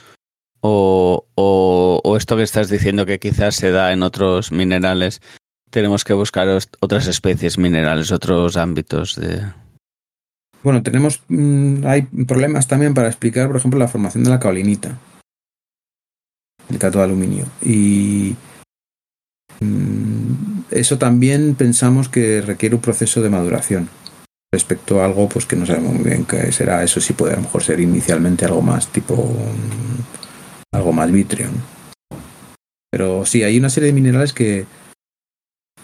O, 0.60 1.26
o, 1.36 2.02
o, 2.04 2.18
esto 2.18 2.38
que 2.38 2.44
estás 2.44 2.70
diciendo 2.70 3.06
que 3.06 3.18
quizás 3.18 3.56
se 3.56 3.72
da 3.72 3.94
en 3.94 4.04
otros 4.04 4.52
minerales, 4.52 5.22
tenemos 5.70 6.04
que 6.04 6.14
buscar 6.14 6.48
otras 6.82 7.08
especies 7.08 7.58
minerales, 7.58 8.12
otros 8.12 8.58
ámbitos 8.58 9.16
de... 9.16 9.42
Bueno, 10.64 10.84
tenemos. 10.84 11.22
Mm, 11.28 11.86
hay 11.86 12.04
problemas 12.04 12.68
también 12.68 12.94
para 12.94 13.08
explicar, 13.08 13.48
por 13.48 13.58
ejemplo, 13.58 13.80
la 13.80 13.88
formación 13.88 14.24
de 14.24 14.30
la 14.30 14.40
caolinita. 14.40 14.98
El 16.70 16.78
cato 16.78 17.00
de 17.00 17.06
aluminio. 17.06 17.46
Y. 17.62 18.36
Mm, 19.60 20.62
eso 20.72 20.98
también 20.98 21.56
pensamos 21.56 22.10
que 22.10 22.42
requiere 22.42 22.76
un 22.76 22.82
proceso 22.82 23.22
de 23.22 23.30
maduración. 23.30 23.90
Respecto 24.54 25.02
a 25.02 25.06
algo 25.06 25.30
pues 25.30 25.46
que 25.46 25.56
no 25.56 25.66
sabemos 25.66 25.94
muy 25.94 26.04
bien 26.04 26.26
qué 26.26 26.52
será. 26.52 26.84
Eso 26.84 27.00
sí 27.00 27.14
puede 27.14 27.34
a 27.34 27.38
lo 27.38 27.44
mejor 27.44 27.64
ser 27.64 27.80
inicialmente 27.80 28.46
algo 28.46 28.62
más 28.62 28.88
tipo. 28.88 29.16
Mm, 29.16 30.76
algo 30.76 30.94
más 30.94 31.12
vitrio. 31.12 31.50
Pero 32.92 33.26
sí, 33.26 33.44
hay 33.44 33.58
una 33.58 33.70
serie 33.70 33.88
de 33.88 33.94
minerales 33.94 34.34
que, 34.34 34.66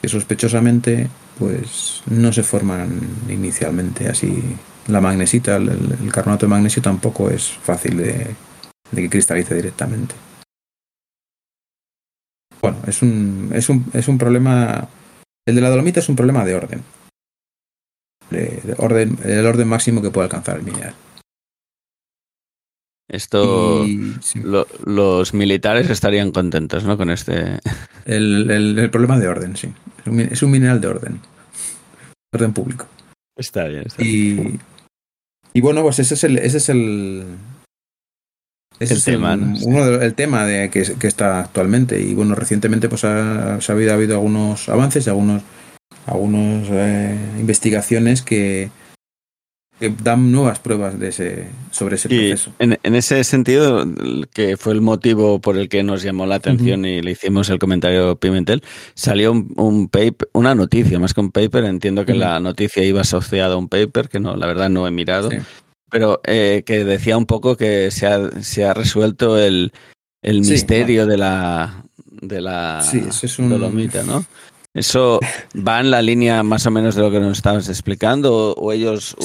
que 0.02 0.10
sospechosamente 0.10 1.10
pues 1.38 2.04
no 2.08 2.32
se 2.34 2.44
forman 2.44 3.00
inicialmente 3.30 4.08
así. 4.08 4.56
La 4.88 5.02
magnesita, 5.02 5.58
el, 5.58 6.12
carbonato 6.12 6.46
de 6.46 6.50
magnesio 6.50 6.82
tampoco 6.82 7.30
es 7.30 7.50
fácil 7.50 7.98
de, 7.98 8.36
que 8.94 9.10
cristalice 9.10 9.56
directamente. 9.56 10.16
Bueno, 12.62 12.78
es 12.88 13.02
un, 13.02 13.52
es 13.54 13.70
un, 13.70 13.86
es 13.94 14.08
un 14.08 14.18
problema. 14.18 14.88
El 15.46 15.56
de 15.56 15.62
la 15.62 15.70
dolomita 15.70 16.00
es 16.00 16.10
un 16.10 16.16
problema 16.16 16.46
de 16.46 16.56
orden. 16.56 16.84
De, 18.30 18.76
orden 18.78 19.18
el 19.24 19.46
orden 19.46 19.68
máximo 19.68 20.02
que 20.02 20.10
puede 20.10 20.26
alcanzar 20.26 20.58
el 20.58 20.64
mineral. 20.64 20.96
Esto, 23.10 23.86
los 24.86 25.34
militares 25.34 25.90
estarían 25.90 26.32
contentos, 26.32 26.84
¿no? 26.84 26.98
Con 26.98 27.10
este. 27.10 27.60
El, 28.04 28.52
el, 28.52 28.90
problema 28.90 29.18
de 29.18 29.30
orden, 29.30 29.56
sí. 29.56 29.74
Es 30.32 30.44
un, 30.44 30.52
mineral 30.52 30.82
de 30.82 30.88
orden. 30.88 31.20
Orden 32.34 32.54
público. 32.54 32.88
Está 33.38 33.66
bien. 33.66 33.86
y, 34.00 34.60
y 35.54 35.62
bueno, 35.62 35.82
pues 35.82 36.00
ese 36.00 36.14
es 36.14 36.24
el, 36.24 36.38
ese 36.38 36.58
es 36.58 36.70
el, 36.70 37.26
Ese 38.80 38.94
el 38.94 39.00
es 39.00 39.06
tema, 39.06 39.34
uno 39.64 39.86
el 39.86 40.14
tema 40.14 40.46
de 40.46 40.70
que, 40.70 40.82
está 41.08 41.40
actualmente 41.40 42.00
y 42.00 42.14
bueno 42.14 42.36
recientemente 42.36 42.90
pues 42.90 43.04
ha, 43.06 43.56
ha 43.56 43.60
habido, 43.70 43.92
ha 43.92 43.96
habido 43.96 44.16
algunos 44.16 44.70
avances 44.70 45.08
y 45.08 45.10
algunos 45.10 45.42
algunas 46.06 46.68
eh, 46.70 47.18
investigaciones 47.40 48.22
que, 48.22 48.70
que 48.70 48.87
dan 49.80 50.32
nuevas 50.32 50.60
pruebas 50.60 51.00
de 51.00 51.10
ese, 51.10 51.48
sobre 51.72 51.96
ese 51.96 52.10
proceso. 52.10 52.52
En, 52.60 52.80
en, 52.82 52.96
ese 52.96 53.24
sentido, 53.24 53.86
que 54.34 54.58
fue 54.58 54.74
el 54.74 54.82
motivo 54.82 55.40
por 55.40 55.58
el 55.58 55.70
que 55.70 55.84
nos 55.84 56.02
llamó 56.02 56.26
la 56.26 56.36
atención 56.36 56.86
y 56.86 57.02
le 57.02 57.12
hicimos 57.12 57.50
el 57.50 57.60
comentario 57.60 58.16
Pimentel, 58.16 58.64
salió 58.96 59.32
un, 59.32 59.88
paper, 59.90 60.30
una 60.34 60.56
noticia, 60.56 60.98
más 61.00 61.14
que 61.14 61.22
un 61.22 61.32
paper, 61.32 61.66
entiendo 61.66 62.06
que 62.06 62.16
la 62.16 62.40
noticia 62.40 62.84
iba 62.84 63.02
asociada 63.02 63.54
a 63.54 63.58
un 63.58 63.70
paper, 63.70 64.10
que 64.10 64.20
no, 64.20 64.36
la 64.36 64.48
verdad 64.48 64.70
no 64.70 64.88
he 64.88 64.92
mirado, 64.92 65.30
pero 65.92 66.22
eh, 66.26 66.64
que 66.66 66.84
decía 66.84 67.18
un 67.18 67.26
poco 67.26 67.56
que 67.56 67.92
se 67.92 68.08
ha, 68.08 68.42
se 68.42 68.66
ha 68.66 68.74
resuelto 68.74 69.38
el, 69.38 69.72
el 70.24 70.42
misterio 70.42 71.06
de 71.06 71.18
la 71.18 71.84
de 72.22 72.42
la 72.42 72.84
es 73.22 73.40
un... 73.40 73.50
dolomita, 73.50 74.04
¿no? 74.04 74.26
¿Eso 74.74 75.20
va 75.56 75.80
en 75.80 75.90
la 75.90 76.02
línea 76.04 76.44
más 76.44 76.66
o 76.68 76.72
menos 76.72 76.94
de 76.94 77.02
lo 77.02 77.10
que 77.10 77.20
nos 77.20 77.38
estabas 77.38 77.68
explicando 77.68 78.54
o, 78.54 78.72
ellos 78.72 79.16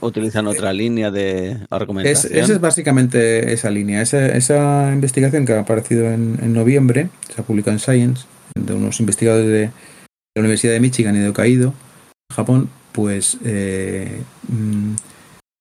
utilizan 0.00 0.46
otra 0.46 0.72
línea 0.72 1.10
de 1.10 1.56
argumentación? 1.70 2.36
esa 2.36 2.52
es 2.52 2.60
básicamente 2.60 3.52
esa 3.52 3.70
línea. 3.70 4.02
Esa, 4.02 4.92
investigación 4.92 5.46
que 5.46 5.54
ha 5.54 5.60
aparecido 5.60 6.04
en, 6.06 6.52
noviembre, 6.52 7.08
se 7.34 7.40
ha 7.40 7.44
publicado 7.44 7.72
en 7.72 7.78
Science, 7.78 8.26
de 8.54 8.74
unos 8.74 9.00
investigadores 9.00 9.48
de 9.48 9.70
la 10.34 10.40
Universidad 10.40 10.74
de 10.74 10.80
Michigan 10.80 11.16
y 11.16 11.20
de 11.20 11.28
Hokkaido, 11.30 11.72
Japón, 12.30 12.68
pues 12.92 13.38
eh, 13.44 14.20
mm, 14.48 14.94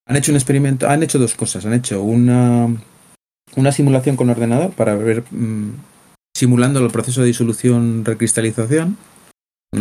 han 0.08 0.16
hecho 0.16 0.32
un 0.32 0.38
experimento, 0.38 0.90
han 0.90 1.04
hecho 1.04 1.20
dos 1.20 1.36
cosas. 1.36 1.66
Han 1.66 1.74
hecho 1.74 2.02
una, 2.02 2.68
una 3.56 3.72
simulación 3.72 4.16
con 4.16 4.30
ordenador 4.30 4.72
para 4.72 4.96
ver, 4.96 5.24
mm, 5.32 5.72
simulando 6.36 6.84
el 6.84 6.92
proceso 6.92 7.22
de 7.22 7.28
disolución 7.28 8.04
recristalización 8.04 8.98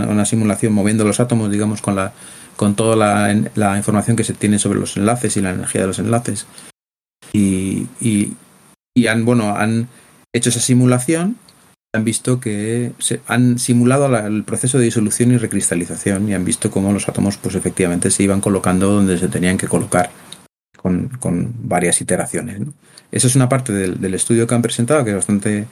una, 0.00 0.24
simulación 0.24 0.72
moviendo 0.72 1.04
los 1.04 1.20
átomos, 1.20 1.50
digamos, 1.50 1.80
con, 1.80 1.96
la, 1.96 2.12
con 2.56 2.74
toda 2.74 2.96
la, 2.96 3.76
información 3.76 4.16
que 4.16 4.24
se 4.24 4.34
tiene 4.34 4.58
sobre 4.58 4.80
los 4.80 4.96
enlaces 4.96 5.36
y 5.36 5.40
la 5.40 5.50
energía 5.50 5.82
de 5.82 5.86
los 5.86 5.98
enlaces. 5.98 6.46
Y, 7.32 7.86
y, 8.00 9.06
han, 9.06 9.24
bueno, 9.24 9.56
han 9.56 9.88
hecho 10.32 10.50
esa 10.50 10.60
simulación, 10.60 11.36
han 11.94 12.04
visto 12.04 12.40
que 12.40 12.92
se, 12.98 13.20
han 13.26 13.58
simulado 13.58 14.14
el 14.26 14.44
proceso 14.44 14.78
de 14.78 14.84
disolución 14.84 15.32
y 15.32 15.38
recristalización 15.38 16.28
y 16.28 16.34
han 16.34 16.44
visto 16.44 16.70
cómo 16.70 16.92
los 16.92 17.08
átomos, 17.08 17.36
pues 17.36 17.54
efectivamente, 17.54 18.10
se 18.10 18.22
iban 18.22 18.40
colocando 18.40 18.90
donde 18.90 19.18
se 19.18 19.28
tenían 19.28 19.58
que 19.58 19.68
colocar 19.68 20.10
con, 20.76 21.08
con 21.20 21.54
varias 21.58 22.00
iteraciones. 22.00 22.60
Esa 23.12 23.26
es 23.26 23.36
una 23.36 23.48
parte 23.48 23.72
del 23.72 24.14
estudio 24.14 24.46
que 24.46 24.54
han 24.54 24.62
presentado 24.62 25.04
que 25.04 25.10
es 25.10 25.16
bastante 25.16 25.66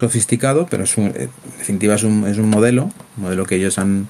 sofisticado, 0.00 0.66
pero 0.70 0.84
es 0.84 0.96
un, 0.96 1.06
en 1.06 1.30
definitiva 1.58 1.94
es 1.94 2.04
un, 2.04 2.26
es 2.26 2.38
un 2.38 2.48
modelo, 2.48 2.90
un 3.16 3.24
modelo 3.24 3.44
que 3.46 3.56
ellos 3.56 3.78
han, 3.78 4.08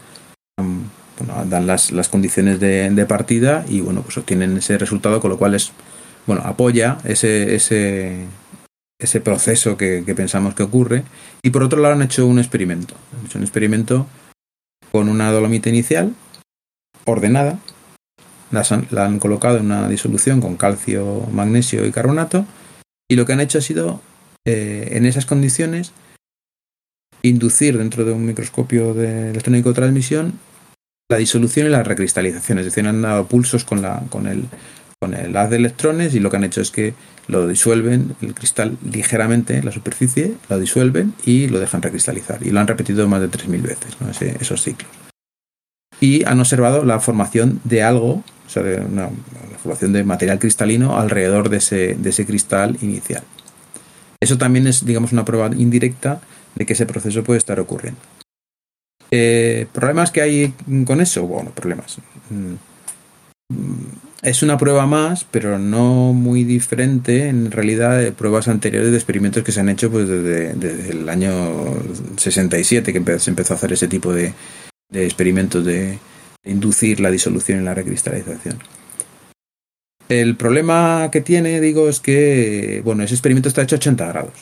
bueno, 0.57 1.45
dan 1.47 1.67
las, 1.67 1.93
las 1.93 2.09
condiciones 2.09 2.61
de, 2.61 2.91
de, 2.91 3.07
partida 3.07 3.65
y 3.69 3.81
bueno, 3.81 4.03
pues 4.03 4.19
obtienen 4.19 4.57
ese 4.57 4.77
resultado, 4.79 5.21
con 5.21 5.31
lo 5.31 5.39
cual 5.39 5.55
es, 5.55 5.73
bueno, 6.27 6.43
apoya 6.45 6.99
ese, 7.05 7.55
ese, 7.55 8.27
ese 9.01 9.21
proceso 9.21 9.77
que, 9.77 10.03
que, 10.05 10.15
pensamos 10.15 10.55
que 10.55 10.63
ocurre. 10.63 11.05
Y 11.43 11.51
por 11.51 11.63
otro 11.63 11.81
lado 11.81 11.95
han 11.95 12.03
hecho 12.03 12.27
un 12.27 12.39
experimento, 12.39 12.95
han 13.19 13.27
hecho 13.27 13.39
un 13.39 13.45
experimento 13.45 14.07
con 14.93 15.09
una 15.09 15.33
dolomita 15.33 15.69
inicial 15.71 16.15
ordenada, 17.05 17.59
la 18.51 18.63
han, 18.69 18.87
la 18.91 19.07
han 19.07 19.19
colocado 19.19 19.59
en 19.59 19.67
una 19.67 19.89
disolución 19.89 20.41
con 20.41 20.57
calcio, 20.57 21.27
magnesio 21.33 21.87
y 21.87 21.93
carbonato, 21.93 22.45
y 23.11 23.17
lo 23.17 23.25
que 23.25 23.33
han 23.33 23.41
hecho 23.41 23.59
ha 23.59 23.63
sido 23.63 24.03
eh, 24.51 24.97
en 24.97 25.05
esas 25.05 25.27
condiciones 25.27 25.93
inducir 27.21 27.77
dentro 27.77 28.07
de 28.07 28.13
un 28.13 28.25
microscopio 28.25 28.95
de 28.95 29.29
electrónico 29.29 29.75
transmisión 29.75 30.39
la 31.11 31.19
disolución 31.19 31.67
y 31.67 31.71
la 31.71 31.83
recristalización. 31.83 32.59
Es 32.59 32.65
decir, 32.65 32.87
han 32.87 33.03
dado 33.03 33.27
pulsos 33.27 33.65
con, 33.65 33.83
la, 33.83 34.03
con, 34.09 34.27
el, 34.27 34.45
con 34.99 35.13
el 35.13 35.37
haz 35.37 35.51
de 35.51 35.57
electrones 35.57 36.15
y 36.15 36.21
lo 36.21 36.31
que 36.31 36.39
han 36.39 36.45
hecho 36.45 36.63
es 36.63 36.71
que 36.71 36.95
lo 37.27 37.47
disuelven, 37.47 38.17
el 38.23 38.33
cristal 38.33 38.79
ligeramente 38.91 39.59
en 39.59 39.67
la 39.67 39.73
superficie, 39.73 40.35
lo 40.49 40.59
disuelven 40.59 41.13
y 41.27 41.49
lo 41.49 41.61
dejan 41.61 41.83
recristalizar. 41.83 42.39
Y 42.47 42.51
lo 42.51 42.61
han 42.61 42.69
repetido 42.69 43.07
más 43.07 43.21
de 43.21 43.31
3.000 43.31 43.61
veces, 43.61 44.41
esos 44.41 44.63
ciclos. 44.63 44.91
Y 46.01 46.25
han 46.25 46.41
observado 46.41 46.87
la 46.87 47.01
formación 47.01 47.61
de 47.65 47.83
algo, 47.83 48.25
o 48.47 48.49
sea, 48.49 48.63
de 48.63 48.81
una, 48.81 49.03
la 49.03 49.59
formación 49.59 49.93
de 49.93 50.05
material 50.05 50.39
cristalino 50.39 50.99
alrededor 50.99 51.51
de 51.51 51.59
ese, 51.59 51.97
de 51.99 52.09
ese 52.09 52.25
cristal 52.25 52.79
inicial. 52.81 53.25
Eso 54.21 54.39
también 54.39 54.67
es, 54.67 54.85
digamos, 54.85 55.13
una 55.13 55.25
prueba 55.25 55.51
indirecta 55.57 56.21
de 56.55 56.67
que 56.67 56.73
ese 56.73 56.87
proceso 56.87 57.23
puede 57.23 57.39
estar 57.39 57.61
ocurriendo. 57.61 58.01
Eh, 59.11 59.67
¿Problemas 59.73 60.11
que 60.11 60.21
hay 60.21 60.55
con 60.85 61.01
eso? 61.01 61.27
Bueno, 61.27 61.51
problemas. 61.51 61.99
Mm, 62.31 62.55
es 64.23 64.43
una 64.43 64.59
prueba 64.59 64.87
más, 64.87 65.25
pero 65.31 65.59
no 65.59 66.13
muy 66.13 66.45
diferente 66.45 67.29
en 67.29 67.51
realidad 67.51 67.99
de 67.99 68.13
pruebas 68.13 68.49
anteriores 68.49 68.91
de 68.91 68.97
experimentos 68.97 69.45
que 69.45 69.53
se 69.53 69.61
han 69.61 69.69
hecho 69.69 69.91
pues, 69.91 70.09
desde, 70.09 70.91
el 70.91 71.09
año 71.09 71.77
67, 72.17 72.93
que 72.93 73.19
se 73.19 73.31
empezó 73.31 73.55
a 73.55 73.57
hacer 73.57 73.73
ese 73.73 73.89
tipo 73.89 74.13
de, 74.13 74.35
experimentos 74.93 75.65
de 75.65 75.99
inducir 76.45 77.01
la 77.01 77.11
disolución 77.11 77.61
y 77.63 77.65
la 77.65 77.75
recristalización. 77.75 78.59
El 80.09 80.37
problema 80.37 81.11
que 81.13 81.21
tiene, 81.21 81.61
digo, 81.61 81.89
es 81.89 82.01
que, 82.01 82.81
bueno, 82.85 83.03
ese 83.03 83.15
experimento 83.15 83.49
está 83.49 83.63
hecho 83.63 83.77
a 83.77 83.79
80 83.79 84.07
grados. 84.07 84.33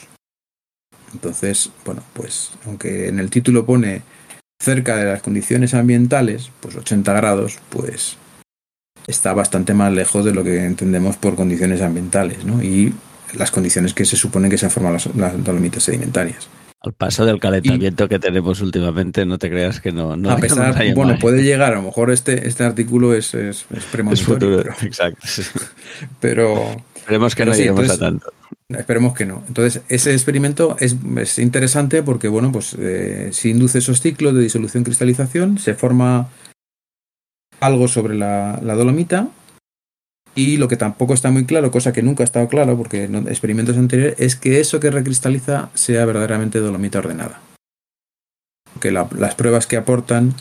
Entonces, 1.12 1.70
bueno, 1.84 2.02
pues 2.12 2.52
aunque 2.66 3.08
en 3.08 3.18
el 3.18 3.30
título 3.30 3.66
pone 3.66 4.02
cerca 4.60 4.96
de 4.96 5.06
las 5.06 5.22
condiciones 5.22 5.74
ambientales, 5.74 6.50
pues 6.60 6.76
80 6.76 7.12
grados, 7.14 7.58
pues 7.70 8.16
está 9.06 9.32
bastante 9.32 9.74
más 9.74 9.92
lejos 9.92 10.24
de 10.24 10.34
lo 10.34 10.44
que 10.44 10.64
entendemos 10.64 11.16
por 11.16 11.36
condiciones 11.36 11.80
ambientales, 11.80 12.44
¿no? 12.44 12.62
Y 12.62 12.94
las 13.34 13.50
condiciones 13.50 13.94
que 13.94 14.04
se 14.04 14.16
suponen 14.16 14.50
que 14.50 14.58
se 14.58 14.66
han 14.66 14.72
formado 14.72 14.94
las, 14.94 15.16
las 15.16 15.44
dolomitas 15.44 15.82
sedimentarias. 15.82 16.48
Al 16.86 16.92
paso 16.92 17.26
del 17.26 17.40
calentamiento 17.40 18.08
que 18.08 18.20
tenemos 18.20 18.60
últimamente, 18.60 19.26
no 19.26 19.38
te 19.38 19.50
creas 19.50 19.80
que 19.80 19.90
no. 19.90 20.16
no 20.16 20.30
a 20.30 20.36
pesar, 20.36 20.74
bueno, 20.94 21.18
puede 21.18 21.42
llegar, 21.42 21.72
a 21.72 21.76
lo 21.76 21.82
mejor 21.82 22.12
este, 22.12 22.46
este 22.46 22.62
artículo 22.62 23.12
es, 23.12 23.34
es, 23.34 23.66
es 23.74 23.84
premonitorio. 23.90 24.58
pero, 24.58 24.74
exacto. 24.82 25.26
Pero. 26.20 26.76
Esperemos 26.94 27.34
que 27.34 27.44
no 27.44 27.54
lleguemos 27.54 27.90
a 27.90 27.98
tanto. 27.98 28.32
Esperemos 28.68 29.14
que 29.14 29.26
no. 29.26 29.42
Entonces, 29.48 29.82
ese 29.88 30.12
experimento 30.12 30.76
es, 30.78 30.96
es 31.16 31.38
interesante 31.40 32.04
porque, 32.04 32.28
bueno, 32.28 32.52
pues 32.52 32.76
eh, 32.78 33.30
si 33.32 33.50
induce 33.50 33.78
esos 33.78 34.00
ciclos 34.00 34.34
de 34.34 34.42
disolución-cristalización, 34.42 35.58
se 35.58 35.74
forma 35.74 36.28
algo 37.58 37.88
sobre 37.88 38.14
la, 38.14 38.60
la 38.62 38.74
dolomita 38.74 39.28
y 40.36 40.58
lo 40.58 40.68
que 40.68 40.76
tampoco 40.76 41.14
está 41.14 41.30
muy 41.30 41.46
claro, 41.46 41.70
cosa 41.70 41.94
que 41.94 42.02
nunca 42.02 42.22
ha 42.22 42.24
estado 42.26 42.46
claro, 42.46 42.76
porque 42.76 43.04
en 43.04 43.26
experimentos 43.26 43.78
anteriores, 43.78 44.16
es 44.18 44.36
que 44.36 44.60
eso 44.60 44.78
que 44.78 44.90
recristaliza 44.90 45.70
sea 45.72 46.04
verdaderamente 46.04 46.60
dolomita 46.60 46.98
ordenada. 46.98 47.40
Porque 48.74 48.92
las 48.92 49.34
pruebas 49.34 49.66
que 49.66 49.78
aportan 49.78 50.34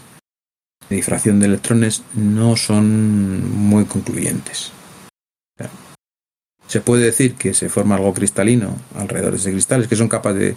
de 0.89 0.97
difracción 0.97 1.39
de 1.39 1.45
electrones 1.45 2.03
no 2.13 2.57
son 2.57 3.49
muy 3.49 3.85
concluyentes. 3.85 4.73
Se 6.67 6.81
puede 6.81 7.05
decir 7.05 7.35
que 7.35 7.53
se 7.53 7.69
forma 7.69 7.95
algo 7.95 8.13
cristalino 8.13 8.75
alrededor 8.95 9.31
de 9.31 9.37
ese 9.37 9.51
cristal, 9.51 9.83
es 9.83 9.87
que 9.87 9.95
son 9.95 10.09
capas 10.09 10.35
de, 10.35 10.55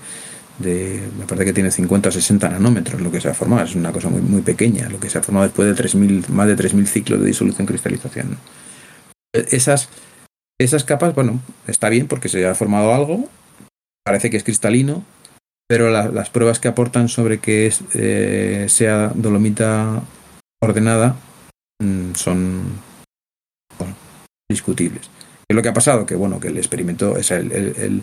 me 1.17 1.27
parece 1.27 1.45
que 1.45 1.53
tiene 1.53 1.71
50 1.71 2.09
o 2.09 2.13
60 2.13 2.49
nanómetros 2.49 3.01
lo 3.01 3.13
que 3.13 3.21
se 3.21 3.29
ha 3.29 3.35
formado, 3.35 3.65
es 3.65 3.77
una 3.77 3.93
cosa 3.93 4.09
muy, 4.09 4.23
muy 4.23 4.41
pequeña, 4.41 4.89
lo 4.89 4.99
que 4.99 5.11
se 5.11 5.19
ha 5.19 5.23
formado 5.23 5.47
después 5.47 5.69
de 5.69 5.75
3000, 5.75 6.25
más 6.31 6.49
de 6.49 6.57
3.000 6.57 6.87
ciclos 6.87 7.21
de 7.21 7.27
disolución 7.27 7.67
cristalización 7.67 8.39
esas, 9.33 9.89
esas 10.59 10.85
capas, 10.85 11.15
bueno, 11.15 11.41
está 11.67 11.89
bien 11.89 12.07
porque 12.09 12.29
se 12.29 12.47
ha 12.47 12.55
formado 12.55 12.95
algo, 12.95 13.29
parece 14.05 14.31
que 14.31 14.37
es 14.37 14.45
cristalino, 14.45 15.05
pero 15.69 15.91
las 15.91 16.31
pruebas 16.31 16.61
que 16.61 16.69
aportan 16.69 17.09
sobre 17.09 17.39
que 17.39 17.67
es, 17.67 17.83
eh, 17.95 18.67
sea 18.69 19.13
dolomita 19.15 20.03
ordenada 20.63 21.17
mm, 21.79 22.15
son 22.15 22.81
discutibles. 24.51 25.11
¿Qué 25.47 25.53
es 25.53 25.57
lo 25.57 25.63
que 25.63 25.69
ha 25.69 25.75
pasado? 25.75 26.07
Que 26.07 26.15
bueno, 26.15 26.41
que 26.41 26.49
el 26.49 26.57
experimento, 26.57 27.19
es 27.19 27.31
el, 27.31 28.03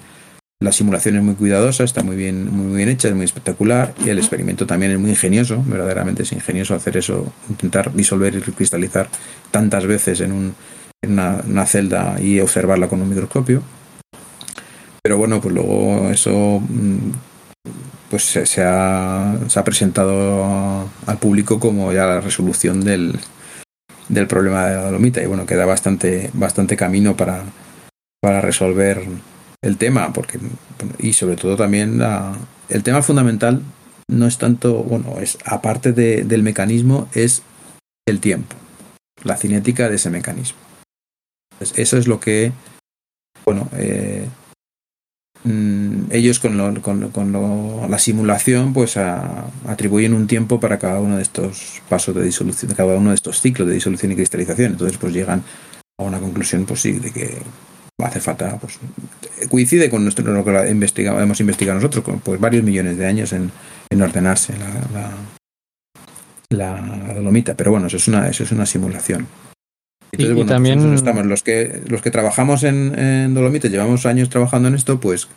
la 0.62 0.72
simulación 0.72 1.16
es 1.16 1.24
muy 1.24 1.34
cuidadosa, 1.34 1.84
está 1.84 2.04
muy 2.04 2.16
bien, 2.16 2.56
muy 2.56 2.78
bien 2.78 2.90
hecha, 2.90 3.08
es 3.08 3.16
muy 3.16 3.26
espectacular 3.26 3.96
y 4.06 4.10
el 4.10 4.20
experimento 4.20 4.68
también 4.68 4.92
es 4.92 5.00
muy 5.00 5.10
ingenioso, 5.10 5.64
verdaderamente 5.66 6.24
es 6.24 6.32
ingenioso 6.32 6.76
hacer 6.76 6.98
eso, 6.98 7.34
intentar 7.50 7.92
disolver 7.94 8.36
y 8.36 8.42
cristalizar 8.42 9.10
tantas 9.52 9.88
veces 9.88 10.22
en 10.22 10.32
un, 10.32 10.56
una, 11.08 11.66
celda 11.66 12.20
y 12.22 12.40
observarla 12.40 12.88
con 12.88 13.02
un 13.02 13.10
microscopio. 13.10 13.62
Pero 15.02 15.18
bueno, 15.18 15.40
pues 15.40 15.54
luego 15.54 16.10
eso 16.10 16.62
mm, 16.68 17.12
pues 18.10 18.24
se, 18.24 18.64
ha, 18.64 19.38
se 19.48 19.60
ha 19.60 19.64
presentado 19.64 20.90
al 21.06 21.18
público 21.20 21.60
como 21.60 21.92
ya 21.94 22.06
la 22.06 22.22
resolución 22.22 22.84
del, 22.84 23.20
del 24.10 24.28
problema 24.28 24.68
de 24.68 24.76
la 24.76 24.84
dolomita 24.84 25.22
y 25.22 25.26
bueno, 25.26 25.46
queda 25.46 25.66
bastante, 25.66 26.30
bastante 26.34 26.78
camino 26.78 27.16
para, 27.16 27.44
para 28.22 28.42
resolver 28.42 29.04
el 29.62 29.78
tema, 29.78 30.14
porque 30.14 30.40
y 31.00 31.14
sobre 31.14 31.36
todo 31.36 31.56
también 31.56 32.02
el 32.70 32.84
tema 32.84 33.02
fundamental 33.02 33.62
no 34.08 34.28
es 34.28 34.38
tanto, 34.38 34.84
bueno, 34.84 35.20
es 35.20 35.38
aparte 35.46 35.92
de, 35.92 36.24
del 36.24 36.44
mecanismo, 36.44 37.10
es 37.14 37.42
el 38.08 38.20
tiempo, 38.20 38.56
la 39.24 39.38
cinética 39.38 39.90
de 39.90 39.96
ese 39.96 40.10
mecanismo. 40.12 40.60
Eso 41.60 41.98
es 41.98 42.08
lo 42.08 42.20
que, 42.20 42.52
bueno, 43.46 43.70
eh, 43.74 44.28
mm, 45.44 46.12
ellos 46.12 46.40
con, 46.40 46.58
lo, 46.58 46.82
con, 46.82 47.10
con 47.12 47.32
lo, 47.32 47.88
la 47.88 48.00
simulación, 48.00 48.74
pues 48.74 48.98
atribuyen 48.98 50.14
un 50.14 50.28
tiempo 50.28 50.60
para 50.60 50.80
cada 50.80 51.00
uno 51.00 51.18
de 51.18 51.24
estos 51.24 51.82
pasos 51.90 52.16
de 52.16 52.24
disolución, 52.24 52.74
cada 52.76 52.96
uno 52.96 53.10
de 53.10 53.16
estos 53.16 53.42
ciclos 53.42 53.68
de 53.68 53.76
disolución 53.76 54.12
y 54.12 54.16
cristalización. 54.16 54.74
Entonces, 54.74 54.98
pues 54.98 55.14
llegan 55.14 55.44
a 55.98 56.04
una 56.04 56.20
conclusión, 56.20 56.66
pues 56.66 56.82
sí, 56.82 56.94
de 56.94 57.12
que 57.12 57.38
hace 58.04 58.20
falta, 58.20 58.58
pues 58.58 58.80
coincide 59.50 59.90
con 59.90 60.04
nuestro, 60.04 60.26
lo 60.34 60.44
que 60.44 60.52
hemos 60.52 61.40
investigado 61.40 61.76
nosotros, 61.76 62.04
con 62.04 62.20
pues 62.20 62.40
varios 62.40 62.64
millones 62.64 62.98
de 62.98 63.06
años 63.06 63.32
en, 63.32 63.52
en 63.90 64.02
ordenarse 64.02 64.54
la, 64.58 65.12
la, 66.50 67.14
dolomita. 67.14 67.56
Pero 67.56 67.72
bueno, 67.72 67.88
eso 67.88 67.98
es 67.98 68.08
una, 68.08 68.28
eso 68.28 68.44
es 68.44 68.52
una 68.52 68.66
simulación. 68.66 69.28
Entonces, 70.16 70.32
y, 70.32 70.34
bueno, 70.34 70.48
pues 70.48 70.56
también 70.56 70.94
estamos, 70.94 71.26
los 71.26 71.44
que, 71.44 71.82
los 71.88 72.02
que 72.02 72.12
trabajamos 72.12 72.64
en, 72.64 72.98
en 72.98 73.34
llevamos 73.34 74.06
años 74.06 74.30
trabajando 74.30 74.68
en 74.68 74.76
esto, 74.76 75.00
pues, 75.00 75.28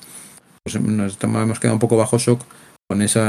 pues 0.63 0.81
nos 0.81 1.13
estamos, 1.13 1.43
hemos 1.43 1.61
quedado 1.61 1.75
un 1.75 1.81
poco 1.81 1.97
bajo 1.97 2.19
shock 2.19 2.45
con 2.89 3.03
ese 3.03 3.21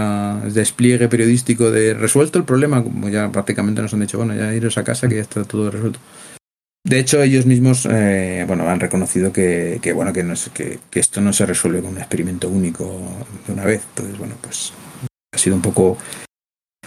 despliegue 0.53 1.09
periodístico 1.09 1.69
de 1.69 1.93
resuelto 1.93 2.39
el 2.39 2.45
problema, 2.45 2.81
como 2.81 3.09
ya 3.09 3.29
prácticamente 3.29 3.81
nos 3.81 3.93
han 3.93 3.99
dicho, 3.99 4.17
bueno, 4.17 4.33
ya 4.33 4.53
iros 4.53 4.77
a 4.77 4.83
casa 4.83 5.09
que 5.09 5.15
ya 5.15 5.21
está 5.21 5.43
todo 5.43 5.69
resuelto. 5.69 5.99
De 6.85 6.97
hecho, 6.97 7.21
ellos 7.21 7.45
mismos 7.45 7.85
eh, 7.91 8.45
bueno, 8.47 8.69
han 8.69 8.79
reconocido 8.79 9.33
que, 9.33 9.79
que 9.81 9.91
bueno, 9.91 10.13
que, 10.13 10.23
no 10.23 10.33
es, 10.33 10.49
que, 10.53 10.79
que, 10.89 11.01
esto 11.01 11.19
no 11.19 11.33
se 11.33 11.45
resuelve 11.45 11.81
con 11.81 11.91
un 11.91 11.97
experimento 11.97 12.47
único 12.47 13.01
de 13.45 13.53
una 13.53 13.65
vez. 13.65 13.81
Entonces, 13.89 14.17
bueno, 14.17 14.35
pues 14.41 14.71
ha 15.33 15.37
sido 15.37 15.55
un 15.57 15.61
poco. 15.61 15.97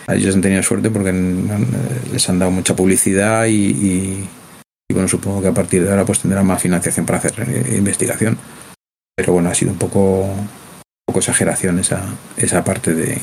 Ellos 0.08 0.34
han 0.34 0.40
tenido 0.40 0.62
suerte 0.62 0.90
porque 0.90 1.12
les 2.10 2.28
han 2.28 2.38
dado 2.38 2.50
mucha 2.50 2.74
publicidad 2.74 3.46
y, 3.46 3.70
y, 3.70 4.28
bueno, 4.93 5.09
supongo 5.09 5.43
que 5.43 5.49
a 5.49 5.55
partir 5.55 5.82
de 5.84 5.90
ahora 5.90 6.05
pues 6.05 6.20
tendrán 6.20 6.47
más 6.47 6.62
financiación 6.62 7.07
para 7.07 7.18
hacer 7.18 7.34
eh, 7.49 7.76
investigación. 7.76 8.38
Pero 9.14 9.34
bueno, 9.34 9.51
ha 9.51 9.55
sido 9.55 9.72
un 9.72 9.78
poco, 9.78 10.28
exageración 11.14 11.78
esa, 11.78 12.03
esa 12.36 12.64
parte 12.64 12.95
de, 12.95 13.18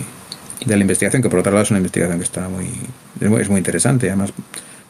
de 0.65 0.75
la 0.75 0.81
investigación, 0.81 1.21
que 1.23 1.29
por 1.29 1.39
otro 1.39 1.51
lado 1.51 1.63
es 1.63 1.71
una 1.71 1.79
investigación 1.79 2.19
que 2.19 2.23
está 2.23 2.47
muy, 2.47 2.69
es 3.19 3.49
muy 3.49 3.57
interesante. 3.57 4.07
Además, 4.07 4.31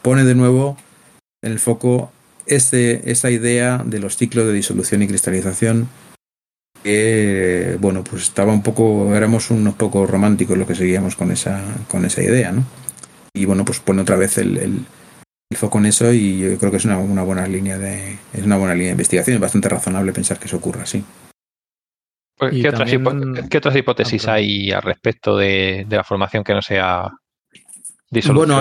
pone 0.02 0.26
de 0.26 0.36
nuevo 0.36 0.78
en 1.42 1.54
el 1.54 1.60
foco 1.60 2.12
este, 2.46 3.10
esta 3.12 3.30
idea 3.30 3.82
de 3.86 4.00
los 4.00 4.18
ciclos 4.18 4.46
de 4.48 4.54
disolución 4.54 5.04
y 5.04 5.08
cristalización 5.08 5.88
que 6.84 7.78
bueno 7.80 8.04
pues 8.04 8.24
estaba 8.24 8.54
un 8.54 8.64
poco 8.64 9.14
éramos 9.14 9.52
unos 9.52 9.76
poco 9.76 10.06
románticos 10.08 10.58
los 10.58 10.68
que 10.68 10.76
seguíamos 10.76 11.16
con 11.16 11.32
esa 11.32 11.62
con 11.90 12.06
esa 12.06 12.24
idea 12.24 12.52
no 12.52 12.64
y 13.34 13.46
bueno 13.46 13.66
pues 13.66 13.80
pone 13.80 14.02
otra 14.02 14.16
vez 14.16 14.38
el, 14.38 14.86
foco 15.56 15.80
en 15.80 15.88
eso 15.88 16.12
y 16.14 16.39
yo 16.39 16.58
creo 16.58 16.72
que 16.72 16.78
es 16.78 16.86
una, 16.86 16.97
una, 16.97 17.24
buena 17.24 17.47
línea 17.47 17.78
de 17.78 18.18
es 18.34 18.43
una 18.43 18.58
buena 18.58 18.74
línea 18.74 18.88
de 18.88 18.93
investigación. 18.93 19.36
Es 19.36 19.41
bastante 19.41 19.70
razonable 19.70 20.14
pensar 20.14 20.38
que 20.38 20.45
eso 20.45 20.58
ocurra 20.58 20.84
así. 20.84 21.04
Pues, 22.38 22.54
¿Qué, 22.54 22.72
también... 22.72 23.06
otras 23.06 23.50
¿Qué, 23.50 23.58
otras 23.58 23.76
hipótesis 23.76 24.28
hay 24.28 24.72
al 24.72 24.84
respecto 24.84 25.38
de, 25.38 25.86
de 25.88 25.97
la 25.97 26.04
formación 26.04 26.43
que 26.43 26.54
no 26.54 26.62
sea 26.62 27.12
bueno, 28.34 28.60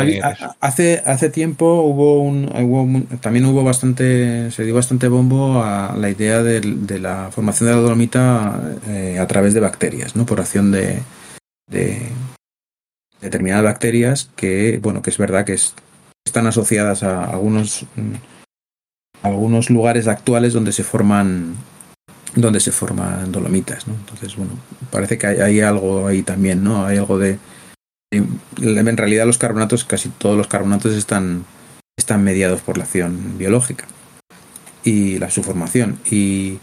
hace, 0.61 1.03
hace 1.07 1.31
tiempo 1.31 1.81
hubo 1.83 2.23
un, 2.23 3.07
también 3.23 3.47
hubo 3.47 3.65
bastante, 3.65 4.51
se 4.51 4.65
dio 4.65 4.75
bastante 4.75 5.09
bombo 5.09 5.63
a 5.63 5.97
la 5.97 6.11
idea 6.11 6.43
de, 6.43 6.61
de 6.61 6.99
la 6.99 7.31
formación 7.31 7.69
de 7.69 7.75
la 7.75 7.81
dolomita 7.81 8.61
eh, 8.89 9.19
a 9.19 9.27
través 9.27 9.55
de 9.55 9.61
bacterias, 9.61 10.17
¿no? 10.17 10.27
Por 10.27 10.41
acción 10.41 10.71
de, 10.71 11.03
de, 11.67 12.11
determinadas 13.23 13.65
bacterias 13.65 14.31
que, 14.37 14.81
bueno, 14.83 15.01
que 15.01 15.09
es 15.09 15.17
verdad 15.17 15.47
que 15.47 15.55
es, 15.55 15.75
están 16.29 16.47
asociadas 16.47 17.03
a 17.03 17.25
algunos, 17.25 17.85
a 19.23 19.29
algunos 19.29 19.71
lugares 19.71 20.07
actuales 20.07 20.53
donde 20.53 20.73
se 20.73 20.85
forman 20.85 21.57
donde 22.35 22.61
se 22.61 22.71
forman 22.71 23.33
dolomitas. 23.33 23.87
Entonces, 23.89 24.37
bueno, 24.37 24.53
parece 24.91 25.19
que 25.19 25.27
hay, 25.27 25.41
hay 25.41 25.61
algo 25.61 26.07
ahí 26.07 26.23
también, 26.23 26.63
¿no? 26.63 26.87
Hay 26.87 26.99
algo 26.99 27.19
de, 27.19 27.39
en 28.11 28.97
realidad 28.97 29.27
los 29.27 29.39
carbonatos, 29.39 29.85
casi 29.85 30.09
todos 30.11 30.37
los 30.37 30.47
carbonatos 30.47 30.95
están, 30.95 31.45
están 31.99 32.23
mediados 32.23 32.61
por 32.61 32.79
la 32.79 32.85
acción 32.85 33.39
biológica 33.39 33.87
y 34.85 35.19
la, 35.19 35.31
su 35.31 35.43
formación. 35.43 35.99
Y, 36.11 36.59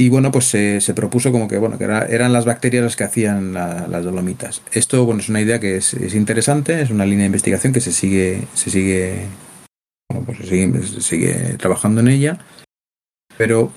y 0.00 0.08
bueno, 0.08 0.32
pues 0.32 0.46
se, 0.46 0.80
se, 0.80 0.94
propuso 0.94 1.30
como 1.30 1.46
que, 1.46 1.58
bueno, 1.58 1.76
que 1.76 1.84
era, 1.84 2.06
eran 2.06 2.32
las 2.32 2.46
bacterias 2.46 2.82
las 2.82 2.96
que 2.96 3.04
hacían 3.04 3.52
la, 3.52 3.86
las 3.86 4.02
dolomitas. 4.02 4.62
Esto, 4.72 5.04
bueno, 5.04 5.20
es 5.20 5.28
una 5.28 5.42
idea 5.42 5.60
que 5.60 5.76
es, 5.76 5.92
es, 5.92 6.14
interesante, 6.14 6.80
es 6.80 6.88
una 6.88 7.04
línea 7.04 7.24
de 7.24 7.26
investigación 7.26 7.74
que 7.74 7.82
se 7.82 7.92
sigue, 7.92 8.48
se 8.54 8.70
sigue, 8.70 9.26
bueno, 10.08 10.24
pues 10.24 10.38
se 10.38 10.46
sigue, 10.46 10.82
se 10.84 11.00
sigue 11.02 11.34
trabajando 11.58 12.00
en 12.00 12.08
ella, 12.08 12.38
pero 13.36 13.72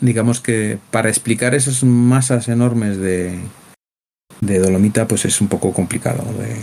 digamos 0.00 0.40
que 0.40 0.78
para 0.90 1.10
explicar 1.10 1.54
esas 1.54 1.84
masas 1.84 2.48
enormes 2.48 2.96
de, 2.96 3.38
de 4.40 4.58
dolomita 4.60 5.06
pues 5.06 5.26
es 5.26 5.42
un 5.42 5.48
poco 5.48 5.74
complicado 5.74 6.24
de, 6.38 6.56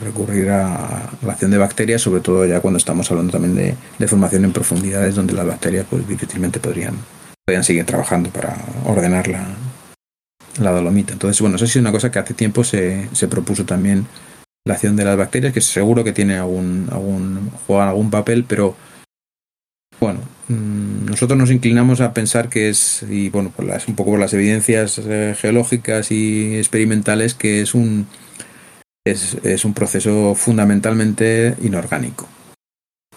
recurrir 0.00 0.50
a 0.50 1.08
la 1.22 1.32
acción 1.34 1.52
de 1.52 1.58
bacterias, 1.58 2.02
sobre 2.02 2.20
todo 2.20 2.44
ya 2.46 2.60
cuando 2.60 2.78
estamos 2.78 3.08
hablando 3.12 3.30
también 3.30 3.54
de, 3.54 3.76
de 3.96 4.08
formación 4.08 4.44
en 4.44 4.52
profundidades 4.52 5.14
donde 5.14 5.34
las 5.34 5.46
bacterias 5.46 5.86
pues 5.88 6.08
difícilmente 6.08 6.58
podrían, 6.58 6.96
podrían 7.44 7.64
seguir 7.64 7.84
trabajando 7.84 8.30
para 8.30 8.56
ordenar 8.84 9.28
la, 9.28 9.46
la 10.60 10.70
dolomita. 10.70 11.12
Entonces, 11.12 11.40
bueno, 11.40 11.56
eso 11.56 11.64
ha 11.64 11.68
sido 11.68 11.82
una 11.82 11.92
cosa 11.92 12.10
que 12.10 12.18
hace 12.18 12.34
tiempo 12.34 12.64
se, 12.64 13.08
se 13.12 13.28
propuso 13.28 13.64
también 13.64 14.06
la 14.66 14.74
acción 14.74 14.96
de 14.96 15.04
las 15.04 15.16
bacterias, 15.16 15.52
que 15.52 15.60
seguro 15.60 16.04
que 16.04 16.12
tiene 16.12 16.36
algún, 16.36 16.88
algún, 16.90 17.50
juega 17.66 17.88
algún 17.88 18.10
papel, 18.10 18.44
pero 18.48 18.74
bueno, 20.00 20.20
mm, 20.48 21.04
nosotros 21.06 21.38
nos 21.38 21.50
inclinamos 21.50 22.00
a 22.00 22.14
pensar 22.14 22.48
que 22.48 22.70
es, 22.70 23.04
y 23.08 23.28
bueno, 23.28 23.50
por 23.50 23.66
las, 23.66 23.86
un 23.88 23.94
poco 23.94 24.12
por 24.12 24.20
las 24.20 24.32
evidencias 24.32 24.98
eh, 24.98 25.36
geológicas 25.38 26.10
y 26.10 26.56
experimentales, 26.56 27.34
que 27.34 27.60
es 27.60 27.74
un, 27.74 28.06
es, 29.04 29.36
es 29.42 29.64
un 29.66 29.74
proceso 29.74 30.34
fundamentalmente 30.34 31.56
inorgánico. 31.62 32.26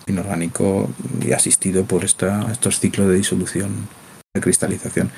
Inorgánico 0.06 0.90
y 1.26 1.32
asistido 1.32 1.86
por 1.86 2.04
esta, 2.04 2.52
estos 2.52 2.80
ciclos 2.80 3.08
de 3.08 3.16
disolución, 3.16 3.88
de 4.38 4.42
cristalización. 4.42 5.12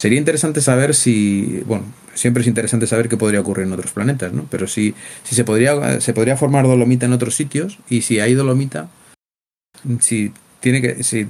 Sería 0.00 0.18
interesante 0.18 0.62
saber 0.62 0.94
si, 0.94 1.62
bueno, 1.66 1.84
siempre 2.14 2.40
es 2.40 2.46
interesante 2.46 2.86
saber 2.86 3.08
qué 3.08 3.18
podría 3.18 3.40
ocurrir 3.40 3.66
en 3.66 3.72
otros 3.74 3.92
planetas, 3.92 4.32
¿no? 4.32 4.46
Pero 4.50 4.66
si, 4.66 4.94
si 5.24 5.34
se, 5.34 5.44
podría, 5.44 6.00
se 6.00 6.14
podría 6.14 6.38
formar 6.38 6.66
dolomita 6.66 7.04
en 7.04 7.12
otros 7.12 7.34
sitios 7.34 7.78
y 7.90 8.00
si 8.00 8.18
hay 8.18 8.32
dolomita, 8.32 8.88
si 10.00 10.32
tiene 10.60 10.80
que. 10.80 11.02
Si, 11.02 11.26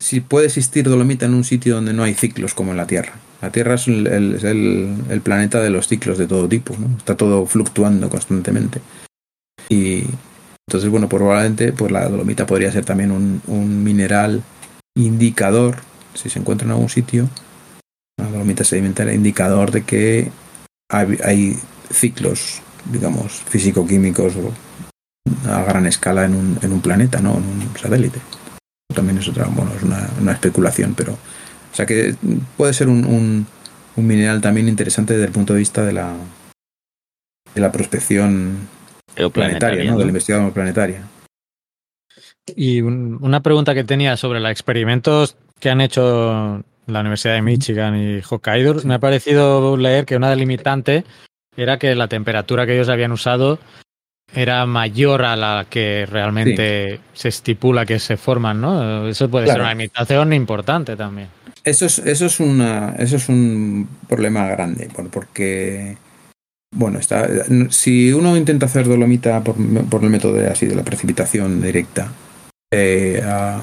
si 0.00 0.20
puede 0.20 0.46
existir 0.46 0.88
dolomita 0.88 1.26
en 1.26 1.34
un 1.34 1.44
sitio 1.44 1.74
donde 1.74 1.92
no 1.92 2.04
hay 2.04 2.14
ciclos 2.14 2.54
como 2.54 2.70
en 2.70 2.78
la 2.78 2.86
Tierra. 2.86 3.14
La 3.42 3.50
Tierra 3.50 3.74
es 3.74 3.86
el, 3.86 4.06
el, 4.06 4.94
el, 5.10 5.20
planeta 5.20 5.60
de 5.60 5.70
los 5.70 5.88
ciclos 5.88 6.16
de 6.16 6.26
todo 6.26 6.48
tipo. 6.48 6.74
Está 6.96 7.16
todo 7.16 7.44
fluctuando 7.46 8.08
constantemente. 8.08 8.80
Y 9.68 10.04
entonces, 10.68 10.90
bueno, 10.90 11.08
probablemente 11.08 11.72
pues 11.72 11.92
la 11.92 12.08
dolomita 12.08 12.46
podría 12.46 12.72
ser 12.72 12.84
también 12.84 13.10
un, 13.10 13.42
un 13.46 13.84
mineral 13.84 14.42
indicador, 14.96 15.76
si 16.16 16.28
se 16.28 16.38
encuentra 16.38 16.66
en 16.66 16.72
algún 16.72 16.88
sitio, 16.88 17.28
la 18.18 18.28
dolomita 18.28 18.64
sedimentaria 18.64 19.14
indicador 19.14 19.70
de 19.70 19.84
que 19.84 20.30
hay, 20.90 21.18
hay 21.24 21.58
ciclos, 21.90 22.60
digamos, 22.90 23.32
físico-químicos 23.32 24.34
a 25.48 25.62
gran 25.64 25.86
escala 25.86 26.24
en 26.24 26.34
un, 26.34 26.58
en 26.62 26.72
un 26.72 26.80
planeta, 26.80 27.20
¿no? 27.20 27.36
En 27.36 27.44
un 27.44 27.76
satélite. 27.76 28.20
También 28.94 29.18
es 29.18 29.28
otra, 29.28 29.46
bueno, 29.46 29.72
es 29.76 29.82
una, 29.82 30.08
una 30.20 30.32
especulación, 30.32 30.94
pero. 30.94 31.12
O 31.12 31.76
sea 31.76 31.84
que 31.84 32.14
puede 32.56 32.72
ser 32.72 32.88
un, 32.88 33.04
un, 33.04 33.46
un, 33.96 34.06
mineral 34.06 34.40
también 34.40 34.66
interesante 34.66 35.12
desde 35.12 35.26
el 35.26 35.32
punto 35.32 35.52
de 35.52 35.58
vista 35.58 35.84
de 35.84 35.92
la 35.92 36.16
de 37.54 37.60
la 37.60 37.70
prospección 37.70 38.68
planetaria, 39.32 39.84
¿no? 39.84 39.92
¿no? 39.92 39.98
De 39.98 40.04
la 40.04 40.10
investigación 40.10 40.52
planetaria. 40.52 41.02
Y 42.54 42.80
un, 42.80 43.18
una 43.20 43.42
pregunta 43.42 43.74
que 43.74 43.84
tenía 43.84 44.16
sobre 44.16 44.40
los 44.40 44.50
experimentos 44.50 45.36
que 45.58 45.70
han 45.70 45.80
hecho 45.80 46.62
la 46.86 47.00
Universidad 47.00 47.34
de 47.34 47.42
Michigan 47.42 47.96
y 47.96 48.20
Hokkaido, 48.28 48.76
me 48.84 48.94
ha 48.94 48.98
parecido 48.98 49.76
leer 49.76 50.04
que 50.04 50.16
una 50.16 50.30
delimitante 50.30 51.04
era 51.56 51.78
que 51.78 51.94
la 51.94 52.08
temperatura 52.08 52.66
que 52.66 52.74
ellos 52.74 52.88
habían 52.88 53.12
usado 53.12 53.58
era 54.34 54.66
mayor 54.66 55.24
a 55.24 55.36
la 55.36 55.66
que 55.68 56.06
realmente 56.06 56.96
sí. 56.96 57.00
se 57.14 57.28
estipula 57.28 57.86
que 57.86 57.98
se 57.98 58.16
forman, 58.16 58.60
¿no? 58.60 59.08
Eso 59.08 59.30
puede 59.30 59.44
claro. 59.44 59.58
ser 59.58 59.62
una 59.62 59.74
limitación 59.74 60.32
importante 60.32 60.96
también. 60.96 61.28
Eso 61.64 61.86
es, 61.86 61.98
eso 61.98 62.26
es, 62.26 62.38
una, 62.38 62.94
eso 62.98 63.16
es 63.16 63.28
un 63.28 63.88
problema 64.08 64.46
grande, 64.46 64.88
porque, 65.10 65.96
bueno, 66.72 66.98
está, 66.98 67.28
si 67.70 68.12
uno 68.12 68.36
intenta 68.36 68.66
hacer 68.66 68.86
dolomita 68.86 69.42
por, 69.42 69.56
por 69.88 70.04
el 70.04 70.10
método 70.10 70.34
de, 70.34 70.46
así 70.46 70.66
de 70.66 70.76
la 70.76 70.84
precipitación 70.84 71.60
directa, 71.60 72.12
eh, 72.72 73.20
a, 73.24 73.60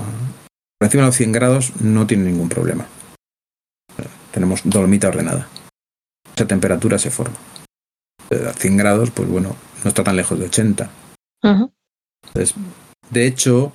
Por 0.83 0.87
encima 0.87 1.03
de 1.03 1.07
los 1.07 1.15
100 1.15 1.31
grados 1.31 1.71
no 1.79 2.05
tiene 2.07 2.25
ningún 2.25 2.49
problema. 2.49 2.85
Tenemos 4.33 4.63
dolomita 4.65 5.07
ordenada. 5.07 5.47
Esa 6.35 6.45
temperatura 6.45 6.99
se 6.99 7.09
forma. 7.09 7.37
A 8.29 8.51
100 8.51 8.75
grados, 8.75 9.09
pues 9.11 9.29
bueno, 9.29 9.55
no 9.81 9.87
está 9.87 10.03
tan 10.03 10.17
lejos 10.17 10.37
de 10.37 10.47
80. 10.47 10.89
Entonces, 11.41 12.55
de 13.11 13.25
hecho, 13.25 13.71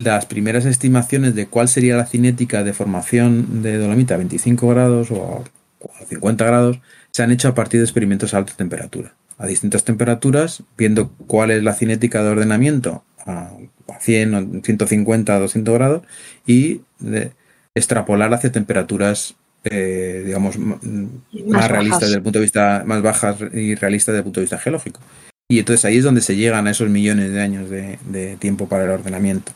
las 0.00 0.26
primeras 0.26 0.64
estimaciones 0.64 1.36
de 1.36 1.46
cuál 1.46 1.68
sería 1.68 1.96
la 1.96 2.06
cinética 2.06 2.64
de 2.64 2.72
formación 2.72 3.62
de 3.62 3.78
dolomita 3.78 4.14
a 4.14 4.18
25 4.18 4.66
grados 4.66 5.12
o 5.12 5.44
a 6.00 6.04
50 6.06 6.44
grados 6.44 6.80
se 7.12 7.22
han 7.22 7.30
hecho 7.30 7.46
a 7.46 7.54
partir 7.54 7.78
de 7.78 7.84
experimentos 7.84 8.34
a 8.34 8.38
alta 8.38 8.54
temperatura. 8.54 9.14
A 9.38 9.46
distintas 9.46 9.84
temperaturas, 9.84 10.64
viendo 10.76 11.08
cuál 11.28 11.52
es 11.52 11.62
la 11.62 11.74
cinética 11.74 12.24
de 12.24 12.30
ordenamiento 12.30 13.04
a 13.26 13.52
100 14.00 14.34
o 14.34 14.62
150 14.62 15.38
200 15.38 15.74
grados 15.74 16.02
y 16.46 16.82
de 16.98 17.32
extrapolar 17.74 18.32
hacia 18.32 18.52
temperaturas 18.52 19.34
eh, 19.64 20.22
digamos 20.24 20.56
más, 20.58 21.68
realistas 21.68 22.02
desde 22.02 22.16
el 22.16 22.22
punto 22.22 22.38
de 22.38 22.44
vista 22.44 22.84
más 22.86 23.02
bajas 23.02 23.36
y 23.52 23.74
realistas 23.74 24.12
desde 24.12 24.18
el 24.18 24.24
punto 24.24 24.40
de 24.40 24.44
vista 24.44 24.58
geológico. 24.58 25.00
Y 25.48 25.58
entonces 25.58 25.84
ahí 25.84 25.98
es 25.98 26.04
donde 26.04 26.20
se 26.20 26.36
llegan 26.36 26.66
a 26.66 26.70
esos 26.70 26.88
millones 26.88 27.32
de 27.32 27.40
años 27.40 27.70
de, 27.70 27.98
de 28.04 28.36
tiempo 28.36 28.68
para 28.68 28.84
el 28.84 28.90
ordenamiento. 28.90 29.52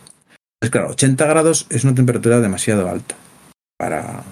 Pues 0.60 0.70
claro, 0.70 0.90
80 0.90 1.26
grados 1.26 1.66
es 1.70 1.84
una 1.84 1.94
temperatura 1.94 2.40
demasiado 2.40 2.88
alta 2.88 3.14
para... 3.78 4.22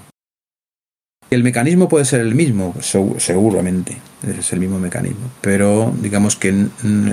El 1.31 1.43
mecanismo 1.43 1.89
puede 1.89 2.07
ser 2.07 2.21
el 2.21 2.35
mismo, 2.35 2.75
seguramente, 3.19 3.99
es 4.27 4.53
el 4.53 4.61
mismo 4.61 4.79
mecanismo, 4.79 5.31
pero 5.43 5.95
digamos 6.01 6.37
que 6.37 6.69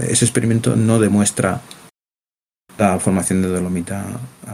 ese 0.10 0.24
experimento 0.24 0.78
no 0.78 1.00
demuestra 1.00 1.62
la 2.78 3.00
formación 3.00 3.42
de 3.42 3.50
dolomita. 3.50 4.06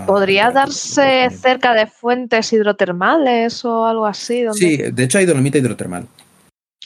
¿Podría 0.06 0.52
darse 0.52 1.30
cerca 1.32 1.74
de 1.74 1.88
fuentes 1.88 2.52
hidrotermales 2.54 3.66
o 3.66 3.86
algo 3.86 4.06
así? 4.06 4.46
Sí, 4.54 4.78
de 4.78 5.04
hecho 5.04 5.18
hay 5.18 5.26
dolomita 5.26 5.58
hidrotermal. 5.58 6.08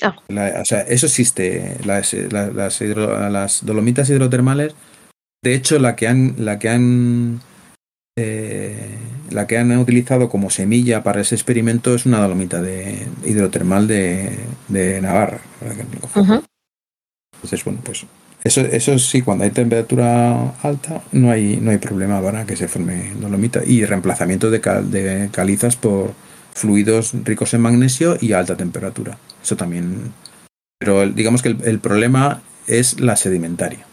Ah. 0.01 0.15
o 0.61 0.65
sea, 0.65 0.81
eso 0.81 1.05
existe. 1.05 1.77
Las, 1.85 2.13
las, 2.13 2.81
las, 2.81 3.65
dolomitas 3.65 4.09
hidrotermales, 4.09 4.75
de 5.41 5.55
hecho, 5.55 5.79
la 5.79 5.95
que 5.95 6.07
han, 6.07 6.35
la 6.39 6.59
que 6.59 6.69
han 6.69 7.41
eh, 8.17 8.97
la 9.29 9.45
que 9.45 9.57
han 9.57 9.77
utilizado 9.77 10.29
como 10.29 10.49
semilla 10.49 11.03
para 11.03 11.21
ese 11.21 11.35
experimento 11.35 11.95
es 11.95 12.05
una 12.05 12.21
dolomita 12.21 12.61
de 12.61 13.07
hidrotermal 13.25 13.87
de, 13.87 14.37
de 14.67 15.01
Navarra. 15.01 15.39
Entonces, 17.33 17.63
bueno, 17.63 17.81
pues 17.83 18.05
eso, 18.45 18.61
eso 18.61 18.97
sí, 18.97 19.21
cuando 19.21 19.43
hay 19.43 19.51
temperatura 19.51 20.51
alta 20.61 21.01
no 21.11 21.31
hay, 21.31 21.57
no 21.57 21.71
hay 21.71 21.77
problema 21.77 22.21
para 22.21 22.45
que 22.45 22.55
se 22.55 22.69
forme 22.69 23.11
dolomita. 23.19 23.61
Y 23.65 23.83
reemplazamiento 23.83 24.49
de, 24.49 24.59
de 24.59 25.29
calizas 25.31 25.75
por 25.75 26.13
fluidos 26.53 27.11
ricos 27.25 27.53
en 27.53 27.61
magnesio 27.61 28.17
y 28.21 28.31
a 28.31 28.39
alta 28.39 28.55
temperatura. 28.55 29.17
Eso 29.43 29.57
también. 29.57 30.13
Pero 30.79 31.09
digamos 31.09 31.41
que 31.41 31.57
el 31.63 31.79
problema 31.79 32.41
es 32.67 33.01
la 33.01 33.17
sedimentaria 33.17 33.85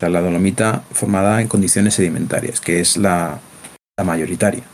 la 0.00 0.20
dolomita 0.20 0.82
formada 0.92 1.40
en 1.40 1.48
condiciones 1.48 1.94
sedimentarias, 1.94 2.60
que 2.60 2.80
es 2.80 2.96
la, 2.96 3.40
la 3.96 4.04
mayoritaria. 4.04 4.64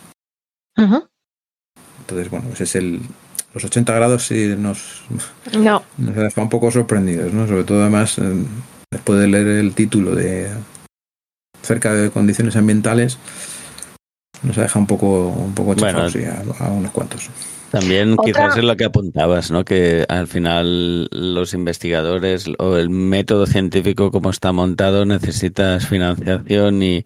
Entonces, 2.01 2.31
bueno, 2.31 2.51
ese 2.53 2.65
es 2.65 2.77
el. 2.77 3.01
Los 3.55 3.65
80 3.65 3.95
grados 3.95 4.27
sí 4.27 4.55
nos, 4.57 5.03
no. 5.59 5.83
nos 5.99 6.17
deja 6.17 6.41
un 6.41 6.49
poco 6.49 6.71
sorprendidos, 6.71 7.33
¿no? 7.33 7.47
Sobre 7.47 7.65
todo, 7.65 7.83
además, 7.83 8.19
eh, 8.19 8.45
después 8.91 9.21
de 9.21 9.29
leer 9.29 9.47
el 9.47 9.75
título 9.75 10.15
de 10.15 10.49
cerca 11.63 11.93
de 11.93 12.11
condiciones 12.11 12.57
ambientales, 12.57 13.19
nos 14.43 14.57
deja 14.57 14.79
un 14.79 14.87
poco, 14.87 15.29
un 15.29 15.55
poco 15.55 15.73
a 15.73 16.71
unos 16.71 16.91
cuantos. 16.93 17.31
También 17.71 18.17
quizás 18.23 18.57
es 18.57 18.65
lo 18.65 18.77
que 18.77 18.85
apuntabas, 18.85 19.51
¿no? 19.51 19.65
Que 19.65 20.05
al 20.09 20.27
final 20.29 21.09
los 21.11 21.55
investigadores 21.55 22.47
o 22.59 22.77
el 22.77 22.91
método 22.91 23.47
científico 23.47 24.11
como 24.11 24.31
está 24.31 24.53
montado 24.53 25.07
necesitas 25.07 25.87
financiación 25.87 26.83
y, 26.83 27.05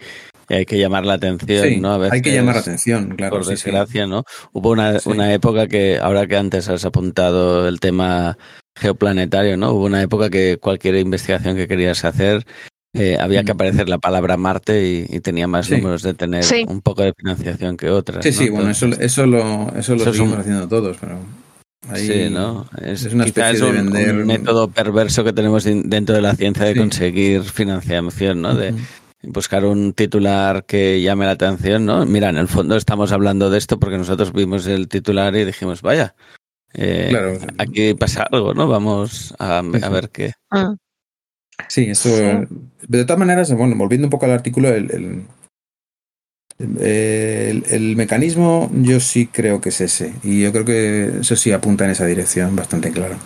hay 0.49 0.66
que 0.66 0.78
llamar 0.78 1.07
la 1.07 1.14
atención, 1.14 1.80
¿no? 1.80 2.03
hay 2.03 2.22
que 2.22 2.32
llamar 2.32 2.57
la 2.57 2.61
atención, 2.61 3.14
claro. 3.16 3.36
Por 3.36 3.47
desgracia, 3.47 4.07
¿no? 4.07 4.24
Hubo 4.53 4.70
una, 4.70 4.99
una 5.05 5.32
época 5.32 5.66
que, 5.66 5.99
ahora 6.01 6.26
que 6.26 6.36
antes 6.36 6.68
has 6.68 6.84
apuntado 6.84 7.66
el 7.68 7.80
tema 7.80 8.38
geoplanetario, 8.76 9.57
¿no? 9.57 9.72
Hubo 9.72 9.86
una 9.86 10.03
época 10.03 10.30
que 10.30 10.59
cualquier 10.61 10.97
investigación 10.97 11.57
que 11.57 11.66
querías 11.66 12.05
hacer 12.05 12.47
eh, 12.99 13.18
había 13.20 13.44
que 13.44 13.53
mm. 13.53 13.57
aparecer 13.57 13.88
la 13.88 13.99
palabra 13.99 14.36
Marte 14.36 15.07
y, 15.11 15.20
tenía 15.20 15.47
más 15.47 15.70
números 15.70 16.03
de 16.03 16.14
tener 16.14 16.44
un 16.66 16.80
poco 16.80 17.03
de 17.03 17.12
financiación 17.12 17.76
que 17.76 17.90
otras. 17.90 18.24
Sí, 18.24 18.32
sí, 18.32 18.49
bueno, 18.49 18.70
eso, 18.70 18.86
eso 18.86 19.26
lo, 19.26 19.70
eso 19.76 19.94
lo 19.94 20.12
seguimos 20.12 20.38
haciendo 20.38 20.66
todos, 20.66 20.97
pero. 20.99 21.18
sí, 21.94 22.28
¿no? 22.30 22.66
Es, 22.80 23.05
una 23.12 23.26
especie 23.26 23.66
de 23.66 23.72
vender... 23.72 24.16
un, 24.16 24.26
método 24.26 24.68
perverso 24.68 25.24
que 25.24 25.34
tenemos 25.34 25.64
dentro 25.64 26.14
de 26.14 26.22
la 26.22 26.34
ciencia 26.36 26.64
de 26.64 26.74
conseguir 26.74 27.42
financiación, 27.42 28.40
¿no? 28.40 28.55
De 28.55 28.74
buscar 29.27 29.64
un 29.64 29.93
titular 29.93 30.64
que 30.64 31.01
llame 31.03 31.27
la 31.27 31.33
atención, 31.33 31.85
¿no? 31.85 32.07
Mira, 32.07 32.31
en 32.31 32.37
el 32.37 32.49
fondo 32.49 32.77
estamos 32.77 33.12
hablando 33.12 33.51
de 33.51 33.59
esto 33.59 33.79
porque 33.79 33.99
nosotros 33.99 34.33
vimos 34.33 34.66
el 34.66 34.89
titular 34.89 35.35
y 35.37 35.45
dijimos, 35.45 35.83
vaya, 35.83 36.14
eh, 36.74 37.07
claro. 37.11 37.39
aquí 37.59 37.95
pasa 37.95 38.27
algo, 38.31 38.55
¿no? 38.55 38.68
Vamos 38.68 39.35
a, 39.39 39.59
a 39.59 39.89
ver 39.89 40.11
qué. 40.11 40.33
Ah. 40.51 40.74
Sí, 41.68 41.85
eso. 41.91 42.11
De 42.87 43.05
todas 43.05 43.18
maneras, 43.18 43.53
bueno, 43.53 43.77
volviendo 43.77 44.07
un 44.07 44.11
poco 44.11 44.27
al 44.27 44.33
artículo, 44.33 44.68
el, 44.68 45.24
el, 46.59 47.97
mecanismo 47.97 48.70
yo 48.72 49.01
sí 49.01 49.27
creo 49.27 49.61
que 49.61 49.70
es 49.70 49.81
ese. 49.81 50.12
Y 50.22 50.43
yo 50.43 50.53
creo 50.53 50.64
que 50.64 51.20
eso 51.20 51.37
sí 51.37 51.53
apunta 51.53 51.85
en 51.85 51.91
esa 51.93 52.07
dirección 52.07 52.55
bastante 52.57 52.91
clara. 52.93 53.18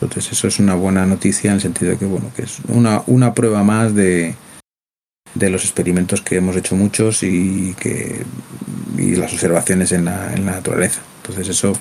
Entonces, 0.00 0.32
eso 0.32 0.46
es 0.48 0.58
una 0.58 0.74
buena 0.74 1.06
noticia 1.06 1.50
en 1.50 1.56
el 1.56 1.60
sentido 1.60 1.92
de 1.92 1.98
que, 1.98 2.06
bueno, 2.06 2.30
que 2.36 2.42
es 2.42 2.58
una, 2.68 3.02
una 3.06 3.34
prueba 3.34 3.64
más 3.64 3.94
de, 3.94 4.34
de 5.34 5.50
los 5.50 5.64
experimentos 5.64 6.20
que 6.20 6.36
hemos 6.36 6.56
hecho 6.56 6.76
muchos 6.76 7.22
y 7.22 7.74
que 7.78 8.22
y 8.96 9.16
las 9.16 9.32
observaciones 9.32 9.92
en 9.92 10.04
la, 10.04 10.34
en 10.34 10.44
la 10.44 10.52
naturaleza. 10.52 11.00
Entonces, 11.22 11.48
eso 11.48 11.72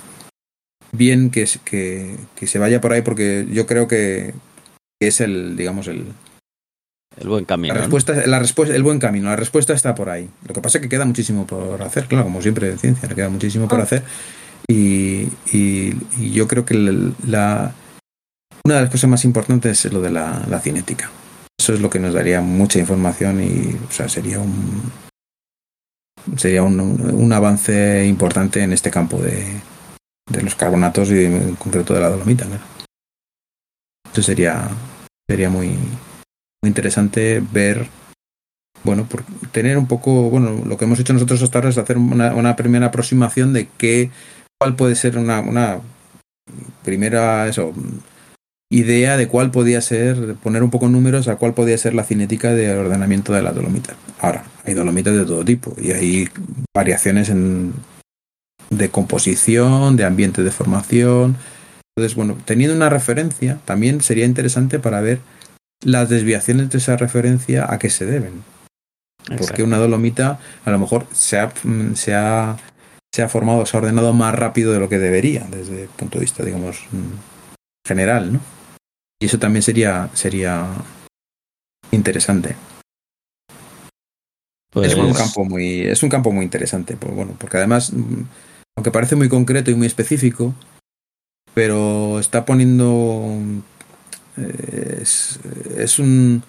bien 0.91 1.29
que, 1.31 1.47
que, 1.65 2.15
que 2.35 2.47
se 2.47 2.59
vaya 2.59 2.79
por 2.79 2.93
ahí 2.93 3.01
porque 3.01 3.47
yo 3.49 3.65
creo 3.65 3.87
que, 3.87 4.33
es 4.99 5.21
el, 5.21 5.55
digamos, 5.55 5.87
el, 5.87 6.05
el 7.17 7.27
buen 7.27 7.45
camino. 7.45 7.73
La 7.73 7.81
respuesta, 7.81 8.13
la 8.25 8.39
respuesta, 8.39 8.75
el 8.75 8.83
buen 8.83 8.99
camino. 8.99 9.29
La 9.29 9.35
respuesta 9.35 9.73
está 9.73 9.95
por 9.95 10.09
ahí. 10.09 10.29
Lo 10.47 10.53
que 10.53 10.61
pasa 10.61 10.77
es 10.77 10.81
que 10.81 10.89
queda 10.89 11.05
muchísimo 11.05 11.45
por 11.45 11.81
hacer, 11.81 12.05
claro, 12.05 12.25
como 12.25 12.41
siempre 12.41 12.69
en 12.71 12.79
ciencia, 12.79 13.07
le 13.07 13.15
queda 13.15 13.29
muchísimo 13.29 13.67
por 13.67 13.79
ah. 13.79 13.83
hacer. 13.83 14.03
Y, 14.67 15.29
y, 15.53 15.93
yo 16.33 16.47
creo 16.47 16.65
que 16.65 16.73
la, 16.73 17.73
una 18.65 18.75
de 18.75 18.81
las 18.81 18.89
cosas 18.89 19.09
más 19.09 19.23
importantes 19.23 19.85
es 19.85 19.93
lo 19.93 20.01
de 20.01 20.11
la, 20.11 20.43
la, 20.49 20.59
cinética. 20.59 21.09
Eso 21.59 21.73
es 21.73 21.81
lo 21.81 21.89
que 21.89 21.99
nos 21.99 22.13
daría 22.13 22.41
mucha 22.41 22.79
información 22.79 23.41
y, 23.43 23.75
sería 24.07 24.39
un 24.39 24.91
sería 26.37 26.61
un, 26.61 26.79
un 26.79 27.33
avance 27.33 28.05
importante 28.05 28.61
en 28.61 28.73
este 28.73 28.91
campo 28.91 29.17
de, 29.17 29.61
de 30.29 30.41
los 30.41 30.55
carbonatos 30.55 31.09
y 31.09 31.25
en 31.25 31.55
concreto 31.55 31.93
de 31.93 32.01
la 32.01 32.09
dolomita. 32.09 32.45
Esto 34.05 34.21
sería, 34.21 34.67
sería 35.27 35.49
muy, 35.49 35.69
muy 35.69 36.67
interesante 36.67 37.41
ver, 37.51 37.87
bueno, 38.83 39.05
por 39.05 39.23
tener 39.51 39.77
un 39.77 39.87
poco, 39.87 40.29
bueno, 40.29 40.63
lo 40.65 40.77
que 40.77 40.85
hemos 40.85 40.99
hecho 40.99 41.13
nosotros 41.13 41.41
hasta 41.41 41.59
ahora 41.59 41.69
es 41.69 41.77
hacer 41.77 41.97
una, 41.97 42.33
una 42.33 42.55
primera 42.55 42.87
aproximación 42.87 43.53
de 43.53 43.69
qué, 43.77 44.11
cuál 44.59 44.75
puede 44.75 44.95
ser 44.95 45.17
una, 45.17 45.39
una 45.39 45.79
primera, 46.83 47.47
eso, 47.47 47.73
idea 48.69 49.17
de 49.17 49.27
cuál 49.27 49.51
podía 49.51 49.81
ser, 49.81 50.35
poner 50.35 50.63
un 50.63 50.69
poco 50.69 50.89
números 50.89 51.27
a 51.27 51.37
cuál 51.37 51.53
podía 51.53 51.77
ser 51.77 51.93
la 51.93 52.03
cinética 52.03 52.53
de 52.53 52.75
ordenamiento 52.77 53.33
de 53.33 53.41
la 53.41 53.51
dolomita. 53.51 53.95
Ahora, 54.19 54.45
hay 54.65 54.73
dolomitas 54.73 55.15
de 55.15 55.25
todo 55.25 55.45
tipo 55.45 55.75
y 55.81 55.91
hay 55.91 56.29
variaciones 56.75 57.29
en, 57.29 57.73
de 58.69 58.89
composición, 58.89 59.95
de 59.95 60.05
ambiente 60.05 60.43
de 60.43 60.51
formación, 60.51 61.37
entonces, 61.97 62.15
bueno, 62.15 62.37
teniendo 62.45 62.75
una 62.75 62.89
referencia, 62.89 63.57
también 63.65 64.01
sería 64.01 64.25
interesante 64.25 64.77
para 64.77 65.01
ver 65.01 65.19
las 65.83 66.09
desviaciones 66.09 66.69
de 66.69 66.77
esa 66.77 66.95
referencia 66.95 67.65
a 67.73 67.79
qué 67.79 67.89
se 67.89 68.05
deben. 68.05 68.43
Porque 69.35 69.63
una 69.63 69.77
dolomita 69.77 70.39
a 70.63 70.69
lo 70.69 70.77
mejor 70.77 71.07
se 71.11 71.39
ha, 71.39 71.51
mm, 71.63 71.95
se 71.95 72.13
ha, 72.13 72.55
se 73.11 73.23
ha 73.23 73.29
formado, 73.29 73.65
se 73.65 73.75
ha 73.75 73.79
ordenado 73.79 74.13
más 74.13 74.35
rápido 74.35 74.73
de 74.73 74.79
lo 74.79 74.89
que 74.89 74.99
debería, 74.99 75.47
desde 75.49 75.83
el 75.83 75.89
punto 75.89 76.19
de 76.19 76.25
vista, 76.25 76.45
digamos, 76.45 76.85
mm, 76.91 77.87
general, 77.87 78.33
¿no? 78.33 78.41
Y 79.19 79.25
eso 79.25 79.39
también 79.39 79.63
sería, 79.63 80.09
sería 80.13 80.67
interesante. 81.91 82.55
Es 84.75 84.95
un 84.95 85.07
pues 85.07 85.17
campo 85.17 85.45
muy, 85.45 85.81
es 85.81 86.03
un 86.03 86.09
campo 86.09 86.31
muy 86.31 86.45
interesante, 86.45 86.97
pues 86.97 87.13
bueno, 87.13 87.35
porque 87.39 87.57
además, 87.57 87.91
aunque 88.75 88.91
parece 88.91 89.15
muy 89.15 89.27
concreto 89.27 89.71
y 89.71 89.75
muy 89.75 89.87
específico, 89.87 90.53
pero 91.55 92.19
está 92.19 92.45
poniendo 92.45 93.39
eh, 94.37 94.99
es, 95.01 95.99
un 95.99 96.43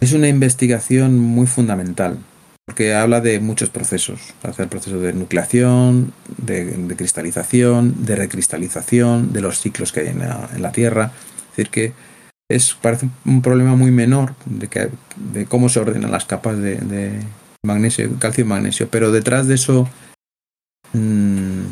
es 0.00 0.12
una 0.12 0.28
investigación 0.28 1.16
muy 1.18 1.46
fundamental 1.46 2.18
porque 2.66 2.94
habla 2.94 3.22
de 3.22 3.40
muchos 3.40 3.70
procesos. 3.70 4.34
Hace 4.42 4.64
el 4.64 4.68
proceso 4.68 5.00
de 5.00 5.14
nucleación, 5.14 6.12
de, 6.36 6.94
cristalización, 6.96 8.04
de 8.04 8.14
recristalización, 8.14 9.32
de 9.32 9.40
los 9.40 9.60
ciclos 9.60 9.90
que 9.90 10.00
hay 10.00 10.08
en 10.08 10.18
la, 10.18 10.72
Tierra. 10.72 11.12
Decir, 11.58 11.70
que 11.72 11.92
es, 12.48 12.74
parece 12.74 13.08
un 13.26 13.42
problema 13.42 13.74
muy 13.74 13.90
menor 13.90 14.36
de, 14.46 14.68
que, 14.68 14.90
de 15.16 15.46
cómo 15.46 15.68
se 15.68 15.80
ordenan 15.80 16.12
las 16.12 16.24
capas 16.24 16.56
de, 16.56 17.20
magnesio, 17.66 18.16
calcio 18.20 18.44
y 18.44 18.46
magnesio, 18.46 18.88
pero 18.88 19.10
detrás 19.10 19.48
de 19.48 19.56
eso 19.56 19.88
mmm, 20.92 21.64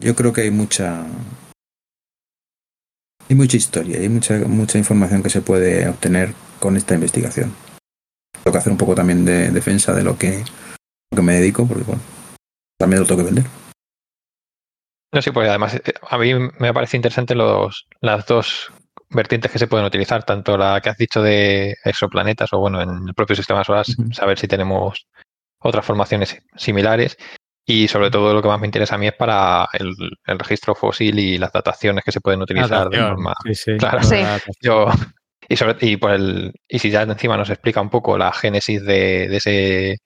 yo 0.00 0.16
creo 0.16 0.32
que 0.32 0.40
hay 0.40 0.50
mucha 0.50 1.04
hay 3.28 3.36
mucha 3.36 3.58
historia, 3.58 3.98
hay 3.98 4.08
mucha 4.08 4.38
mucha 4.48 4.78
información 4.78 5.22
que 5.22 5.28
se 5.28 5.42
puede 5.42 5.86
obtener 5.86 6.32
con 6.58 6.78
esta 6.78 6.94
investigación. 6.94 7.52
Tengo 8.42 8.52
que 8.52 8.58
hacer 8.58 8.72
un 8.72 8.78
poco 8.78 8.94
también 8.94 9.26
de 9.26 9.50
defensa 9.50 9.92
de 9.92 10.04
lo 10.04 10.16
que, 10.16 10.42
que 11.14 11.22
me 11.22 11.34
dedico, 11.34 11.66
porque 11.66 11.84
bueno, 11.84 12.00
también 12.78 13.00
lo 13.00 13.06
tengo 13.06 13.20
que 13.20 13.26
vender. 13.26 13.44
No, 15.12 15.20
sí, 15.20 15.30
porque 15.30 15.50
además 15.50 15.74
eh, 15.74 15.92
a 16.08 16.16
mí 16.16 16.32
me 16.58 16.72
parece 16.72 16.96
interesante 16.96 17.34
los, 17.34 17.86
las 18.00 18.24
dos 18.24 18.72
vertientes 19.12 19.50
que 19.50 19.58
se 19.58 19.66
pueden 19.66 19.86
utilizar, 19.86 20.24
tanto 20.24 20.56
la 20.56 20.80
que 20.80 20.90
has 20.90 20.96
dicho 20.96 21.22
de 21.22 21.76
exoplanetas 21.84 22.52
o 22.52 22.58
bueno, 22.58 22.80
en 22.80 23.08
el 23.08 23.14
propio 23.14 23.36
sistema 23.36 23.64
solar, 23.64 23.86
saber 24.12 24.38
si 24.38 24.48
tenemos 24.48 25.06
otras 25.58 25.84
formaciones 25.84 26.36
similares. 26.56 27.16
Y 27.64 27.86
sobre 27.86 28.10
todo 28.10 28.34
lo 28.34 28.42
que 28.42 28.48
más 28.48 28.58
me 28.58 28.66
interesa 28.66 28.96
a 28.96 28.98
mí 28.98 29.06
es 29.06 29.14
para 29.14 29.68
el, 29.72 29.94
registro 30.38 30.74
fósil 30.74 31.18
y 31.20 31.38
las 31.38 31.52
dataciones 31.52 32.02
que 32.02 32.10
se 32.10 32.20
pueden 32.20 32.42
utilizar 32.42 32.88
de 32.88 32.98
forma 32.98 33.34
clara. 33.78 34.40
Yo, 34.60 34.86
y, 35.48 35.56
sobre, 35.56 35.76
y, 35.80 35.96
por 35.96 36.10
el, 36.10 36.52
y 36.66 36.78
si 36.80 36.90
ya 36.90 37.02
encima 37.02 37.36
nos 37.36 37.50
explica 37.50 37.80
un 37.80 37.90
poco 37.90 38.18
la 38.18 38.32
génesis 38.32 38.84
de, 38.84 39.28
de 39.28 39.36
ese, 39.36 39.98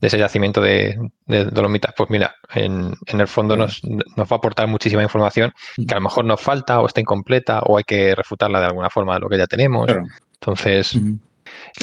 de 0.00 0.08
ese 0.08 0.18
yacimiento 0.18 0.60
de, 0.60 0.98
de, 1.26 1.44
Dolomitas, 1.46 1.94
pues 1.96 2.10
mira, 2.10 2.34
en, 2.54 2.94
en 3.06 3.20
el 3.20 3.28
fondo 3.28 3.56
nos, 3.56 3.82
nos, 3.84 4.04
va 4.18 4.26
a 4.30 4.34
aportar 4.34 4.66
muchísima 4.66 5.02
información 5.02 5.52
que 5.76 5.94
a 5.94 5.96
lo 5.96 6.02
mejor 6.02 6.24
nos 6.24 6.40
falta 6.40 6.80
o 6.80 6.86
está 6.86 7.00
incompleta 7.00 7.60
o 7.60 7.78
hay 7.78 7.84
que 7.84 8.14
refutarla 8.14 8.60
de 8.60 8.66
alguna 8.66 8.90
forma 8.90 9.14
de 9.14 9.20
lo 9.20 9.28
que 9.28 9.38
ya 9.38 9.46
tenemos. 9.46 9.90
Entonces, 10.34 10.98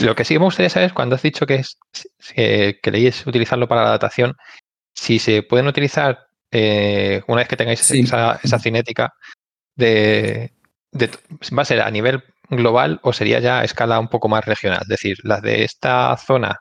lo 0.02 0.16
que 0.16 0.26
sí 0.26 0.38
me 0.38 0.46
gustaría 0.46 0.70
saber 0.70 0.88
es 0.88 0.94
cuando 0.94 1.16
has 1.16 1.22
dicho 1.22 1.46
que, 1.46 1.56
es, 1.56 1.78
que 2.36 2.80
queréis 2.82 3.26
utilizarlo 3.26 3.68
para 3.68 3.84
la 3.84 3.90
datación, 3.92 4.36
si 4.94 5.20
se 5.20 5.44
pueden 5.44 5.68
utilizar 5.68 6.28
eh, 6.52 7.24
una 7.28 7.40
vez 7.40 7.48
que 7.48 7.58
tengáis 7.58 7.90
esa, 7.90 8.40
esa, 8.44 8.60
cinética 8.60 9.14
de, 9.76 10.54
de, 10.92 11.10
va 11.58 11.62
a 11.62 11.66
ser 11.66 11.82
a 11.82 11.90
nivel 11.90 12.24
global 12.50 13.00
o 13.04 13.14
sería 13.14 13.40
ya 13.40 13.62
a 13.62 13.64
escala 13.64 14.00
un 14.00 14.10
poco 14.10 14.28
más 14.28 14.46
regional. 14.46 14.80
Es 14.82 14.90
decir, 14.90 15.18
las 15.24 15.42
de 15.42 15.64
esta 15.64 16.16
zona 16.18 16.60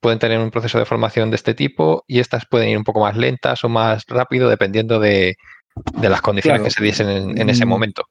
pueden 0.00 0.18
tener 0.18 0.38
un 0.38 0.50
proceso 0.50 0.78
de 0.78 0.84
formación 0.84 1.30
de 1.30 1.36
este 1.36 1.54
tipo 1.54 2.04
y 2.06 2.20
estas 2.20 2.46
pueden 2.46 2.68
ir 2.68 2.78
un 2.78 2.84
poco 2.84 3.00
más 3.00 3.16
lentas 3.16 3.64
o 3.64 3.68
más 3.68 4.04
rápido 4.06 4.48
dependiendo 4.48 5.00
de, 5.00 5.36
de 6.00 6.08
las 6.08 6.20
condiciones 6.20 6.62
que 6.62 6.70
se 6.70 6.82
diesen 6.82 7.38
en, 7.38 7.50
ese 7.50 7.64
mm. 7.64 7.68
momento. 7.68 8.04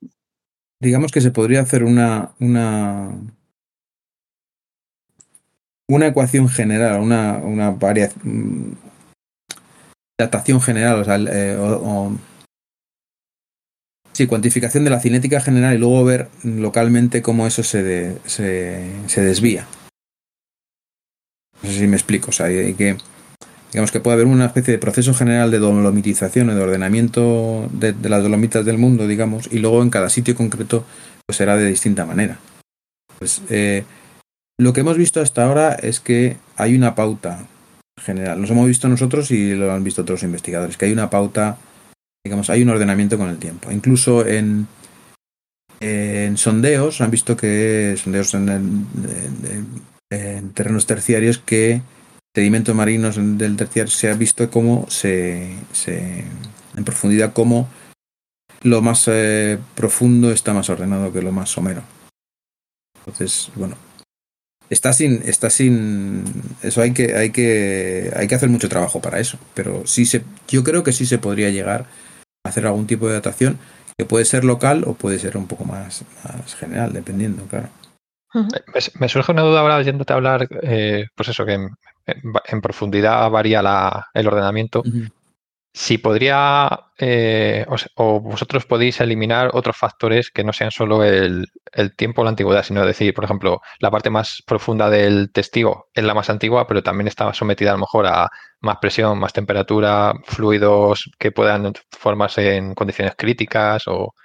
Digamos 0.79 1.11
que 1.11 1.21
se 1.21 1.31
podría 1.31 1.61
hacer 1.61 1.83
una, 1.83 2.31
una, 2.39 3.11
una 5.88 6.07
ecuación 6.07 6.49
general, 6.49 6.99
una, 6.99 7.38
una 7.38 7.71
variación, 7.71 8.77
datación 10.19 10.61
general, 10.61 11.01
o 11.01 11.03
sea, 11.03 11.17
eh, 11.17 11.57
Sí, 14.17 14.25
cuantificación 14.25 14.83
de 14.83 14.89
la 14.89 14.99
cinética 14.99 15.39
general 15.39 15.75
y 15.75 15.77
luego 15.77 16.03
ver 16.03 16.27
localmente 16.41 17.21
cómo 17.21 17.45
eso 17.45 17.61
se, 17.61 18.17
se, 18.25 19.21
desvía. 19.21 19.67
No 21.62 21.70
sé 21.70 21.80
si 21.80 21.88
me 21.88 21.95
explico. 21.95 22.30
O 22.30 22.34
sea, 22.34 22.47
que. 22.47 22.97
Digamos 23.72 23.91
que 23.91 23.99
puede 23.99 24.16
haber 24.16 24.28
una 24.28 24.45
especie 24.45 24.72
de 24.72 24.78
proceso 24.78 25.14
general 25.14 25.51
de 25.51 25.60
dolomitización 25.60 26.49
o 26.49 26.55
de 26.55 26.62
ordenamiento 26.62 27.68
de, 27.74 27.93
las 28.10 28.24
dolomitas 28.24 28.64
del 28.64 28.78
mundo, 28.78 29.08
digamos, 29.08 29.49
y 29.51 29.60
luego 29.60 29.84
en 29.84 29.89
cada 29.89 30.10
sitio 30.10 30.36
concreto 30.36 30.86
pues 31.26 31.36
será 31.36 31.58
de 31.58 31.68
distinta 31.68 32.05
manera. 32.05 32.39
Pues 33.20 33.41
eh, 33.49 33.84
lo 34.58 34.72
que 34.72 34.80
hemos 34.80 34.97
visto 34.97 35.20
hasta 35.20 35.43
ahora 35.43 35.74
es 35.74 35.99
que 35.99 36.38
hay 36.55 36.78
una 36.78 36.95
pauta 36.95 37.45
general. 38.01 38.39
Nos 38.39 38.49
hemos 38.51 38.68
visto 38.68 38.88
nosotros 38.88 39.32
y 39.32 39.53
lo 39.53 39.70
han 39.74 39.84
visto 39.84 40.03
otros 40.03 40.24
investigadores, 40.24 40.78
que 40.78 40.86
hay 40.86 40.93
una 40.93 41.10
pauta 41.10 41.58
digamos, 42.28 42.49
hay 42.49 42.62
un 42.62 42.70
ordenamiento 42.70 43.18
con 43.18 43.30
el 43.30 43.38
tiempo. 43.38 43.72
Incluso 43.72 44.26
en, 44.26 44.68
en 45.80 46.38
sondeos, 46.38 47.01
han 47.01 47.12
visto 47.12 47.38
que 47.38 47.95
sondeos 47.97 48.34
en, 48.34 48.49
en, 48.49 48.88
terrenos 50.10 50.86
terciarios 50.86 51.38
que 51.38 51.82
sedimentos 52.36 52.76
marinos 52.76 53.16
del 53.18 53.58
terciario 53.58 53.91
se 53.91 54.10
ha 54.10 54.14
visto 54.14 54.49
como 54.49 54.89
se, 54.89 55.55
en 55.88 56.84
profundidad 56.86 57.34
como 57.34 57.68
lo 58.62 58.82
más 58.82 59.08
eh, 59.08 59.58
profundo 59.76 60.32
está 60.32 60.53
más 60.53 60.70
ordenado 60.70 61.12
que 61.12 61.22
lo 61.22 61.32
más 61.32 61.49
somero. 61.49 61.84
Entonces, 62.99 63.49
bueno, 63.55 63.76
está 64.70 64.93
sin, 64.93 65.22
está 65.26 65.49
sin, 65.49 66.24
eso 66.62 66.82
hay 66.82 66.93
que, 66.93 67.16
hay 67.16 67.32
que, 67.32 68.12
hay 68.16 68.28
que 68.28 68.36
hacer 68.36 68.49
mucho 68.49 68.70
trabajo 68.70 69.01
para 69.01 69.20
eso, 69.20 69.38
pero 69.53 69.86
sí 69.86 70.05
se, 70.05 70.24
yo 70.47 70.64
creo 70.64 70.84
que 70.84 70.93
sí 70.93 71.05
se 71.05 71.18
podría 71.18 71.49
llegar 71.49 71.86
hacer 72.43 72.66
algún 72.66 72.88
tipo 72.88 73.08
de 73.08 73.14
datación 73.14 73.60
que 73.97 74.05
puede 74.05 74.26
ser 74.26 74.43
local 74.43 74.84
o 74.86 74.93
puede 74.93 75.20
ser 75.20 75.38
un 75.38 75.47
poco 75.47 75.66
más, 75.66 76.05
general, 76.60 76.93
dependiendo, 76.93 77.43
claro. 77.45 77.70
Me, 78.99 79.09
surge 79.09 79.32
una 79.32 79.41
duda 79.41 79.61
ahora 79.61 79.78
oyéndote 79.78 80.13
hablar, 80.13 80.47
eh, 80.61 81.07
pues 81.15 81.30
eso, 81.30 81.45
que 81.45 81.53
en, 81.53 82.61
profundidad 82.61 83.30
varía 83.30 83.61
la, 83.61 84.07
el 84.13 84.28
ordenamiento. 84.28 84.84
Si 85.73 85.99
podría, 85.99 86.67
eh, 86.97 87.65
o, 87.95 88.19
vosotros 88.19 88.65
podéis 88.65 88.99
eliminar 88.99 89.51
otros 89.53 89.78
factores 89.78 90.32
que 90.32 90.43
no 90.43 90.51
sean 90.51 90.71
solo 90.71 91.03
el, 91.03 91.47
tiempo 91.95 92.21
o 92.21 92.23
la 92.23 92.32
antigüedad, 92.32 92.63
sino 92.63 92.84
decir, 92.84 93.13
por 93.13 93.25
ejemplo, 93.25 93.61
la 93.80 93.91
parte 93.91 94.09
más 94.09 94.41
profunda 94.45 94.89
del 94.89 95.32
testigo 95.32 95.89
es 95.93 96.03
la 96.03 96.15
más 96.15 96.32
antigua, 96.32 96.65
pero 96.65 96.82
también 96.82 97.07
está 97.07 97.32
sometida 97.34 97.69
a 97.69 97.73
lo 97.73 97.82
mejor 97.82 98.07
a 98.07 98.30
más 98.61 98.78
presión, 98.78 99.19
más 99.19 99.34
temperatura, 99.34 100.13
fluidos 100.25 101.11
que 101.19 101.32
puedan 101.32 101.71
formarse 101.91 102.55
en 102.55 102.73
condiciones 102.73 103.13
críticas, 103.15 103.84
o 103.88 104.15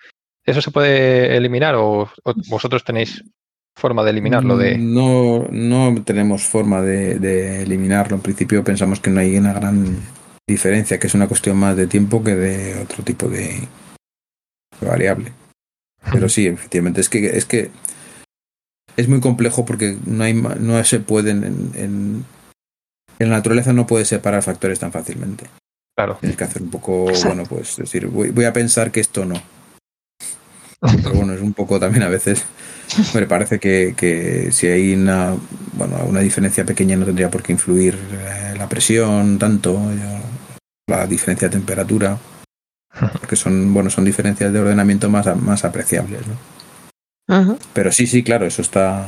¿eso 0.44 0.62
se 0.62 0.70
puede 0.70 1.36
eliminar 1.36 1.74
o, 1.76 2.10
vosotros 2.48 2.82
tenéis 2.82 3.22
forma 3.76 4.04
de 4.04 4.10
eliminarlo? 4.10 4.56
De... 4.56 4.78
No, 4.78 5.46
no 5.50 6.02
tenemos 6.04 6.44
forma 6.44 6.82
de, 6.82 7.18
de 7.18 7.62
eliminarlo. 7.62 8.16
En 8.16 8.22
principio 8.22 8.64
pensamos 8.64 9.00
que 9.00 9.10
no 9.10 9.20
hay 9.20 9.36
una 9.36 9.52
gran 9.52 9.96
diferencia, 10.48 10.98
que 10.98 11.06
es 11.06 11.14
una 11.14 11.28
cuestión 11.28 11.56
más 11.56 11.76
de 11.76 11.86
tiempo 11.86 12.22
que 12.22 12.34
de 12.34 12.82
otro 12.82 13.02
tipo 13.02 13.28
de, 13.28 13.68
variable. 14.80 15.32
Pero 16.10 16.28
sí, 16.28 16.46
efectivamente, 16.46 17.00
es 17.00 17.08
que 17.08 17.36
es 17.36 17.44
que 17.44 17.70
es 18.96 19.08
muy 19.08 19.20
complejo 19.20 19.64
porque 19.64 19.96
no 20.04 20.24
hay 20.24 20.34
no 20.34 20.82
se 20.84 21.00
pueden 21.00 21.44
en, 21.44 22.24
en, 23.18 23.30
la 23.30 23.36
naturaleza 23.36 23.72
no 23.72 23.86
puede 23.86 24.04
separar 24.04 24.42
factores 24.42 24.80
tan 24.80 24.90
fácilmente. 24.90 25.46
Claro. 25.96 26.16
Tienes 26.18 26.36
que 26.36 26.44
hacer 26.44 26.62
un 26.62 26.70
poco, 26.70 27.06
bueno, 27.24 27.44
pues 27.44 27.76
decir, 27.76 28.06
voy, 28.06 28.30
voy, 28.30 28.46
a 28.46 28.52
pensar 28.52 28.90
que 28.90 29.00
esto 29.00 29.24
no. 29.24 29.40
Pero 30.80 31.14
bueno, 31.14 31.34
es 31.34 31.40
un 31.40 31.52
poco 31.52 31.78
también 31.78 32.02
a 32.02 32.08
veces. 32.08 32.44
Me 33.14 33.26
parece 33.26 33.58
que, 33.58 33.94
que 33.96 34.52
si 34.52 34.66
hay 34.66 34.94
una, 34.94 35.34
bueno, 35.74 35.96
una 36.06 36.20
diferencia 36.20 36.64
pequeña 36.64 36.96
no 36.96 37.04
tendría 37.04 37.30
por 37.30 37.42
qué 37.42 37.52
influir 37.52 37.98
eh, 38.12 38.54
la 38.56 38.68
presión 38.68 39.38
tanto 39.38 39.80
la 40.86 41.06
diferencia 41.06 41.48
de 41.48 41.52
temperatura, 41.52 42.18
porque 43.20 43.36
son, 43.36 43.72
bueno, 43.72 43.90
son 43.90 44.04
diferencias 44.04 44.52
de 44.52 44.58
ordenamiento 44.58 45.08
más, 45.08 45.34
más 45.40 45.64
apreciables. 45.64 46.20
¿no? 46.26 47.58
Pero 47.72 47.92
sí, 47.92 48.06
sí, 48.06 48.22
claro, 48.22 48.46
eso 48.46 48.62
está. 48.62 49.06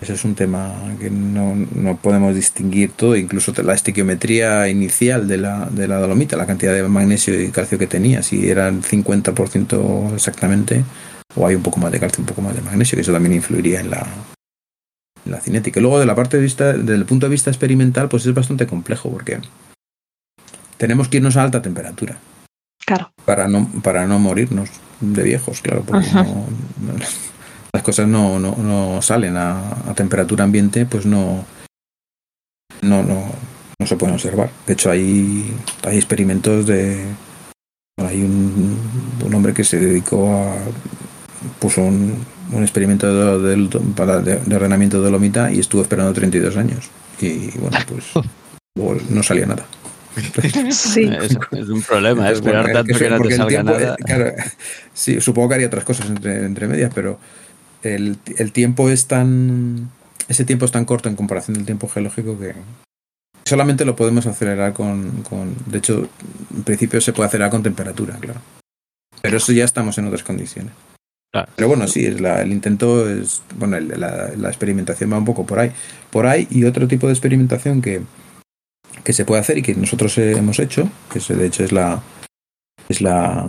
Eso 0.00 0.14
es 0.14 0.24
un 0.24 0.34
tema 0.34 0.74
que 0.98 1.10
no, 1.10 1.54
no 1.54 1.96
podemos 1.96 2.34
distinguir 2.34 2.90
todo, 2.90 3.14
incluso 3.14 3.52
la 3.62 3.74
estequiometría 3.74 4.68
inicial 4.68 5.28
de 5.28 5.36
la, 5.36 5.68
de 5.70 5.86
la 5.86 5.98
dolomita, 5.98 6.36
la 6.36 6.46
cantidad 6.46 6.74
de 6.74 6.82
magnesio 6.88 7.40
y 7.40 7.50
calcio 7.50 7.78
que 7.78 7.86
tenía, 7.86 8.20
si 8.24 8.50
era 8.50 8.66
el 8.66 8.82
50% 8.82 10.12
exactamente, 10.12 10.82
o 11.36 11.46
hay 11.46 11.54
un 11.54 11.62
poco 11.62 11.80
más 11.80 11.92
de 11.92 12.00
calcio, 12.00 12.20
un 12.20 12.26
poco 12.26 12.42
más 12.42 12.54
de 12.54 12.62
magnesio, 12.62 12.96
que 12.96 13.02
eso 13.02 13.12
también 13.12 13.34
influiría 13.34 13.80
en 13.80 13.90
la, 13.90 14.06
en 15.24 15.32
la 15.32 15.40
cinética. 15.40 15.80
Y 15.80 15.82
luego, 15.82 15.98
de 15.98 16.06
la 16.06 16.14
parte 16.14 16.36
de 16.36 16.42
vista, 16.42 16.72
desde 16.72 16.94
el 16.94 17.04
punto 17.04 17.26
de 17.26 17.30
vista 17.30 17.50
experimental, 17.50 18.08
pues 18.08 18.26
es 18.26 18.34
bastante 18.34 18.66
complejo, 18.66 19.10
porque 19.10 19.40
tenemos 20.76 21.08
que 21.08 21.18
irnos 21.18 21.36
a 21.36 21.42
alta 21.42 21.62
temperatura. 21.62 22.18
Claro. 22.84 23.12
Para 23.24 23.48
no, 23.48 23.70
para 23.82 24.06
no 24.06 24.18
morirnos 24.18 24.68
de 25.00 25.22
viejos, 25.22 25.60
claro, 25.60 25.82
porque 25.86 26.08
las 27.72 27.82
cosas 27.82 28.08
no, 28.08 28.38
no, 28.38 28.56
no 28.56 29.00
salen 29.00 29.36
a, 29.36 29.94
temperatura 29.94 30.44
ambiente, 30.44 30.84
pues 30.84 31.06
no, 31.06 31.44
no, 32.82 33.02
no, 33.02 33.24
no 33.78 33.86
se 33.86 33.96
pueden 33.96 34.14
observar. 34.14 34.50
De 34.66 34.72
hecho, 34.74 34.90
hay, 34.90 35.54
hay 35.84 35.96
experimentos 35.96 36.66
de. 36.66 37.04
Hay 37.98 38.22
un, 38.22 38.78
un 39.24 39.34
hombre 39.34 39.54
que 39.54 39.64
se 39.64 39.78
dedicó 39.78 40.34
a. 40.34 40.56
puso 41.58 41.82
un, 41.82 42.24
un 42.52 42.62
experimento 42.62 43.38
de, 43.38 43.56
de, 43.56 44.40
de, 44.46 44.56
ordenamiento 44.56 44.98
de 44.98 45.04
Dolomita 45.04 45.52
y 45.52 45.60
estuvo 45.60 45.82
esperando 45.82 46.12
32 46.12 46.56
años. 46.56 46.90
y 47.20 47.50
bueno, 47.58 47.76
pues 47.86 48.04
no 49.10 49.22
salía 49.22 49.46
nada. 49.46 49.66
Sí. 50.70 51.10
Es, 51.52 51.68
un 51.68 51.82
problema 51.82 52.30
esperar 52.30 52.70
tanto 52.70 52.98
que, 52.98 53.08
no 53.08 53.20
te 53.20 53.36
salga 53.36 53.62
nada. 53.62 53.96
sí, 54.92 55.20
supongo 55.20 55.48
que 55.48 55.54
haría 55.54 55.66
otras 55.68 55.84
cosas 55.84 56.10
entre, 56.10 56.44
entre 56.44 56.68
medias, 56.68 56.92
pero 56.94 57.18
el, 57.82 58.18
el, 58.36 58.52
tiempo 58.52 58.90
es 58.90 59.06
tan. 59.06 59.90
Ese 60.28 60.44
tiempo 60.44 60.66
es 60.66 60.72
tan 60.72 60.84
corto 60.84 61.08
en 61.08 61.16
comparación 61.16 61.54
del 61.54 61.64
tiempo 61.64 61.88
geológico 61.88 62.38
que 62.38 62.54
solamente 63.44 63.84
lo 63.84 63.96
podemos 63.96 64.26
acelerar 64.26 64.72
con. 64.74 65.22
con 65.22 65.54
de 65.66 65.78
hecho, 65.78 66.08
en 66.54 66.62
principio 66.62 67.00
se 67.00 67.12
puede 67.12 67.28
acelerar 67.28 67.50
con 67.50 67.62
temperatura, 67.62 68.16
claro. 68.20 68.40
Pero 69.22 69.36
eso 69.38 69.52
ya 69.52 69.64
estamos 69.64 69.96
en 69.98 70.06
otras 70.06 70.22
condiciones. 70.22 70.72
Pero 71.56 71.68
bueno, 71.68 71.88
sí, 71.88 72.04
el 72.04 72.52
intento 72.52 73.08
es. 73.08 73.42
Bueno, 73.56 73.80
la, 73.80 74.32
la, 74.36 74.48
experimentación 74.48 75.10
va 75.10 75.18
un 75.18 75.24
poco 75.24 75.46
por 75.46 75.58
ahí. 75.58 75.72
Por 76.10 76.26
ahí 76.26 76.46
y 76.50 76.64
otro 76.64 76.86
tipo 76.86 77.06
de 77.06 77.14
experimentación 77.14 77.80
que, 77.80 78.02
que 79.02 79.12
se 79.14 79.24
puede 79.24 79.40
hacer 79.40 79.56
y 79.56 79.62
que 79.62 79.74
nosotros 79.74 80.16
hemos 80.18 80.58
hecho, 80.58 80.90
que 81.10 81.34
de 81.34 81.46
hecho 81.46 81.64
es 81.64 81.72
la. 81.72 82.02
Es 82.88 83.00
la, 83.00 83.48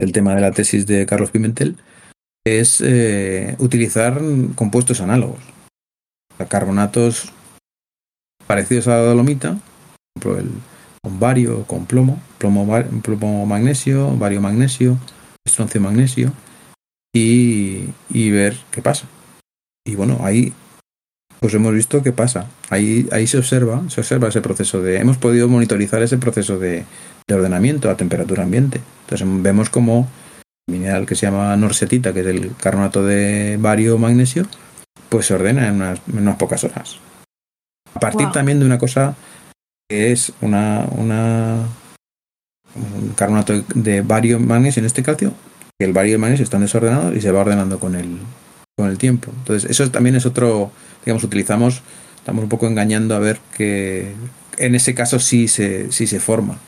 el 0.00 0.12
tema 0.12 0.34
de 0.34 0.40
la 0.40 0.50
tesis 0.50 0.86
de 0.86 1.06
Carlos 1.06 1.30
Pimentel, 1.30 1.76
es 2.44 2.80
eh, 2.80 3.54
utilizar 3.58 4.20
compuestos 4.54 5.00
análogos. 5.00 5.40
carbonatos 6.48 7.32
parecidos 8.46 8.88
a 8.88 8.92
la 8.92 9.02
dolomita, 9.02 9.58
por 10.14 10.32
ejemplo, 10.32 10.38
el, 10.38 10.60
con 11.02 11.20
bario, 11.20 11.64
con 11.64 11.86
plomo, 11.86 12.20
plomo, 12.38 12.66
plomo 13.02 13.46
magnesio, 13.46 14.16
bario 14.16 14.40
magnesio, 14.40 14.98
estroncio 15.44 15.80
magnesio, 15.80 16.32
y, 17.16 18.30
ver 18.30 18.56
qué 18.70 18.82
pasa. 18.82 19.06
Y 19.84 19.94
bueno, 19.94 20.18
ahí 20.22 20.52
pues 21.40 21.54
hemos 21.54 21.74
visto 21.74 22.02
qué 22.02 22.12
pasa. 22.12 22.48
Ahí, 22.70 23.08
ahí 23.12 23.26
se 23.26 23.38
observa, 23.38 23.88
se 23.88 24.00
observa 24.00 24.28
ese 24.28 24.40
proceso 24.40 24.82
de. 24.82 24.98
Hemos 24.98 25.18
podido 25.18 25.48
monitorizar 25.48 26.02
ese 26.02 26.18
proceso 26.18 26.58
de, 26.58 26.84
ordenamiento 27.32 27.90
a 27.90 27.96
temperatura 27.96 28.42
ambiente. 28.42 28.80
Entonces 29.02 29.26
vemos 29.42 29.70
como 29.70 30.08
mineral 30.68 31.06
que 31.06 31.14
se 31.14 31.26
llama 31.26 31.56
norsetita, 31.56 32.12
que 32.12 32.20
es 32.20 32.26
el 32.26 32.54
carbonato 32.56 33.04
de 33.04 33.56
bario 33.60 33.98
magnesio, 33.98 34.46
pues 35.08 35.26
se 35.26 35.34
ordena 35.34 35.68
en 35.68 35.74
unas, 35.76 36.36
pocas 36.36 36.64
horas. 36.64 36.98
A 37.94 38.00
partir 38.00 38.30
también 38.32 38.58
de 38.58 38.66
una 38.66 38.78
cosa 38.78 39.14
que 39.88 40.10
es 40.10 40.32
una, 40.40 40.86
una 40.90 41.66
un 42.74 43.10
carbonato 43.10 43.62
de 43.74 44.02
bario 44.02 44.38
magnesio 44.38 44.80
en 44.80 44.86
este 44.86 45.02
calcio 45.02 45.32
que 45.78 45.84
el 45.84 45.92
bario 45.92 46.18
y 46.18 46.24
el 46.24 46.40
están 46.40 46.62
desordenados 46.62 47.14
y 47.14 47.20
se 47.20 47.30
va 47.30 47.40
ordenando 47.40 47.78
con 47.78 47.94
el, 47.94 48.18
con 48.76 48.88
el 48.88 48.98
tiempo. 48.98 49.30
Entonces, 49.38 49.70
eso 49.70 49.90
también 49.90 50.16
es 50.16 50.26
otro, 50.26 50.70
digamos, 51.04 51.24
utilizamos, 51.24 51.82
estamos 52.16 52.42
un 52.42 52.48
poco 52.48 52.66
engañando 52.66 53.14
a 53.14 53.18
ver 53.18 53.38
que 53.56 54.14
en 54.58 54.74
ese 54.74 54.94
caso 54.94 55.18
sí 55.18 55.48
se, 55.48 55.92
sí 55.92 56.06
se 56.06 56.20
forma. 56.20 56.58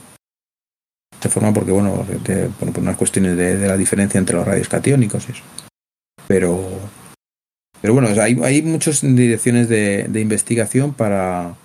Se 1.21 1.29
forma 1.29 1.53
porque, 1.53 1.73
bueno, 1.73 2.07
por 2.61 2.79
unas 2.79 2.97
cuestiones 2.97 3.37
de, 3.37 3.67
la 3.67 3.77
diferencia 3.77 4.19
entre 4.19 4.37
los 4.37 4.47
radios 4.47 4.69
catiónicos 4.69 5.29
y 5.29 5.33
eso. 5.33 5.43
Pero, 6.29 6.69
pero 7.81 7.95
bueno, 7.95 8.09
hay, 8.21 8.39
hay 8.43 8.63
muchas 8.63 9.01
direcciones 9.03 9.69
de, 9.69 10.09
investigación 10.15 10.93
para, 10.93 11.57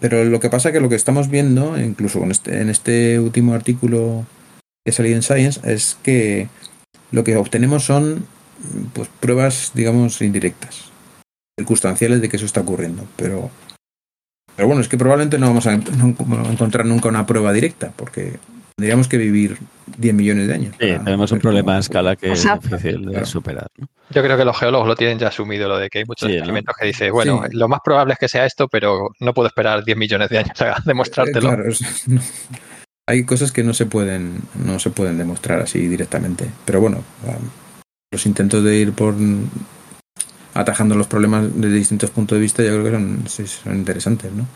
pero 0.00 0.24
lo 0.24 0.40
que 0.40 0.50
pasa 0.50 0.70
es 0.70 0.72
que 0.72 0.80
lo 0.80 0.88
que 0.88 0.96
estamos 0.96 1.28
viendo, 1.28 1.78
incluso 1.78 2.18
con 2.18 2.30
este, 2.30 2.60
en 2.60 2.70
este 2.70 3.20
último 3.20 3.54
artículo 3.54 4.26
que 4.86 4.90
ha 4.90 4.94
salido 4.94 5.16
en 5.16 5.22
Science 5.22 5.60
es 5.64 5.98
que 6.04 6.48
lo 7.10 7.24
que 7.24 7.36
obtenemos 7.36 7.82
son 7.82 8.24
pues 8.94 9.08
pruebas, 9.18 9.72
digamos, 9.74 10.22
indirectas, 10.22 10.92
circunstanciales 11.58 12.20
de 12.20 12.28
que 12.28 12.36
eso 12.36 12.46
está 12.46 12.60
ocurriendo. 12.60 13.04
Pero, 13.16 13.50
pero 14.54 14.68
bueno, 14.68 14.80
es 14.82 14.88
que 14.88 14.96
probablemente 14.96 15.40
no 15.40 15.48
vamos 15.48 15.66
a, 15.66 15.72
encontrar 15.72 16.86
nunca 16.86 17.08
una 17.08 17.26
prueba 17.26 17.52
directa, 17.52 17.92
porque 17.96 18.38
tendríamos 18.76 19.08
que 19.08 19.16
vivir 19.16 19.58
10 19.98 20.14
millones 20.14 20.46
de 20.46 20.54
años. 20.54 20.76
Sí, 20.78 20.86
tenemos 21.04 21.32
un 21.32 21.40
problema 21.40 21.78
a 21.78 21.80
escala 21.80 22.14
que 22.14 22.30
es 22.30 22.46
difícil 22.62 23.06
de 23.06 23.26
superar. 23.26 23.66
Yo 24.10 24.22
creo 24.22 24.36
que 24.36 24.44
los 24.44 24.56
geólogos 24.56 24.86
lo 24.86 24.94
tienen 24.94 25.18
ya 25.18 25.28
asumido, 25.28 25.68
lo 25.68 25.78
de 25.78 25.90
que 25.90 25.98
hay 25.98 26.04
muchos 26.04 26.30
experimentos 26.30 26.76
que 26.78 26.86
dicen, 26.86 27.10
bueno, 27.10 27.42
lo 27.50 27.66
más 27.66 27.80
probable 27.84 28.12
es 28.12 28.20
que 28.20 28.28
sea 28.28 28.46
esto, 28.46 28.68
pero 28.68 29.10
no 29.18 29.34
puedo 29.34 29.48
esperar 29.48 29.84
10 29.84 29.98
millones 29.98 30.28
de 30.28 30.38
años 30.38 30.60
a 30.62 30.80
demostrártelo. 30.84 31.40
claro, 31.40 31.64
hay 33.08 33.24
cosas 33.24 33.52
que 33.52 33.62
no 33.62 33.74
se 33.74 33.86
pueden 33.86 34.42
no 34.54 34.78
se 34.78 34.90
pueden 34.90 35.18
demostrar 35.18 35.60
así 35.60 35.86
directamente 35.86 36.50
pero 36.64 36.80
bueno 36.80 37.02
los 38.12 38.26
intentos 38.26 38.64
de 38.64 38.76
ir 38.76 38.92
por 38.92 39.14
atajando 40.54 40.94
los 40.94 41.06
problemas 41.06 41.48
desde 41.54 41.74
distintos 41.74 42.10
puntos 42.10 42.36
de 42.36 42.42
vista 42.42 42.62
yo 42.62 42.70
creo 42.70 42.84
que 42.84 42.90
son, 42.90 43.46
son 43.46 43.76
interesantes 43.76 44.32
no 44.32 44.46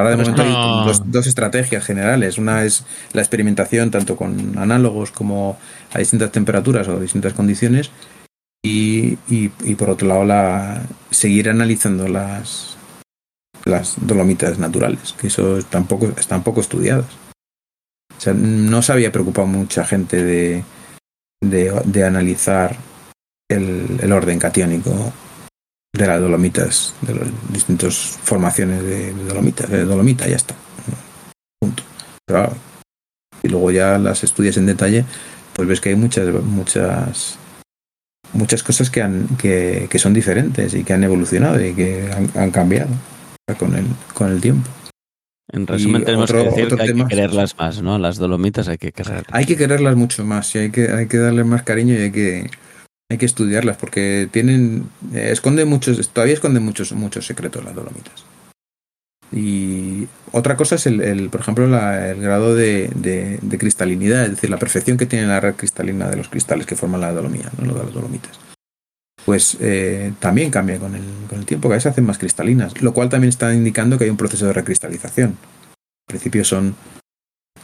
ahora 0.00 0.10
de 0.10 0.16
pues 0.16 0.28
momento 0.28 0.42
hay 0.42 1.02
dos, 1.06 1.26
estrategias 1.26 1.84
generales. 1.84 2.38
Una 2.38 2.64
es 2.64 2.84
la 3.12 3.20
experimentación 3.20 3.90
tanto 3.90 4.16
con 4.16 4.58
análogos 4.58 5.10
como 5.10 5.58
a 5.92 5.98
distintas 5.98 6.32
temperaturas 6.32 6.88
o 6.88 6.98
distintas 6.98 7.34
condiciones 7.34 7.90
y, 8.62 9.18
y, 9.28 9.74
por 9.76 9.90
otro 9.90 10.08
lado 10.08 10.24
la 10.24 10.82
seguir 11.10 11.48
analizando 11.48 12.08
las 12.08 12.76
las 13.64 13.96
dolomitas 14.00 14.58
naturales 14.58 15.14
que 15.18 15.26
eso 15.26 15.62
tampoco 15.70 16.12
están 16.18 16.42
poco 16.42 16.60
estudiadas 16.60 17.06
o 18.20 18.22
sea, 18.22 18.34
no 18.34 18.82
se 18.82 18.92
había 18.92 19.10
preocupado 19.10 19.46
mucha 19.46 19.82
gente 19.82 20.22
de, 20.22 20.62
de, 21.40 22.04
analizar 22.04 22.76
el, 23.48 24.12
orden 24.12 24.38
catiónico 24.38 25.10
de 25.96 26.06
las 26.06 26.20
dolomitas, 26.20 26.94
de 27.00 27.14
las 27.14 27.28
distintas 27.50 27.96
formaciones 28.22 28.82
de, 28.82 29.14
dolomitas, 29.14 29.70
de 29.70 29.86
dolomita, 29.86 30.28
ya 30.28 30.36
está. 30.36 30.54
Punto. 31.58 31.82
Y 33.42 33.48
luego 33.48 33.70
ya 33.70 33.96
las 33.96 34.22
estudias 34.22 34.58
en 34.58 34.66
detalle, 34.66 35.06
pues 35.54 35.66
ves 35.66 35.80
que 35.80 35.88
hay 35.88 35.96
muchas, 35.96 36.28
muchas, 36.44 37.38
muchas 38.34 38.62
cosas 38.62 38.90
que, 38.90 39.00
han, 39.00 39.28
que, 39.38 39.88
que 39.88 39.98
son 39.98 40.12
diferentes 40.12 40.74
y 40.74 40.84
que 40.84 40.92
han 40.92 41.04
evolucionado 41.04 41.58
y 41.58 41.72
que 41.72 42.10
han, 42.12 42.30
han 42.38 42.50
cambiado 42.50 42.90
con 43.58 43.74
el, 43.74 43.86
con 44.12 44.30
el 44.30 44.42
tiempo. 44.42 44.68
En 45.52 45.66
resumen, 45.66 46.04
tenemos 46.04 46.30
que 46.30 46.38
decir 46.38 46.68
que 46.68 46.82
hay 46.82 46.94
que 46.94 47.06
quererlas 47.06 47.56
más, 47.58 47.82
¿no? 47.82 47.98
Las 47.98 48.18
dolomitas 48.18 48.68
hay 48.68 48.78
que 48.78 48.92
quererlas. 48.92 49.26
Hay 49.32 49.46
que 49.46 49.56
quererlas 49.56 49.96
mucho 49.96 50.24
más 50.24 50.54
y 50.54 50.58
hay 50.58 50.70
que, 50.70 50.90
hay 50.92 51.06
que 51.06 51.18
darle 51.18 51.44
más 51.44 51.62
cariño 51.62 51.94
y 51.94 51.98
hay 51.98 52.12
que, 52.12 52.50
hay 53.10 53.18
que 53.18 53.26
estudiarlas 53.26 53.76
porque 53.76 54.28
tienen. 54.30 54.88
Eh, 55.12 55.30
esconden 55.32 55.68
muchos. 55.68 56.08
Todavía 56.10 56.34
esconden 56.34 56.62
muchos, 56.62 56.92
muchos 56.92 57.26
secretos 57.26 57.64
las 57.64 57.74
dolomitas. 57.74 58.24
Y 59.32 60.08
otra 60.32 60.56
cosa 60.56 60.74
es, 60.74 60.86
el, 60.86 61.28
por 61.30 61.40
ejemplo, 61.40 61.64
el 61.64 62.20
grado 62.20 62.54
de, 62.54 62.90
de, 62.94 63.58
cristalinidad, 63.58 64.24
es 64.24 64.30
decir, 64.32 64.50
la 64.50 64.58
perfección 64.58 64.96
que 64.98 65.06
tiene 65.06 65.26
la 65.26 65.38
red 65.38 65.54
cristalina 65.54 66.08
de 66.08 66.16
los 66.16 66.28
cristales 66.28 66.66
que 66.66 66.74
forman 66.74 67.00
la 67.00 67.12
dolomía, 67.12 67.48
¿no? 67.58 67.72
de 67.72 67.84
las 67.84 67.94
dolomitas 67.94 68.40
pues 69.24 69.56
eh, 69.60 70.12
también 70.18 70.50
cambia 70.50 70.78
con 70.78 70.94
el, 70.94 71.04
con 71.28 71.38
el 71.38 71.46
tiempo, 71.46 71.68
que 71.68 71.74
a 71.74 71.76
veces 71.76 71.84
se 71.84 71.88
hacen 71.90 72.06
más 72.06 72.18
cristalinas, 72.18 72.80
lo 72.82 72.92
cual 72.92 73.08
también 73.08 73.28
está 73.28 73.52
indicando 73.54 73.98
que 73.98 74.04
hay 74.04 74.10
un 74.10 74.16
proceso 74.16 74.46
de 74.46 74.52
recristalización. 74.52 75.36
Al 76.08 76.18
principio 76.18 76.44
son 76.44 76.74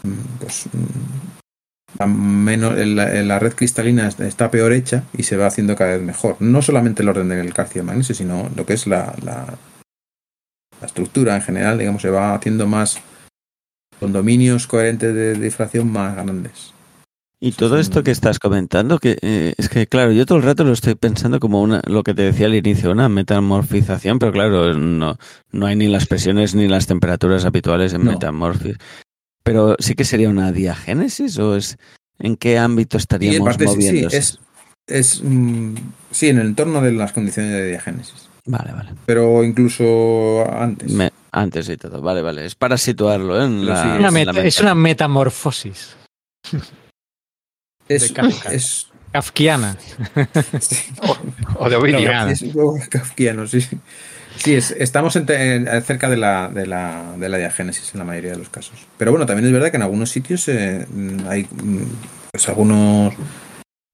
mm, 0.03 0.39
pues, 0.41 0.69
mm, 0.73 2.05
menos 2.07 2.77
la, 2.77 3.39
red 3.39 3.55
cristalina 3.55 4.09
está 4.09 4.51
peor 4.51 4.73
hecha 4.73 5.05
y 5.17 5.23
se 5.23 5.37
va 5.37 5.47
haciendo 5.47 5.77
cada 5.77 5.97
vez 5.97 6.03
mejor. 6.03 6.37
No 6.41 6.63
solamente 6.63 7.03
el 7.03 7.09
orden 7.09 7.29
del 7.29 7.55
calcio 7.55 7.83
y 7.83 7.85
magnesio, 7.85 8.15
sino 8.15 8.51
lo 8.55 8.67
que 8.67 8.75
es 8.75 8.87
la, 8.87 9.15
la, 9.23 9.59
la, 10.81 10.87
estructura 10.87 11.37
en 11.37 11.43
general, 11.43 11.79
digamos, 11.79 12.03
se 12.03 12.11
va 12.11 12.35
haciendo 12.35 12.67
más 12.67 13.01
con 13.99 14.13
dominios 14.13 14.67
coherentes 14.67 15.15
de 15.15 15.35
difracción 15.35 15.91
más 15.91 16.15
grandes. 16.15 16.76
Y 17.39 17.53
todo 17.53 17.79
esto 17.79 18.03
que 18.03 18.11
estás 18.11 18.39
comentando, 18.39 18.99
que 18.99 19.19
eh, 19.21 19.53
es 19.59 19.69
que 19.69 19.87
claro, 19.87 20.11
yo 20.13 20.25
todo 20.25 20.39
el 20.39 20.45
rato 20.45 20.65
lo 20.65 20.73
estoy 20.73 20.95
pensando 20.95 21.39
como 21.39 21.61
una, 21.61 21.83
lo 21.87 22.03
que 22.03 22.15
te 22.15 22.23
decía 22.23 22.47
al 22.47 22.55
inicio, 22.55 22.91
una 22.91 23.11
metamorfización, 23.11 24.19
pero 24.19 24.33
claro, 24.33 24.73
no, 24.73 25.19
no 25.53 25.67
hay 25.67 25.77
ni 25.77 25.87
las 25.87 26.07
presiones 26.07 26.55
ni 26.55 26.67
las 26.67 26.87
temperaturas 26.87 27.45
habituales 27.45 27.93
en 27.93 28.05
no. 28.05 28.19
Pero 29.43 29.77
sí 29.79 29.95
que 29.95 30.05
sería 30.05 30.31
una 30.31 30.51
diagénesis 30.51 31.39
o 31.39 31.57
es 31.57 31.77
en 32.19 32.37
qué 32.37 32.59
ámbito 32.59 32.97
estaríamos 32.97 33.59
moviéndose. 33.61 34.23
Sí, 34.23 34.39
es, 34.87 35.19
es 35.19 35.23
mm, 35.23 35.75
sí, 36.11 36.29
en 36.29 36.39
el 36.39 36.47
entorno 36.49 36.81
de 36.81 36.93
las 36.93 37.13
condiciones 37.13 37.53
de 37.53 37.69
diagénesis. 37.69 38.31
Vale, 38.47 38.73
vale. 38.73 38.91
Pero 39.05 39.45
incluso 39.45 40.51
antes. 40.51 40.91
antes 41.33 41.69
y 41.69 41.77
todo, 41.77 42.01
vale, 42.01 42.23
vale. 42.23 42.47
Es 42.47 42.55
para 42.55 42.79
situarlo 42.79 43.39
¿eh? 43.39 43.45
en 43.45 43.67
la, 43.67 43.99
es 44.43 44.59
una 44.61 44.75
metamorfosis. 44.75 45.97
Es, 47.89 48.13
es 48.51 48.89
kafkiana. 49.13 49.77
o, 51.59 51.69
de 51.71 51.77
Ovidio. 51.77 52.29
Es 52.29 52.43
un 52.43 52.53
poco 52.53 52.79
kafkiano, 52.91 53.47
sí. 53.47 53.61
Sí, 54.37 54.55
es, 54.55 54.71
estamos 54.73 55.17
en, 55.17 55.27
cerca 55.83 56.11
de 56.11 56.17
la, 56.17 56.49
de, 56.49 56.67
la, 56.67 57.15
de 57.17 57.29
la 57.29 57.39
diagénesis 57.39 57.95
en 57.95 58.01
la 58.01 58.05
mayoría 58.05 58.33
de 58.33 58.39
los 58.39 58.51
casos. 58.51 58.87
Pero 58.99 59.11
bueno, 59.11 59.25
también 59.25 59.47
es 59.47 59.53
verdad 59.53 59.71
que 59.71 59.79
en 59.79 59.83
algunos 59.83 60.11
sitios 60.11 60.47
eh, 60.49 60.87
hay 61.29 61.49
pues 62.33 62.49
algunos 62.49 63.15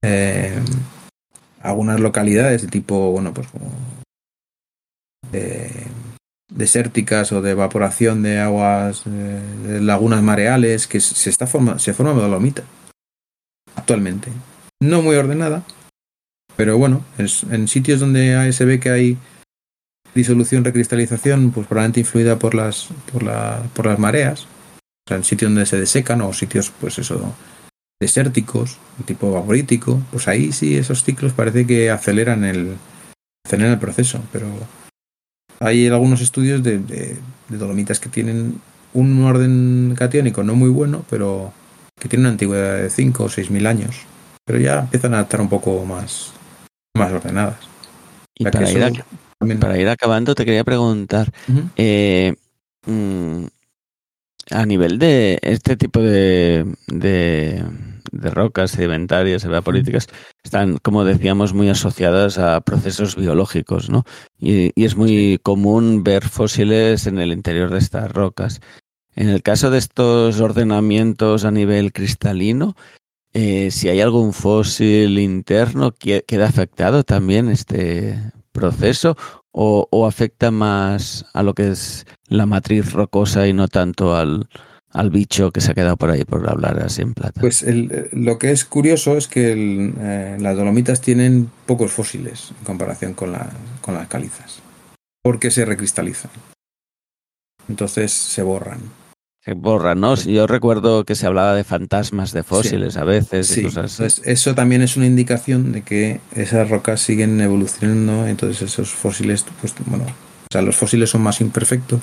eh, 0.03 0.53
algunas 1.61 1.99
localidades 2.01 2.63
de 2.63 2.67
tipo, 2.67 3.11
bueno, 3.11 3.33
pues 3.33 3.47
como 3.47 3.71
eh, 5.31 5.85
desérticas 6.49 7.31
o 7.31 7.41
de 7.41 7.51
evaporación 7.51 8.21
de 8.21 8.39
aguas, 8.41 9.03
de 9.05 9.79
lagunas 9.79 10.21
mareales, 10.21 10.87
que 10.87 10.99
se, 10.99 11.29
está 11.29 11.47
forma, 11.47 11.79
se 11.79 11.93
forma 11.93 12.11
dolomita 12.11 12.63
actualmente. 13.75 14.31
No 14.81 15.01
muy 15.01 15.15
ordenada, 15.15 15.63
pero 16.55 16.77
bueno, 16.77 17.03
es, 17.17 17.43
en 17.43 17.67
sitios 17.67 17.99
donde 17.99 18.51
se 18.53 18.65
ve 18.65 18.79
que 18.79 18.89
hay 18.89 19.17
disolución, 20.13 20.63
recristalización, 20.63 21.51
pues 21.51 21.67
probablemente 21.67 22.01
influida 22.01 22.37
por 22.37 22.53
las, 22.53 22.89
por, 23.11 23.23
la, 23.23 23.63
por 23.73 23.85
las 23.85 23.97
mareas, 23.97 24.43
o 24.43 25.09
sea, 25.09 25.17
en 25.17 25.23
sitios 25.23 25.51
donde 25.51 25.65
se 25.65 25.79
desecan 25.79 26.21
o 26.21 26.33
sitios, 26.33 26.71
pues 26.79 26.99
eso, 26.99 27.33
desérticos, 27.99 28.77
tipo 29.05 29.31
vaporítico, 29.31 30.01
pues 30.11 30.27
ahí 30.27 30.51
sí 30.51 30.77
esos 30.77 31.03
ciclos 31.03 31.33
parece 31.33 31.65
que 31.65 31.89
aceleran 31.89 32.43
el, 32.43 32.75
aceleran 33.45 33.73
el 33.73 33.79
proceso, 33.79 34.21
pero 34.31 34.47
hay 35.59 35.87
algunos 35.87 36.21
estudios 36.21 36.61
de, 36.61 36.79
de, 36.79 37.17
dolomitas 37.49 37.99
que 37.99 38.09
tienen 38.09 38.61
un 38.93 39.23
orden 39.23 39.95
catiónico 39.97 40.43
no 40.43 40.55
muy 40.55 40.69
bueno, 40.69 41.05
pero 41.09 41.53
que 41.99 42.09
tienen 42.09 42.25
una 42.25 42.31
antigüedad 42.31 42.77
de 42.77 42.89
5 42.89 43.23
o 43.23 43.29
6 43.29 43.49
mil 43.51 43.67
años, 43.67 44.01
pero 44.45 44.59
ya 44.59 44.79
empiezan 44.79 45.13
a 45.13 45.21
estar 45.21 45.41
un 45.41 45.49
poco 45.49 45.85
más, 45.85 46.33
más 46.95 47.11
ordenadas. 47.11 47.59
Y 48.35 48.43
para 48.43 48.69
ir, 48.69 49.03
para 49.59 49.77
ir, 49.77 49.89
acabando, 49.89 50.35
te 50.35 50.45
quería 50.45 50.63
preguntar, 50.63 51.31
eh, 51.75 52.35
mm, 52.85 53.45
a 54.51 54.65
nivel 54.65 54.97
de 54.99 55.39
este 55.41 55.77
tipo 55.77 56.01
de, 56.01 56.65
de 56.87 57.63
de 58.13 58.29
rocas 58.29 58.71
sedimentarias, 58.71 59.43
evapolíticas, 59.43 60.07
están, 60.43 60.77
como 60.77 61.03
decíamos, 61.03 61.53
muy 61.53 61.69
asociadas 61.69 62.37
a 62.37 62.61
procesos 62.61 63.15
biológicos, 63.15 63.89
¿no? 63.89 64.03
Y, 64.39 64.71
es 64.83 64.95
muy 64.95 65.39
común 65.41 66.03
ver 66.03 66.27
fósiles 66.27 67.07
en 67.07 67.17
el 67.17 67.31
interior 67.31 67.71
de 67.71 67.79
estas 67.79 68.11
rocas. 68.11 68.61
En 69.15 69.29
el 69.29 69.41
caso 69.41 69.69
de 69.69 69.77
estos 69.77 70.39
ordenamientos 70.39 71.45
a 71.45 71.51
nivel 71.51 71.93
cristalino, 71.93 72.75
eh, 73.33 73.71
si 73.71 73.89
hay 73.89 74.01
algún 74.01 74.33
fósil 74.33 75.17
interno, 75.19 75.91
¿queda 75.91 76.47
afectado 76.47 77.03
también 77.03 77.49
este 77.49 78.19
proceso 78.51 79.17
o, 79.51 80.07
afecta 80.07 80.51
más 80.51 81.25
a 81.33 81.43
lo 81.43 81.53
que 81.53 81.69
es 81.69 82.05
la 82.27 82.45
matriz 82.45 82.93
rocosa 82.93 83.47
y 83.47 83.53
no 83.53 83.67
tanto 83.67 84.15
al, 84.15 84.47
al 84.89 85.09
bicho 85.09 85.51
que 85.51 85.61
se 85.61 85.71
ha 85.71 85.75
quedado 85.75 85.97
por 85.97 86.09
ahí, 86.09 86.23
por 86.25 86.47
hablar 86.49 86.79
así 86.79 87.01
en 87.01 87.13
plata. 87.13 87.41
Pues 87.41 87.61
el, 87.63 88.09
lo 88.11 88.39
que 88.39 88.51
es 88.51 88.65
curioso 88.65 89.17
es 89.17 89.27
que 89.27 89.53
eh, 89.53 90.37
las 90.39 90.57
dolomitas 90.57 91.01
tienen 91.01 91.51
pocos 91.65 91.91
fósiles 91.91 92.51
en 92.59 92.65
comparación 92.65 93.13
con, 93.13 93.31
la, 93.31 93.51
con 93.81 93.93
las 93.93 94.07
calizas, 94.07 94.59
porque 95.21 95.51
se 95.51 95.65
recristalizan. 95.65 96.31
Entonces 97.67 98.11
se 98.11 98.41
borran. 98.41 98.79
Se 99.43 99.53
borran, 99.53 99.99
¿no? 99.99 100.15
Yo 100.15 100.47
recuerdo 100.47 101.03
que 101.03 101.15
se 101.15 101.25
hablaba 101.27 101.53
de 101.53 101.63
fantasmas 101.63 102.31
de 102.31 102.43
fósiles 102.43 102.95
a 102.95 103.03
veces. 103.03 103.47
Sí, 103.47 103.61
Entonces, 103.65 104.21
eso 104.23 104.55
también 104.55 104.81
es 104.81 104.95
una 104.95 105.05
indicación 105.05 105.73
de 105.73 105.81
que 105.81 106.21
esas 106.33 106.69
rocas 106.69 107.01
siguen 107.01 107.41
evolucionando, 107.41 108.25
entonces 108.25 108.61
esos 108.61 108.91
fósiles, 108.91 109.45
pues 109.59 109.73
bueno, 109.85 110.05
o 110.05 110.47
sea, 110.51 110.61
los 110.61 110.77
fósiles 110.77 111.09
son 111.09 111.23
más 111.23 111.41
imperfectos 111.41 112.01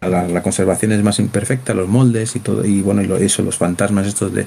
la, 0.00 0.42
conservación 0.42 0.92
es 0.92 1.02
más 1.02 1.18
imperfecta, 1.18 1.74
los 1.74 1.88
moldes 1.88 2.36
y 2.36 2.40
todo, 2.40 2.64
y 2.64 2.82
bueno, 2.82 3.02
y 3.02 3.24
eso, 3.24 3.42
los 3.42 3.56
fantasmas 3.56 4.06
estos 4.06 4.32
de, 4.32 4.46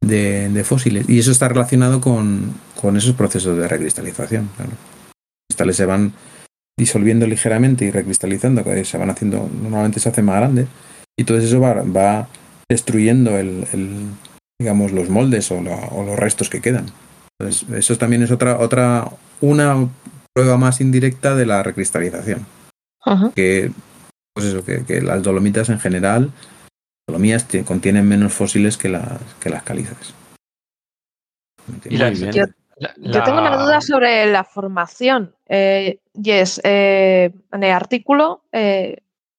de, 0.00 0.64
fósiles. 0.64 1.08
Y 1.08 1.18
eso 1.18 1.30
está 1.30 1.48
relacionado 1.48 2.00
con, 2.00 2.54
con 2.80 2.96
esos 2.96 3.14
procesos 3.14 3.56
de 3.56 3.68
recristalización. 3.68 4.50
Los 4.58 4.68
cristales 5.48 5.76
se 5.76 5.86
van 5.86 6.12
disolviendo 6.76 7.26
ligeramente 7.26 7.84
y 7.84 7.90
recristalizando, 7.90 8.64
se 8.84 8.98
van 8.98 9.10
haciendo, 9.10 9.48
normalmente 9.62 10.00
se 10.00 10.08
hacen 10.08 10.24
más 10.24 10.36
grandes, 10.36 10.66
y 11.18 11.24
todo 11.24 11.38
eso 11.38 11.60
va, 11.60 11.82
va 11.82 12.28
destruyendo 12.70 13.36
el, 13.36 13.66
digamos, 14.58 14.92
los 14.92 15.10
moldes 15.10 15.50
o, 15.50 15.58
o, 15.58 16.04
los 16.04 16.16
restos 16.16 16.48
que 16.48 16.62
quedan. 16.62 16.86
Entonces, 17.38 17.68
eso 17.70 17.98
también 17.98 18.22
es 18.22 18.30
otra, 18.30 18.58
otra, 18.58 19.10
una 19.40 19.88
prueba 20.32 20.56
más 20.56 20.80
indirecta 20.80 21.34
de 21.34 21.44
la 21.44 21.62
recristalización. 21.62 22.46
Que 23.34 23.70
pues 24.34 24.46
eso, 24.46 24.64
que, 24.64 25.00
las 25.00 25.22
dolomitas 25.22 25.68
en 25.70 25.80
general, 25.80 26.30
dolomías 27.08 27.46
contienen 27.64 28.06
menos 28.06 28.32
fósiles 28.32 28.76
que 28.76 28.88
las, 28.88 29.20
que 29.40 29.50
las 29.50 29.64
calizas. 29.64 30.14
yo, 31.90 33.22
tengo 33.24 33.38
una 33.38 33.56
duda 33.56 33.80
sobre 33.80 34.30
la 34.30 34.44
formación. 34.44 35.34
Eh, 35.48 35.98
yes, 36.12 36.60
eh, 36.62 37.32
en 37.50 37.62
el 37.64 37.72
artículo, 37.72 38.44
eh, 38.52 38.98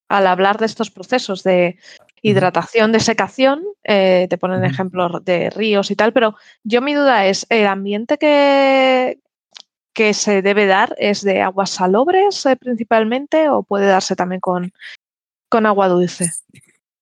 al 0.09 0.27
hablar 0.27 0.57
de 0.57 0.65
estos 0.65 0.91
procesos 0.91 1.43
de 1.43 1.77
hidratación, 2.21 2.91
de 2.91 2.99
secación, 2.99 3.63
te 3.83 4.37
ponen 4.37 4.65
ejemplos 4.65 5.23
de 5.23 5.49
ríos 5.49 5.89
y 5.89 5.95
tal, 5.95 6.11
pero 6.11 6.35
yo 6.63 6.81
mi 6.81 6.93
duda 6.93 7.25
es, 7.25 7.45
¿el 7.49 7.65
ambiente 7.65 8.17
que, 8.17 9.19
que 9.99 10.13
se 10.13 10.41
debe 10.41 10.65
dar 10.65 10.95
es 10.97 11.23
de 11.23 11.41
aguas 11.41 11.71
salobres 11.71 12.45
eh, 12.45 12.55
principalmente 12.55 13.49
o 13.49 13.63
puede 13.63 13.85
darse 13.85 14.15
también 14.15 14.39
con, 14.39 14.71
con 15.49 15.65
agua 15.65 15.89
dulce? 15.89 16.31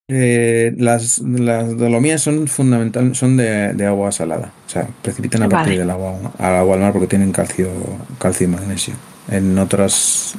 Eh, 0.07 0.73
las, 0.77 1.19
las, 1.19 1.77
dolomías 1.77 2.21
son 2.21 2.47
fundamental, 2.47 3.13
son 3.13 3.37
de, 3.37 3.85
agua 3.85 4.11
salada, 4.11 4.51
o 4.65 4.69
sea, 4.69 4.87
precipitan 5.03 5.43
a 5.43 5.49
partir 5.49 5.77
del 5.77 5.91
agua 5.91 6.33
al 6.39 6.55
agua 6.55 6.73
al 6.73 6.81
mar 6.81 6.93
porque 6.93 7.07
tienen 7.07 7.31
calcio, 7.31 7.69
calcio 8.17 8.47
y 8.47 8.49
magnesio. 8.49 8.95
En 9.29 9.59
otras 9.59 10.35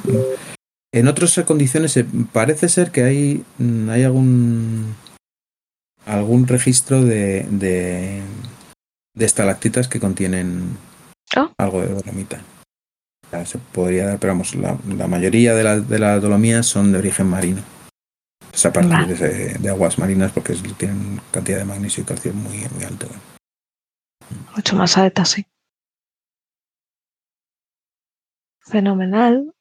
en 0.91 1.07
otras 1.07 1.39
condiciones 1.45 1.99
parece 2.31 2.69
ser 2.69 2.91
que 2.91 3.03
hay, 3.03 3.45
hay 3.89 4.03
algún 4.03 4.95
algún 6.05 6.47
registro 6.47 7.03
de, 7.03 7.45
de, 7.51 8.21
de 9.13 9.25
estalactitas 9.25 9.87
que 9.87 9.99
contienen 9.99 10.77
Oh. 11.35 11.51
Algo 11.57 11.81
de 11.81 11.87
dolomita. 11.89 12.41
se 13.45 13.57
podría 13.57 14.07
dar, 14.07 14.19
pero 14.19 14.33
vamos, 14.33 14.55
la, 14.55 15.07
mayoría 15.07 15.53
de, 15.53 15.63
las 15.63 15.87
de 15.87 15.99
las 15.99 16.21
dolomías 16.21 16.65
son 16.65 16.91
de 16.91 16.97
origen 16.97 17.27
marino. 17.27 17.61
Es 18.51 18.65
a 18.65 18.73
partir 18.73 19.15
de, 19.17 19.69
aguas 19.69 19.99
marinas 19.99 20.31
porque 20.31 20.53
tienen 20.77 21.21
cantidad 21.31 21.59
de 21.59 21.65
magnesio 21.65 22.03
y 22.03 22.05
calcio 22.05 22.33
muy, 22.33 22.67
muy 22.73 22.83
alto. 22.83 23.07
Mucho 24.55 24.75
más 24.75 24.97
alta, 24.97 25.23
sí. 25.25 25.45
Fenomenal. 28.61 29.53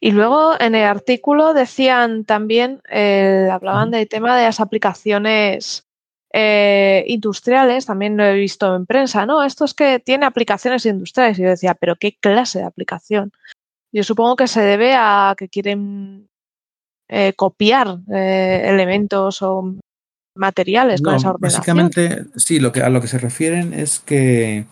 Y 0.00 0.12
luego 0.12 0.60
en 0.60 0.74
el 0.74 0.84
artículo 0.84 1.54
decían 1.54 2.24
también, 2.24 2.80
eh, 2.90 3.48
hablaban 3.50 3.90
del 3.90 4.08
tema 4.08 4.36
de 4.36 4.44
las 4.44 4.60
aplicaciones 4.60 5.86
eh, 6.32 7.04
industriales, 7.08 7.86
también 7.86 8.16
lo 8.16 8.24
he 8.24 8.34
visto 8.34 8.74
en 8.76 8.84
prensa, 8.84 9.24
¿no? 9.24 9.42
Esto 9.42 9.64
es 9.64 9.74
que 9.74 10.00
tiene 10.00 10.26
aplicaciones 10.26 10.84
industriales. 10.84 11.38
Y 11.38 11.42
yo 11.42 11.48
decía, 11.48 11.74
¿pero 11.74 11.96
qué 11.96 12.16
clase 12.20 12.58
de 12.58 12.66
aplicación? 12.66 13.32
Yo 13.92 14.02
supongo 14.02 14.36
que 14.36 14.46
se 14.46 14.60
debe 14.60 14.94
a 14.94 15.34
que 15.38 15.48
quieren 15.48 16.28
eh, 17.08 17.32
copiar 17.34 18.00
eh, 18.12 18.62
elementos 18.66 19.40
o 19.40 19.76
materiales 20.34 21.00
con 21.00 21.14
esa 21.14 21.30
ordenación. 21.30 21.58
Básicamente, 21.58 22.24
sí, 22.36 22.58
lo 22.58 22.72
que, 22.72 22.82
a 22.82 22.90
lo 22.90 23.00
que 23.00 23.06
se 23.06 23.18
refieren 23.18 23.72
es 23.72 24.00
que 24.00 24.66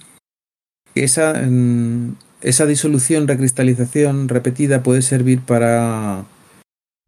esa, 0.94 1.32
mm, 1.32 2.16
esa 2.44 2.66
disolución, 2.66 3.26
recristalización 3.26 4.28
repetida 4.28 4.82
puede 4.82 5.02
servir 5.02 5.40
para, 5.40 6.24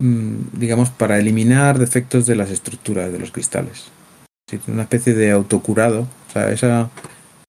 mm, 0.01 0.59
digamos, 0.59 0.91
para 0.91 1.19
eliminar 1.19 1.79
defectos 1.79 2.27
de 2.27 2.37
las 2.37 2.51
estructuras 2.51 3.13
de 3.13 3.19
los 3.19 3.31
cristales 3.31 3.91
una 4.69 4.83
especie 4.83 5.15
de 5.15 5.33
autocurado. 5.33 6.03
O 6.29 6.33
sea, 6.33 6.51
esa 6.51 6.91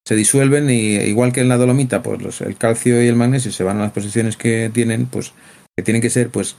se 0.06 0.16
disuelven 0.16 0.70
y 0.70 0.96
igual 0.96 1.32
que 1.32 1.40
en 1.40 1.48
la 1.48 1.56
dolomita, 1.56 2.02
pues 2.02 2.40
el 2.40 2.56
calcio 2.56 3.02
y 3.02 3.08
el 3.08 3.16
magnesio 3.16 3.52
se 3.52 3.64
van 3.64 3.78
a 3.78 3.82
las 3.82 3.92
posiciones 3.92 4.36
que 4.36 4.70
tienen, 4.72 5.06
pues 5.06 5.32
que 5.76 5.82
tienen 5.82 6.02
que 6.02 6.10
ser, 6.10 6.30
pues 6.30 6.56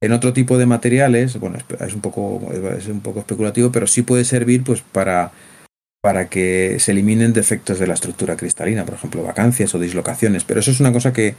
en 0.00 0.12
otro 0.12 0.32
tipo 0.32 0.58
de 0.58 0.66
materiales. 0.66 1.38
Bueno, 1.38 1.58
es 1.80 1.94
un 1.94 2.00
poco 2.00 2.40
es 2.52 2.86
un 2.86 3.00
poco 3.00 3.20
especulativo, 3.20 3.72
pero 3.72 3.86
sí 3.86 4.02
puede 4.02 4.24
servir, 4.24 4.62
pues 4.62 4.82
para 4.82 5.32
para 6.02 6.28
que 6.28 6.78
se 6.80 6.92
eliminen 6.92 7.32
defectos 7.32 7.78
de 7.78 7.86
la 7.86 7.94
estructura 7.94 8.36
cristalina, 8.36 8.84
por 8.84 8.94
ejemplo, 8.94 9.22
vacancias 9.22 9.74
o 9.74 9.78
dislocaciones. 9.78 10.44
Pero 10.44 10.60
eso 10.60 10.70
es 10.70 10.80
una 10.80 10.92
cosa 10.92 11.12
que, 11.12 11.36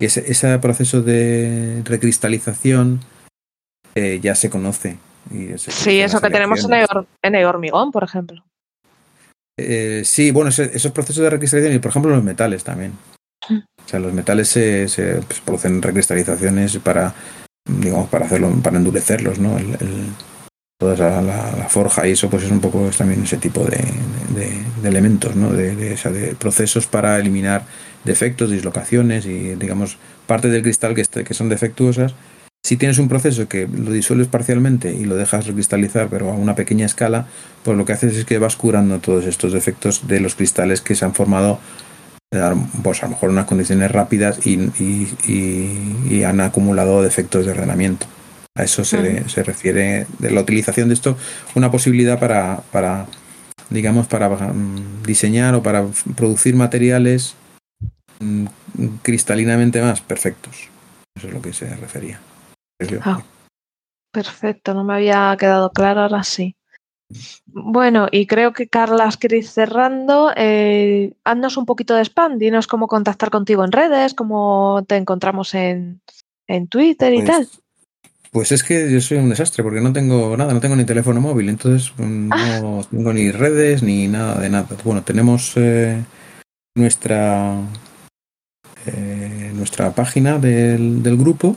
ese, 0.00 0.58
proceso 0.58 1.02
de 1.02 1.82
recristalización 1.84 3.00
eh, 3.94 4.18
ya 4.22 4.34
se 4.34 4.50
conoce 4.50 4.98
sí, 5.56 6.00
eso 6.00 6.20
que 6.20 6.30
tenemos 6.30 6.66
en 7.22 7.34
el, 7.34 7.44
hormigón, 7.44 7.90
por 7.92 8.04
ejemplo. 8.04 8.42
Eh, 9.58 10.02
sí, 10.04 10.30
bueno, 10.30 10.50
esos 10.50 10.92
procesos 10.92 11.22
de 11.22 11.30
recristalización 11.30 11.76
y, 11.76 11.80
por 11.80 11.90
ejemplo, 11.90 12.10
los 12.10 12.24
metales 12.24 12.64
también. 12.64 12.92
Mm. 13.48 13.58
O 13.58 13.88
sea, 13.88 14.00
los 14.00 14.12
metales 14.12 14.48
se, 14.48 14.86
pues, 15.26 15.40
producen 15.40 15.82
recristalizaciones 15.82 16.78
para, 16.78 17.14
digamos, 17.64 18.08
para 18.08 18.26
hacerlo, 18.26 18.50
para 18.62 18.78
endurecerlos, 18.78 19.38
¿no? 19.38 19.58
El, 19.58 19.76
toda 20.80 21.20
la, 21.20 21.68
forja 21.68 22.08
y 22.08 22.12
eso, 22.12 22.30
pues 22.30 22.44
es 22.44 22.50
un 22.50 22.60
poco 22.60 22.90
también 22.96 23.22
ese 23.22 23.36
tipo 23.36 23.64
de, 23.64 23.84
elementos, 24.82 25.36
¿no? 25.36 25.52
De, 25.52 26.34
procesos 26.38 26.86
para 26.86 27.18
eliminar 27.18 27.66
defectos, 28.02 28.50
dislocaciones 28.50 29.26
y, 29.26 29.56
digamos, 29.56 29.98
parte 30.26 30.48
del 30.48 30.62
cristal 30.62 30.94
que, 30.94 31.04
que 31.04 31.34
son 31.34 31.50
defectuosas 31.50 32.14
Si 32.62 32.78
tienes 32.78 32.98
un 32.98 33.08
proceso 33.08 33.46
que 33.46 33.68
lo 33.68 33.92
disuelves 33.92 34.28
parcialmente 34.28 34.90
y 34.94 35.04
lo 35.04 35.16
dejas 35.16 35.46
recristalizar, 35.46 36.08
pero 36.08 36.30
a 36.30 36.34
una 36.34 36.54
pequeña 36.54 36.86
escala, 36.86 37.26
pues 37.62 37.76
lo 37.76 37.84
que 37.84 37.92
haces 37.92 38.16
es 38.16 38.24
que 38.24 38.38
vas 38.38 38.56
curando 38.56 39.00
todos 39.00 39.26
estos 39.26 39.52
defectos 39.52 40.08
de 40.08 40.20
los 40.20 40.34
cristales 40.34 40.80
que 40.80 40.94
se 40.94 41.04
han 41.04 41.12
formado, 41.12 41.60
eh, 42.32 42.40
pues 42.82 43.02
a 43.02 43.06
lo 43.06 43.10
mejor 43.10 43.28
unas 43.28 43.44
condiciones 43.44 43.90
rápidas 43.92 44.46
y, 44.46 44.70
y, 45.28 46.24
han 46.24 46.40
acumulado 46.40 47.02
defectos 47.02 47.44
de 47.44 47.52
ordenamiento. 47.52 48.06
A 48.56 48.64
eso 48.64 48.84
se, 48.84 49.28
se, 49.28 49.42
refiere 49.44 50.06
de 50.18 50.30
la 50.30 50.40
utilización 50.40 50.88
de 50.88 50.94
esto, 50.94 51.16
una 51.54 51.70
posibilidad 51.70 52.18
para, 52.18 52.62
para 52.72 53.06
digamos, 53.70 54.08
para 54.08 54.28
mm, 54.28 55.02
diseñar 55.04 55.54
o 55.54 55.62
para 55.62 55.86
producir 56.16 56.54
materiales 56.56 57.36
mm, 58.18 58.46
cristalinamente 59.02 59.80
más 59.80 60.00
perfectos. 60.00 60.68
Eso 61.16 61.28
es 61.28 61.32
lo 61.32 61.40
que 61.40 61.52
se 61.52 61.74
refería. 61.76 62.20
Ah, 63.02 63.22
perfecto, 64.12 64.74
no 64.74 64.84
me 64.84 64.94
había 64.94 65.36
quedado 65.38 65.70
claro, 65.70 66.02
ahora 66.02 66.24
sí. 66.24 66.56
Bueno, 67.46 68.06
y 68.10 68.26
creo 68.26 68.52
que 68.52 68.68
Carlas 68.68 69.16
quiere 69.16 69.38
ir 69.38 69.46
cerrando. 69.46 70.32
Eh, 70.36 71.12
haznos 71.24 71.56
un 71.56 71.66
poquito 71.66 71.94
de 71.94 72.02
spam, 72.04 72.38
dinos 72.38 72.66
cómo 72.68 72.86
contactar 72.86 73.30
contigo 73.30 73.64
en 73.64 73.72
redes, 73.72 74.14
cómo 74.14 74.84
te 74.86 74.96
encontramos 74.96 75.54
en, 75.54 76.00
en 76.46 76.68
Twitter 76.68 77.12
y 77.12 77.22
pues, 77.22 77.28
tal. 77.28 77.48
Pues 78.32 78.52
es 78.52 78.62
que 78.62 78.92
yo 78.92 79.00
soy 79.00 79.18
un 79.18 79.28
desastre 79.28 79.64
porque 79.64 79.80
no 79.80 79.92
tengo 79.92 80.36
nada, 80.36 80.54
no 80.54 80.60
tengo 80.60 80.76
ni 80.76 80.84
teléfono 80.84 81.20
móvil, 81.20 81.48
entonces 81.48 81.92
mm, 81.98 82.28
ah. 82.32 82.60
no 82.62 82.86
tengo 82.88 83.12
ni 83.12 83.32
redes 83.32 83.82
ni 83.82 84.06
nada 84.06 84.40
de 84.40 84.48
nada. 84.48 84.68
Bueno, 84.84 85.02
tenemos 85.02 85.52
eh, 85.56 86.02
nuestra 86.76 87.60
eh, 88.86 89.52
nuestra 89.54 89.92
página 89.92 90.38
del, 90.38 91.02
del 91.02 91.16
grupo 91.16 91.56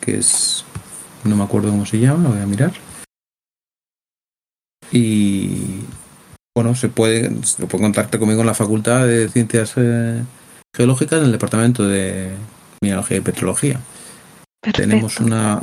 que 0.00 0.18
es, 0.18 0.64
no 1.24 1.36
me 1.36 1.44
acuerdo 1.44 1.70
cómo 1.70 1.86
se 1.86 1.98
llama, 1.98 2.30
voy 2.30 2.40
a 2.40 2.46
mirar. 2.46 2.72
Y 4.90 5.82
bueno, 6.54 6.74
se 6.74 6.88
puede, 6.88 7.30
se 7.44 7.66
puede 7.66 7.84
contactar 7.84 8.18
conmigo 8.18 8.40
en 8.40 8.46
la 8.46 8.54
Facultad 8.54 9.06
de 9.06 9.28
Ciencias 9.28 9.74
eh, 9.76 10.22
Geológicas 10.74 11.18
en 11.18 11.26
el 11.26 11.32
Departamento 11.32 11.86
de 11.86 12.30
Mineralogía 12.80 13.18
y 13.18 13.20
Petrología. 13.20 13.80
Tenemos 14.72 15.20
una, 15.20 15.62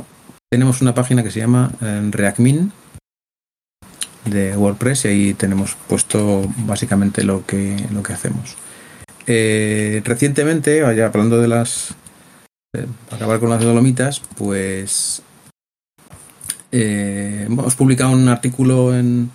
tenemos 0.50 0.80
una 0.80 0.94
página 0.94 1.22
que 1.22 1.30
se 1.30 1.40
llama 1.40 1.72
eh, 1.80 2.08
Reacmin 2.10 2.72
de 4.24 4.56
WordPress 4.56 5.04
y 5.04 5.08
ahí 5.08 5.34
tenemos 5.34 5.76
puesto 5.88 6.42
básicamente 6.58 7.24
lo 7.24 7.46
que, 7.46 7.76
lo 7.92 8.02
que 8.02 8.12
hacemos. 8.12 8.56
Eh, 9.26 10.02
recientemente, 10.04 10.82
hablando 10.84 11.40
de 11.40 11.48
las 11.48 11.94
eh, 12.74 12.86
acabar 13.10 13.40
con 13.40 13.50
las 13.50 13.62
dolomitas, 13.62 14.20
pues 14.36 15.22
eh, 16.72 17.44
hemos 17.46 17.74
publicado 17.74 18.10
un 18.10 18.28
artículo 18.28 18.94
en 18.94 19.30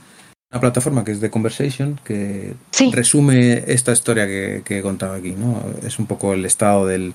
una 0.52 0.62
plataforma 0.62 1.04
que 1.04 1.12
es 1.12 1.20
The 1.20 1.30
Conversation 1.30 2.00
que 2.04 2.56
resume 2.92 3.64
esta 3.68 3.92
historia 3.94 4.28
que, 4.28 4.64
he 4.68 4.82
contado 4.82 5.14
aquí. 5.14 5.32
¿no? 5.32 5.64
Es 5.84 6.00
un 6.00 6.06
poco 6.06 6.34
el 6.34 6.46
estado 6.46 6.86
del 6.86 7.14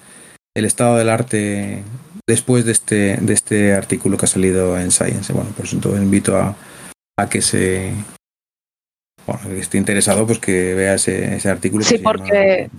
el 0.55 0.65
estado 0.65 0.97
del 0.97 1.11
arte 1.11 1.83
después 2.27 2.65
de 2.65 2.73
este 2.73 3.17
de 3.21 3.33
este 3.33 3.75
artículo 3.75 4.17
que 4.17 4.25
ha 4.25 4.29
salido 4.29 4.79
en 4.79 4.91
Science. 4.91 5.33
Bueno, 5.33 5.51
por 5.51 5.67
eso 5.67 5.77
invito 5.97 6.37
a, 6.37 6.57
a 7.19 7.29
que 7.29 7.41
se 7.41 7.93
bueno, 9.27 9.43
que 9.49 9.59
esté 9.59 9.79
interesado, 9.79 10.27
pues 10.27 10.39
que 10.39 10.75
vea 10.75 10.95
ese, 10.95 11.37
ese 11.37 11.49
artículo. 11.49 11.85
Sí, 11.85 11.99
porque 11.99 12.71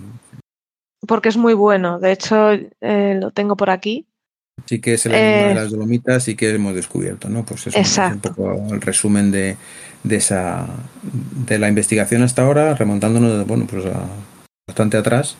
porque 1.06 1.28
es 1.28 1.36
muy 1.36 1.54
bueno. 1.54 1.98
De 1.98 2.12
hecho, 2.12 2.52
eh, 2.52 3.18
lo 3.20 3.30
tengo 3.30 3.56
por 3.56 3.70
aquí. 3.70 4.06
Sí 4.66 4.80
que 4.80 4.94
es 4.94 5.06
el 5.06 5.12
de 5.12 5.52
eh, 5.52 5.54
las 5.54 5.70
dolomitas 5.70 6.26
y 6.28 6.34
que 6.34 6.50
hemos 6.50 6.74
descubierto, 6.74 7.28
¿no? 7.28 7.44
Pues 7.44 7.68
eso 7.68 7.78
es 7.78 7.98
un 7.98 8.20
poco 8.20 8.74
el 8.74 8.80
resumen 8.80 9.30
de, 9.30 9.56
de 10.02 10.16
esa 10.16 10.66
de 11.46 11.58
la 11.58 11.68
investigación 11.68 12.22
hasta 12.22 12.42
ahora, 12.42 12.74
remontándonos 12.74 13.46
bueno, 13.46 13.66
pues 13.68 13.84
bastante 14.66 14.96
atrás 14.96 15.36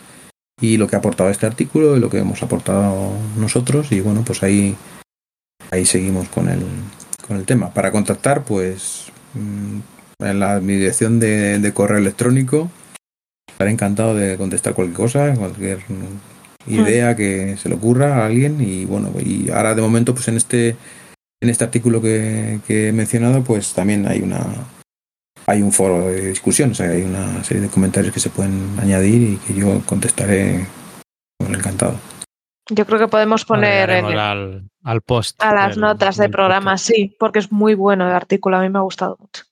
y 0.61 0.77
lo 0.77 0.87
que 0.87 0.97
ha 0.97 0.99
aportado 0.99 1.31
este 1.31 1.47
artículo 1.47 1.97
y 1.97 2.01
lo 2.01 2.11
que 2.11 2.19
hemos 2.19 2.43
aportado 2.43 3.13
nosotros 3.37 3.93
y 3.93 4.01
bueno, 4.01 4.23
pues 4.25 4.43
ahí 4.43 4.77
ahí 5.71 5.85
seguimos 5.85 6.29
con 6.29 6.49
el 6.49 6.63
con 7.27 7.37
el 7.37 7.45
tema. 7.45 7.73
Para 7.75 7.93
contactar, 7.93 8.45
pues 8.45 9.13
mm, 9.35 10.25
en 10.25 10.41
la 10.41 10.61
mi 10.61 10.75
dirección 10.75 11.21
de, 11.21 11.59
de 11.59 11.73
correo 11.73 11.99
electrónico 11.99 12.71
estaré 13.59 13.71
encantado 13.71 14.15
de 14.15 14.37
contestar 14.37 14.75
cualquier 14.75 14.97
cosa, 14.97 15.35
cualquier 15.35 15.81
idea 16.67 17.17
que 17.17 17.57
se 17.57 17.69
le 17.69 17.75
ocurra 17.75 18.17
a 18.17 18.27
alguien 18.27 18.61
y 18.61 18.85
bueno, 18.85 19.13
y 19.19 19.51
ahora 19.51 19.75
de 19.75 19.83
momento 19.83 20.15
pues 20.15 20.29
en 20.29 20.37
este 20.37 20.77
en 21.41 21.51
este 21.51 21.65
artículo 21.65 22.01
que, 22.01 22.61
he 22.69 22.93
mencionado 22.93 23.43
pues 23.43 23.73
también 23.75 24.07
hay 24.07 24.21
una 24.21 24.45
hay 25.49 25.63
un 25.63 25.73
foro 25.73 26.09
de 26.09 26.29
discusión, 26.29 26.73
o 26.73 26.75
sea, 26.75 26.91
hay 26.91 27.03
una 27.03 27.43
serie 27.43 27.63
de 27.63 27.71
comentarios 27.71 28.13
que 28.13 28.21
se 28.21 28.29
pueden 28.29 28.77
añadir 28.79 29.31
y 29.31 29.37
que 29.39 29.55
yo 29.55 29.81
contestaré 29.87 30.67
con 31.39 31.55
encantado. 31.55 31.99
Yo 32.69 32.85
creo 32.85 32.99
que 32.99 33.09
podemos 33.09 33.47
poner 33.47 33.91
al, 33.91 34.69
al, 34.85 35.01
post 35.01 35.43
a 35.43 35.55
las 35.55 35.79
notas 35.79 36.19
del 36.19 36.31
programa, 36.31 36.77
sí, 36.77 37.17
porque 37.19 37.39
es 37.39 37.51
muy 37.51 37.75
bueno 37.75 38.07
el 38.07 38.15
artículo, 38.15 38.59
a 38.59 38.61
mí 38.61 38.69
me 38.69 38.79
ha 38.79 38.83
gustado 38.83 39.17
mucho. 39.19 39.45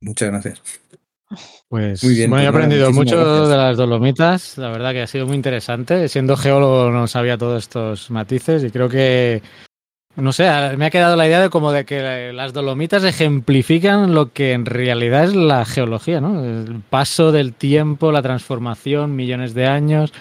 Muchas 0.00 0.30
gracias. 0.30 0.62
Pues 1.68 2.02
muy 2.02 2.14
bien, 2.14 2.28
bueno, 2.28 2.44
he 2.44 2.48
aprendido 2.48 2.90
mucho 2.90 3.46
de 3.46 3.56
las 3.56 3.76
dolomitas, 3.76 4.58
la 4.58 4.70
verdad 4.70 4.92
que 4.92 5.02
ha 5.02 5.06
sido 5.06 5.26
muy 5.26 5.36
interesante. 5.36 6.08
Siendo 6.08 6.36
geólogo 6.36 6.90
no 6.90 7.06
sabía 7.06 7.38
todos 7.38 7.62
estos 7.62 8.10
matices 8.10 8.64
y 8.64 8.70
creo 8.70 8.88
que, 8.88 9.42
no 10.16 10.32
sé, 10.32 10.44
me 10.76 10.86
ha 10.86 10.90
quedado 10.90 11.14
la 11.16 11.26
idea 11.26 11.40
de 11.40 11.50
como 11.50 11.72
de 11.72 11.84
que 11.84 12.32
las 12.32 12.52
dolomitas 12.52 13.04
ejemplifican 13.04 14.14
lo 14.14 14.32
que 14.32 14.52
en 14.52 14.64
realidad 14.64 15.24
es 15.24 15.34
la 15.34 15.64
geología, 15.64 16.20
¿no? 16.20 16.42
El 16.42 16.80
paso 16.88 17.32
del 17.32 17.52
tiempo, 17.52 18.12
la 18.12 18.22
transformación, 18.22 19.14
millones 19.14 19.52
de 19.52 19.66
años, 19.66 20.12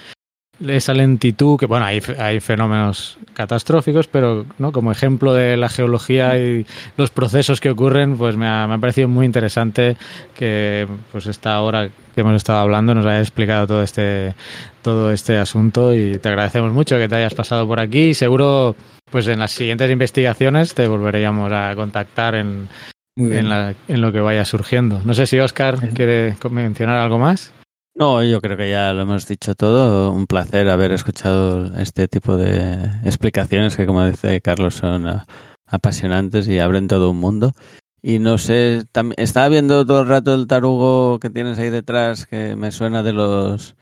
esa 0.65 0.93
lentitud, 0.93 1.57
que 1.59 1.65
bueno, 1.65 1.85
hay, 1.85 2.01
hay 2.17 2.39
fenómenos 2.39 3.17
catastróficos, 3.33 4.07
pero 4.07 4.45
¿no? 4.57 4.71
como 4.71 4.91
ejemplo 4.91 5.33
de 5.33 5.57
la 5.57 5.69
geología 5.69 6.37
y 6.37 6.65
los 6.97 7.09
procesos 7.09 7.59
que 7.59 7.69
ocurren, 7.69 8.17
pues 8.17 8.37
me 8.37 8.47
ha, 8.47 8.67
me 8.67 8.75
ha, 8.75 8.77
parecido 8.77 9.07
muy 9.07 9.25
interesante 9.25 9.97
que 10.33 10.87
pues 11.11 11.25
esta 11.27 11.59
hora 11.61 11.89
que 12.13 12.21
hemos 12.21 12.35
estado 12.35 12.59
hablando 12.59 12.95
nos 12.95 13.05
haya 13.05 13.19
explicado 13.19 13.67
todo 13.67 13.83
este, 13.83 14.33
todo 14.81 15.11
este 15.11 15.37
asunto 15.37 15.93
y 15.93 16.17
te 16.19 16.29
agradecemos 16.29 16.71
mucho 16.71 16.97
que 16.97 17.09
te 17.09 17.15
hayas 17.15 17.33
pasado 17.33 17.67
por 17.67 17.79
aquí 17.79 18.09
y 18.09 18.13
seguro 18.13 18.75
pues 19.15 19.27
en 19.27 19.39
las 19.39 19.51
siguientes 19.51 19.89
investigaciones 19.89 20.73
te 20.73 20.89
volveríamos 20.89 21.49
a 21.49 21.73
contactar 21.73 22.35
en, 22.35 22.67
en, 23.15 23.47
la, 23.47 23.73
en 23.87 24.01
lo 24.01 24.11
que 24.11 24.19
vaya 24.19 24.43
surgiendo. 24.43 24.99
No 25.05 25.13
sé 25.13 25.25
si 25.25 25.39
Oscar 25.39 25.79
quiere 25.93 26.35
mencionar 26.51 26.97
algo 26.97 27.17
más. 27.17 27.53
No, 27.95 28.21
yo 28.25 28.41
creo 28.41 28.57
que 28.57 28.69
ya 28.69 28.91
lo 28.91 29.03
hemos 29.03 29.25
dicho 29.25 29.55
todo. 29.55 30.11
Un 30.11 30.27
placer 30.27 30.67
haber 30.67 30.91
escuchado 30.91 31.79
este 31.79 32.09
tipo 32.09 32.35
de 32.35 32.73
explicaciones 33.05 33.77
que, 33.77 33.85
como 33.85 34.05
dice 34.05 34.41
Carlos, 34.41 34.75
son 34.75 35.07
ah, 35.07 35.25
apasionantes 35.65 36.49
y 36.49 36.59
abren 36.59 36.89
todo 36.89 37.11
un 37.11 37.21
mundo. 37.21 37.53
Y 38.01 38.19
no 38.19 38.37
sé, 38.37 38.83
estaba 39.15 39.47
viendo 39.47 39.85
todo 39.85 40.01
el 40.01 40.09
rato 40.09 40.35
el 40.35 40.45
tarugo 40.45 41.19
que 41.19 41.29
tienes 41.29 41.57
ahí 41.57 41.69
detrás, 41.69 42.25
que 42.25 42.57
me 42.57 42.73
suena 42.73 43.01
de 43.01 43.13
los 43.13 43.77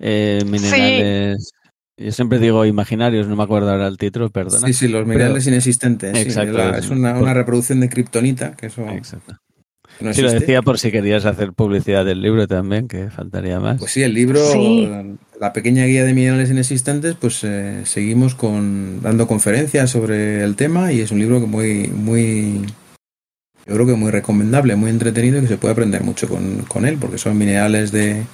eh, 0.00 0.42
minerales. 0.44 1.52
Yo 2.02 2.12
siempre 2.12 2.38
digo 2.38 2.64
imaginarios, 2.64 3.28
no 3.28 3.36
me 3.36 3.42
acuerdo 3.42 3.70
ahora 3.70 3.86
el 3.88 3.96
título, 3.96 4.30
perdona. 4.30 4.66
Sí, 4.66 4.72
sí, 4.72 4.88
los 4.88 5.06
minerales 5.06 5.46
inexistentes. 5.46 6.16
Exacto. 6.16 6.74
es 6.74 6.90
una, 6.90 7.18
una, 7.18 7.34
reproducción 7.34 7.80
de 7.80 7.88
kriptonita, 7.88 8.52
que 8.56 8.66
eso. 8.66 8.88
Exacto 8.88 9.36
sí, 10.12 10.22
lo 10.22 10.32
decía 10.32 10.62
por 10.62 10.78
si 10.78 10.90
querías 10.90 11.24
hacer 11.24 11.52
publicidad 11.52 12.04
del 12.04 12.20
libro 12.20 12.48
también, 12.48 12.88
que 12.88 13.10
faltaría 13.10 13.60
más. 13.60 13.78
Pues 13.78 13.92
sí, 13.92 14.02
el 14.02 14.14
libro, 14.14 14.40
la 15.40 15.52
pequeña 15.52 15.84
guía 15.84 16.04
de 16.04 16.14
minerales 16.14 16.50
inexistentes, 16.50 17.14
pues 17.18 17.44
eh, 17.44 17.82
seguimos 17.84 18.34
con 18.34 19.00
dando 19.02 19.26
conferencias 19.26 19.90
sobre 19.90 20.42
el 20.42 20.56
tema 20.56 20.92
y 20.92 21.00
es 21.00 21.10
un 21.10 21.18
libro 21.18 21.40
que 21.40 21.46
muy, 21.46 21.88
muy, 21.88 22.62
yo 23.66 23.74
creo 23.74 23.86
que 23.86 23.94
muy 23.94 24.10
recomendable, 24.10 24.76
muy 24.76 24.90
entretenido 24.90 25.38
y 25.38 25.42
que 25.42 25.48
se 25.48 25.58
puede 25.58 25.72
aprender 25.72 26.02
mucho 26.02 26.28
con, 26.28 26.62
con 26.68 26.84
él, 26.84 26.98
porque 26.98 27.18
son 27.18 27.38
minerales 27.38 27.92
de, 27.92 28.24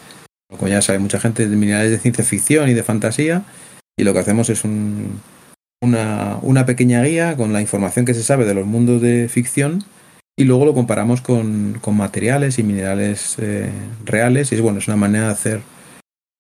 como 0.49 0.69
ya 0.69 0.83
sabe 0.83 0.99
mucha 0.99 1.21
gente, 1.21 1.47
de 1.47 1.57
minerales 1.57 1.91
de 1.91 1.99
ciencia 1.99 2.25
ficción 2.25 2.69
y 2.69 2.75
de 2.75 2.83
fantasía 2.83 3.45
y 3.97 4.05
lo 4.05 4.13
que 4.13 4.21
hacemos 4.21 4.49
es 4.49 4.65
un, 4.65 5.21
una, 5.83 6.39
una 6.43 6.67
pequeña 6.67 7.03
guía 7.03 7.37
con 7.37 7.53
la 7.53 7.61
información 7.61 8.05
que 8.05 8.15
se 8.15 8.23
sabe 8.23 8.45
de 8.45 8.55
los 8.55 8.67
mundos 8.67 9.03
de 9.03 9.29
ficción 9.29 9.85
y 10.37 10.45
luego 10.45 10.65
lo 10.65 10.75
comparamos 10.75 11.21
con, 11.21 11.79
con 11.81 11.97
materiales 11.97 12.59
y 12.59 12.63
minerales 12.63 13.37
eh, 13.39 13.71
reales 14.05 14.53
y 14.53 14.55
es 14.55 14.61
bueno, 14.61 14.79
es 14.79 14.87
una 14.87 14.97
manera 14.97 15.27
de 15.27 15.33
hacer 15.33 15.61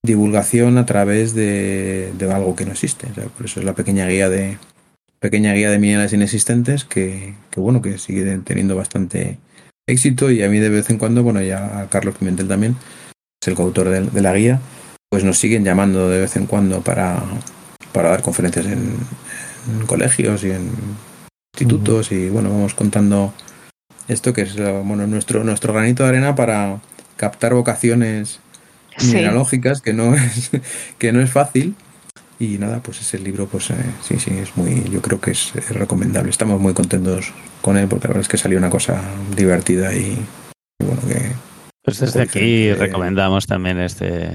divulgación 0.04 0.78
a 0.78 0.86
través 0.86 1.34
de, 1.34 2.12
de 2.16 2.32
algo 2.32 2.54
que 2.54 2.64
no 2.64 2.72
existe. 2.72 3.08
por 3.36 3.46
eso 3.46 3.60
es 3.60 3.66
la 3.66 3.74
pequeña 3.74 4.06
guía 4.06 4.28
de 4.28 4.56
pequeña 5.18 5.52
guía 5.52 5.70
de 5.70 5.80
minerales 5.80 6.12
inexistentes 6.12 6.84
que, 6.84 7.34
que, 7.50 7.60
bueno, 7.60 7.82
que 7.82 7.98
sigue 7.98 8.38
teniendo 8.44 8.76
bastante 8.76 9.38
éxito 9.88 10.30
y 10.30 10.42
a 10.42 10.48
mí 10.48 10.58
de 10.60 10.68
vez 10.68 10.90
en 10.90 10.98
cuando, 10.98 11.22
bueno, 11.24 11.42
ya 11.42 11.80
a 11.80 11.88
Carlos 11.88 12.14
Pimentel 12.18 12.46
también, 12.46 12.76
es 13.40 13.48
el 13.48 13.54
coautor 13.54 13.88
de, 13.88 14.02
de 14.02 14.22
la 14.22 14.34
guía, 14.34 14.60
pues 15.10 15.24
nos 15.24 15.38
siguen 15.38 15.64
llamando 15.64 16.08
de 16.08 16.20
vez 16.20 16.36
en 16.36 16.46
cuando 16.46 16.82
para, 16.82 17.22
para 17.92 18.10
dar 18.10 18.22
conferencias 18.22 18.66
en, 18.66 18.96
colegios 19.86 20.44
y 20.44 20.50
en 20.50 20.70
institutos 21.52 22.10
y 22.10 22.30
bueno, 22.30 22.48
vamos 22.48 22.74
contando 22.74 23.34
esto 24.06 24.32
que 24.32 24.42
es 24.42 24.56
bueno, 24.56 25.06
nuestro, 25.06 25.44
nuestro 25.44 25.74
granito 25.74 26.02
de 26.02 26.08
arena 26.10 26.34
para 26.34 26.80
captar 27.16 27.52
vocaciones 27.52 28.40
mineralógicas, 28.98 29.82
que 29.82 29.92
no 29.92 30.14
es, 30.14 30.50
que 30.98 31.12
no 31.12 31.20
es 31.20 31.30
fácil. 31.30 31.74
Y 32.40 32.58
nada, 32.58 32.80
pues 32.80 33.00
ese 33.00 33.18
libro, 33.18 33.46
pues 33.46 33.70
eh, 33.70 33.74
sí, 34.06 34.18
sí, 34.20 34.30
es 34.38 34.56
muy, 34.56 34.84
yo 34.84 35.02
creo 35.02 35.20
que 35.20 35.32
es, 35.32 35.52
recomendable. 35.70 36.30
Estamos 36.30 36.60
muy 36.60 36.72
contentos 36.72 37.32
con 37.60 37.76
él 37.76 37.88
porque 37.88 38.06
la 38.06 38.14
verdad 38.14 38.22
es 38.22 38.28
que 38.28 38.38
salió 38.38 38.58
una 38.58 38.70
cosa 38.70 39.02
divertida 39.36 39.92
y, 39.92 40.24
bueno, 40.78 41.02
que... 41.08 41.47
Pues 41.88 42.00
desde 42.00 42.22
aquí 42.22 42.72
recomendamos 42.74 43.46
también 43.46 43.80
este, 43.80 44.30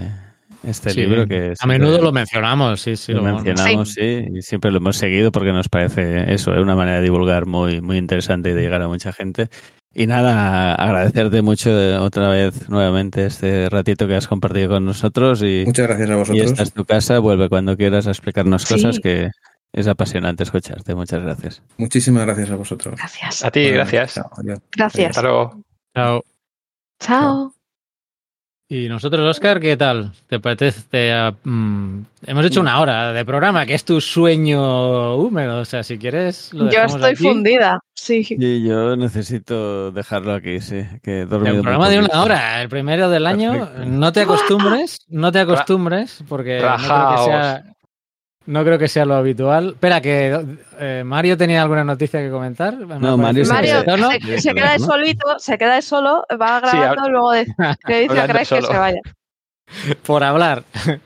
este 0.64 0.94
libro 0.94 1.28
que 1.28 1.54
a 1.60 1.68
menudo 1.68 2.02
lo 2.02 2.12
mencionamos, 2.12 2.82
sí, 2.82 2.96
sí. 2.96 3.14
Lo, 3.14 3.22
mencionamos, 3.22 3.94
sí. 3.94 4.26
y 4.34 4.42
siempre 4.42 4.72
lo 4.72 4.78
hemos 4.78 4.98
seguido 4.98 5.32
porque 5.32 5.52
nos 5.52 5.70
parece 5.70 6.34
eso, 6.34 6.54
es 6.54 6.62
una 6.62 6.76
manera 6.76 6.98
de 6.98 7.04
divulgar 7.04 7.46
muy, 7.46 7.82
muy 7.82 7.98
interesante 7.98 8.50
y 8.50 8.54
de 8.54 8.62
llegar 8.62 8.82
a 8.82 8.88
mucha 8.88 9.14
gente. 9.14 9.50
Y 9.94 10.08
nada, 10.08 10.74
agradecerte 10.74 11.44
mucho 11.44 11.70
otra 12.02 12.30
vez 12.30 12.68
nuevamente 12.68 13.28
este 13.28 13.70
ratito 13.70 14.08
que 14.08 14.16
has 14.16 14.28
compartido 14.28 14.70
con 14.70 14.86
nosotros 14.86 15.44
y 15.44 15.64
muchas 15.68 15.88
gracias 15.88 16.10
a 16.10 16.16
vosotros. 16.16 16.38
Y 16.38 16.42
esta 16.42 16.64
es 16.64 16.74
tu 16.74 16.86
casa, 16.86 17.20
vuelve 17.20 17.50
cuando 17.50 17.78
quieras 17.78 18.08
a 18.08 18.10
explicarnos 18.10 18.66
cosas 18.66 19.00
que 19.00 19.30
es 19.72 19.88
apasionante 19.88 20.44
escucharte. 20.44 20.96
Muchas 20.96 21.22
gracias. 21.22 21.62
Muchísimas 21.78 22.26
gracias 22.26 22.50
a 22.50 22.56
vosotros. 22.56 22.96
Gracias. 22.96 23.46
A 23.46 23.52
ti, 23.52 23.70
gracias. 23.70 24.20
gracias. 24.72 25.10
Hasta 25.10 25.22
luego. 25.22 25.64
Chao. 25.96 26.24
Chao. 27.04 27.54
Y 28.70 28.88
nosotros, 28.88 29.30
Oscar, 29.30 29.60
¿qué 29.60 29.76
tal? 29.76 30.14
¿Te 30.28 30.40
parece? 30.40 30.72
Mm, 31.44 32.00
hemos 32.26 32.46
hecho 32.46 32.62
una 32.62 32.80
hora 32.80 33.12
de 33.12 33.26
programa, 33.26 33.66
que 33.66 33.74
es 33.74 33.84
tu 33.84 34.00
sueño 34.00 35.18
húmedo. 35.18 35.60
O 35.60 35.66
sea, 35.66 35.84
si 35.84 35.98
quieres. 35.98 36.54
Lo 36.54 36.72
yo 36.72 36.84
estoy 36.84 37.16
fundida, 37.18 37.82
sí. 37.94 38.26
Y 38.30 38.64
yo 38.66 38.96
necesito 38.96 39.92
dejarlo 39.92 40.34
aquí, 40.34 40.62
sí. 40.62 40.86
Que 41.04 41.24
el 41.24 41.28
programa 41.28 41.90
de 41.90 42.00
una 42.00 42.24
hora, 42.24 42.62
el 42.62 42.70
primero 42.70 43.10
del 43.10 43.28
año. 43.28 43.70
No 43.86 44.14
te 44.14 44.22
acostumbres, 44.22 45.00
no 45.10 45.32
te 45.34 45.40
acostumbres, 45.42 46.24
porque 46.30 46.62
no 46.62 46.78
creo 46.78 47.10
que 47.12 47.24
sea. 47.26 47.64
No 48.46 48.64
creo 48.64 48.78
que 48.78 48.88
sea 48.88 49.06
lo 49.06 49.16
habitual. 49.16 49.70
Espera, 49.70 50.02
que 50.02 50.58
eh, 50.80 51.04
Mario 51.06 51.38
tenía 51.38 51.62
alguna 51.62 51.84
noticia 51.84 52.20
que 52.20 52.30
comentar. 52.30 52.74
No, 52.76 53.18
Mario, 53.18 53.46
se, 53.46 54.40
se, 54.40 54.54
queda 54.54 54.80
solito, 54.80 55.40
se 55.40 55.58
queda 55.58 55.82
solo, 55.82 56.26
va 56.32 56.60
grabando 56.60 57.08
y 57.08 57.12
luego 57.12 57.32
de, 57.32 57.46
que 57.86 58.02
dice 58.02 58.28
que 58.28 58.46
se 58.46 58.78
vaya. 58.78 59.00
Por 60.06 60.24
hablar. 60.24 60.64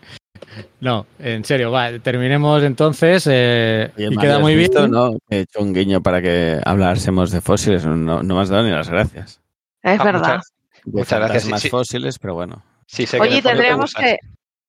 No, 0.80 1.06
en 1.20 1.44
serio, 1.44 1.72
va, 1.72 1.98
terminemos 2.00 2.64
entonces. 2.64 3.28
Eh, 3.30 3.92
y 3.98 4.16
queda 4.18 4.40
muy 4.40 4.56
bien. 4.56 4.72
¿no? 4.90 5.18
He 5.30 5.42
hecho 5.42 5.60
un 5.60 5.74
guiño 5.74 6.02
para 6.02 6.22
que 6.22 6.60
hablásemos 6.64 7.32
de 7.32 7.42
fósiles, 7.42 7.86
no, 7.86 8.24
no 8.24 8.36
me 8.36 8.42
has 8.42 8.50
dado 8.50 8.64
ni 8.64 8.72
las 8.72 8.90
gracias. 8.90 9.42
Es 9.82 10.00
ah, 10.00 10.04
verdad. 10.04 10.42
Muchas, 10.86 11.20
gracias. 11.20 11.48
Más 11.48 11.70
fósiles, 11.70 12.20
pero 12.20 12.36
bueno. 12.36 12.64
Sí, 12.86 13.06
Oye, 13.20 13.42
tendríamos 13.42 13.94
que, 13.94 14.18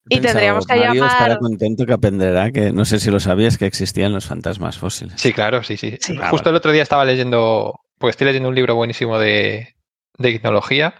y 0.08 0.20
tendríamos 0.20 0.66
que 0.66 0.74
Mario 0.76 0.94
llamar. 0.94 1.10
estará 1.10 1.38
contento 1.38 1.86
que 1.86 1.92
aprenderá 1.92 2.50
que 2.50 2.72
no 2.72 2.84
sé 2.84 2.98
si 2.98 3.10
lo 3.10 3.20
sabías 3.20 3.58
que 3.58 3.66
existían 3.66 4.12
los 4.12 4.26
fantasmas 4.26 4.78
fósiles. 4.78 5.20
Sí, 5.20 5.32
claro, 5.32 5.62
sí, 5.62 5.76
sí. 5.76 5.98
Justo 6.30 6.50
el 6.50 6.56
otro 6.56 6.72
día 6.72 6.82
estaba 6.82 7.04
leyendo, 7.04 7.74
pues 7.98 8.12
estoy 8.12 8.26
leyendo 8.26 8.48
un 8.48 8.54
libro 8.54 8.74
buenísimo 8.74 9.18
de, 9.18 9.74
de 10.18 10.92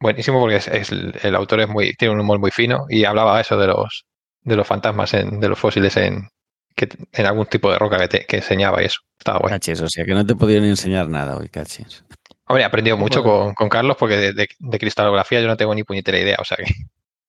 Buenísimo 0.00 0.38
porque 0.38 0.56
es, 0.56 0.92
el 0.92 1.34
autor 1.34 1.60
es 1.60 1.68
muy, 1.68 1.92
tiene 1.94 2.14
un 2.14 2.20
humor 2.20 2.38
muy 2.38 2.52
fino 2.52 2.86
y 2.88 3.04
hablaba 3.04 3.40
eso 3.40 3.58
de 3.58 3.66
los, 3.66 4.04
de 4.42 4.56
los 4.56 4.66
fantasmas, 4.66 5.12
en, 5.14 5.40
de 5.40 5.48
los 5.48 5.58
fósiles 5.58 5.96
en, 5.96 6.28
que, 6.76 6.88
en 7.12 7.26
algún 7.26 7.46
tipo 7.46 7.70
de 7.70 7.78
roca 7.78 8.06
que, 8.08 8.24
que 8.24 8.36
enseñaba 8.36 8.80
y 8.82 8.86
eso. 8.86 9.00
Estaba 9.18 9.40
bueno. 9.40 9.56
Cachis, 9.56 9.80
o 9.80 9.88
sea 9.88 10.04
que 10.04 10.14
no 10.14 10.24
te 10.24 10.36
pudieron 10.36 10.66
enseñar 10.66 11.08
nada 11.08 11.36
hoy, 11.36 11.48
cachis. 11.48 12.04
Hombre, 12.46 12.62
he 12.62 12.66
aprendido 12.66 12.96
mucho 12.96 13.22
con, 13.22 13.52
con, 13.54 13.68
Carlos 13.68 13.96
porque 13.98 14.16
de, 14.16 14.32
de, 14.32 14.48
de, 14.58 14.78
cristalografía 14.78 15.40
yo 15.40 15.48
no 15.48 15.56
tengo 15.56 15.74
ni 15.74 15.84
puñetera 15.84 16.18
idea, 16.18 16.36
o 16.38 16.44
sea 16.44 16.56
que. 16.56 16.64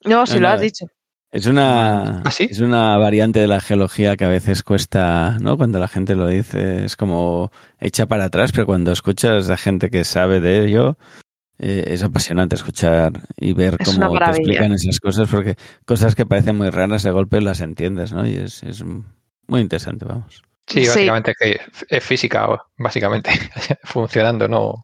No, 0.05 0.25
si 0.25 0.39
lo 0.39 0.49
has 0.49 0.61
dicho. 0.61 0.85
Es 1.31 1.45
una, 1.45 2.21
¿Ah, 2.21 2.31
es 2.39 2.59
una 2.59 2.97
variante 2.97 3.39
de 3.39 3.47
la 3.47 3.61
geología 3.61 4.17
que 4.17 4.25
a 4.25 4.29
veces 4.29 4.63
cuesta, 4.63 5.37
¿no? 5.39 5.57
Cuando 5.57 5.77
la 5.77 5.87
gente 5.87 6.15
lo 6.15 6.27
dice, 6.27 6.85
es 6.85 6.95
como 6.95 7.51
echa 7.79 8.07
para 8.07 8.25
atrás, 8.25 8.51
pero 8.51 8.65
cuando 8.65 8.91
escuchas 8.91 9.47
a 9.51 9.57
gente 9.57 9.91
que 9.91 10.05
sabe 10.05 10.39
de 10.39 10.65
ello, 10.65 10.97
eh, 11.59 11.83
es 11.87 12.01
apasionante 12.01 12.55
escuchar 12.55 13.11
y 13.37 13.53
ver 13.53 13.77
cómo 13.77 14.17
te 14.17 14.25
explican 14.25 14.71
esas 14.71 14.99
cosas, 14.99 15.29
porque 15.29 15.55
cosas 15.85 16.15
que 16.15 16.25
parecen 16.25 16.57
muy 16.57 16.71
raras 16.71 17.03
de 17.03 17.11
golpe 17.11 17.41
las 17.41 17.61
entiendes, 17.61 18.11
¿no? 18.11 18.25
Y 18.25 18.35
es, 18.35 18.63
es 18.63 18.83
muy 18.83 19.61
interesante, 19.61 20.05
vamos. 20.05 20.41
Sí, 20.65 20.87
básicamente 20.87 21.33
que 21.39 21.59
es 21.89 22.03
física, 22.03 22.47
básicamente, 22.77 23.31
funcionando, 23.83 24.47
no, 24.47 24.83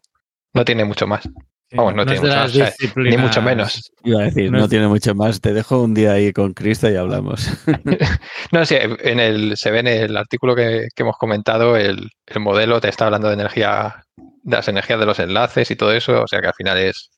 no 0.52 0.64
tiene 0.64 0.84
mucho 0.84 1.08
más. 1.08 1.28
Vamos, 1.72 1.94
no, 1.96 2.06
tiene 2.06 2.20
mucho 2.20 2.36
más, 2.36 2.76
ni 2.96 3.16
mucho 3.16 3.42
menos. 3.42 3.92
Iba 4.04 4.20
a 4.20 4.24
decir, 4.24 4.52
no, 4.52 4.68
tiene 4.68 4.86
mucho 4.86 5.14
más. 5.16 5.40
Te 5.40 5.52
dejo 5.52 5.82
un 5.82 5.94
día 5.94 6.12
ahí 6.12 6.32
con 6.32 6.54
Cristo 6.54 6.88
y 6.88 6.94
hablamos. 6.94 7.50
no, 8.52 8.64
sí, 8.64 8.76
en 8.78 9.18
el, 9.18 9.56
se 9.56 9.72
ve 9.72 9.80
en 9.80 9.88
el 9.88 10.16
artículo 10.16 10.54
que, 10.54 10.86
hemos 10.96 11.16
comentado, 11.16 11.76
el, 11.76 12.08
modelo 12.38 12.80
te 12.80 12.88
está 12.88 13.06
hablando 13.06 13.28
de 13.28 13.34
energía, 13.34 14.04
de 14.16 14.56
las 14.56 14.68
energías 14.68 15.00
de 15.00 15.06
los 15.06 15.18
enlaces 15.18 15.70
y 15.70 15.76
todo 15.76 15.92
eso, 15.92 16.22
o 16.22 16.28
sea 16.28 16.40
que 16.40 16.46
al 16.46 16.54
final 16.54 16.78
es 16.78 17.10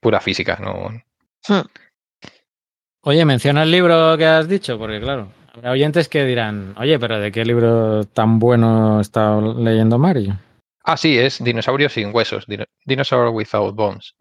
pura 0.00 0.20
física, 0.20 0.58
¿no? 0.60 0.90
Hmm. 1.46 1.66
Oye, 3.02 3.24
menciona 3.24 3.62
el 3.62 3.70
libro 3.70 4.16
que 4.18 4.26
has 4.26 4.48
dicho, 4.48 4.76
porque 4.76 5.00
claro, 5.00 5.28
habrá 5.54 5.70
oyentes 5.70 6.08
que 6.08 6.24
dirán, 6.24 6.74
oye, 6.78 6.98
pero 6.98 7.20
¿de 7.20 7.30
qué 7.30 7.44
libro 7.44 8.04
tan 8.06 8.40
bueno 8.40 9.00
está 9.00 9.40
leyendo 9.40 9.98
Mario? 9.98 10.38
Ah, 10.84 10.96
sí, 10.96 11.18
es 11.18 11.42
Dinosaurio 11.42 11.88
sin 11.88 12.14
huesos. 12.14 12.46
Dinosaur 12.84 13.30
Without 13.30 13.74
Bones. 13.74 14.14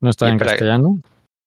¿No 0.00 0.10
está 0.10 0.28
en 0.28 0.38
castellano? 0.38 1.00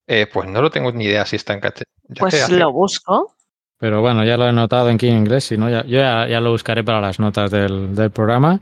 Eh, 0.08 0.26
pues 0.32 0.50
no 0.50 0.62
lo 0.62 0.72
tengo 0.72 0.92
ni 0.94 1.04
idea 1.04 1.26
si 1.26 1.36
está 1.36 1.54
en 1.54 1.60
castellano. 1.60 1.94
Pues 2.18 2.50
lo 2.50 2.72
busco. 2.72 3.36
Pero 3.78 4.02
bueno, 4.02 4.24
ya 4.24 4.38
lo 4.38 4.48
he 4.48 4.54
notado 4.54 4.90
aquí 4.90 5.08
en 5.08 5.18
inglés, 5.18 5.44
si 5.44 5.58
no, 5.58 5.70
ya, 5.70 5.84
yo 5.86 6.00
ya, 6.00 6.42
lo 6.42 6.52
buscaré 6.52 6.84
para 6.84 7.00
las 7.00 7.20
notas 7.20 7.52
del, 7.52 8.10
programa. 8.12 8.60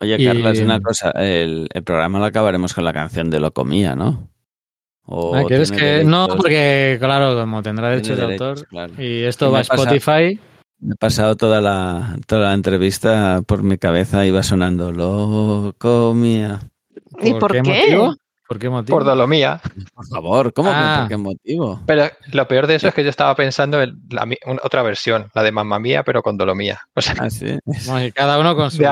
Oye, 0.00 0.22
Carlos, 0.22 0.58
una 0.58 0.80
cosa, 0.80 1.10
el, 1.12 1.68
programa 1.84 2.18
lo 2.18 2.26
acabaremos 2.26 2.74
con 2.74 2.84
la 2.84 2.92
canción 2.92 3.30
de 3.30 3.40
Locomía, 3.40 3.94
¿no? 3.94 4.28
Ah, 5.06 5.44
¿Quieres 5.46 5.72
que.? 5.72 6.04
No, 6.04 6.28
porque, 6.28 6.98
claro, 7.00 7.40
como 7.40 7.62
tendrá 7.62 7.90
derecho 7.90 8.14
de 8.14 8.24
autor. 8.24 8.66
Y 8.98 9.22
esto 9.22 9.50
va 9.50 9.60
a 9.60 9.62
Spotify. 9.62 10.38
Me 10.82 10.94
he 10.94 10.96
pasado 10.96 11.36
toda 11.36 11.60
la, 11.60 12.16
toda 12.26 12.48
la 12.48 12.54
entrevista 12.54 13.40
por 13.46 13.62
mi 13.62 13.78
cabeza, 13.78 14.26
iba 14.26 14.42
sonando 14.42 14.90
loco 14.90 16.12
mía. 16.12 16.58
¿Y 17.20 17.34
por, 17.34 17.52
qué? 17.52 17.62
Motivo? 17.62 18.16
¿Por 18.48 18.58
qué 18.58 18.68
motivo? 18.68 18.98
Por 18.98 19.04
dolomía. 19.04 19.60
Por 19.94 20.06
favor, 20.08 20.52
¿cómo 20.52 20.70
ah. 20.72 20.98
por 21.00 21.08
qué 21.08 21.16
motivo? 21.16 21.80
Pero 21.86 22.10
lo 22.32 22.48
peor 22.48 22.66
de 22.66 22.74
eso 22.74 22.88
es 22.88 22.94
que 22.94 23.04
yo 23.04 23.10
estaba 23.10 23.36
pensando 23.36 23.80
en 23.80 23.96
la, 24.10 24.28
otra 24.64 24.82
versión, 24.82 25.30
la 25.34 25.44
de 25.44 25.52
mamá 25.52 25.78
mía, 25.78 26.02
pero 26.02 26.20
con 26.20 26.36
dolomía. 26.36 26.80
O 26.96 27.00
sea, 27.00 27.14
ah, 27.20 27.30
¿sí? 27.30 27.58
cada 28.12 28.40
uno 28.40 28.56
con 28.56 28.70
su 28.72 28.82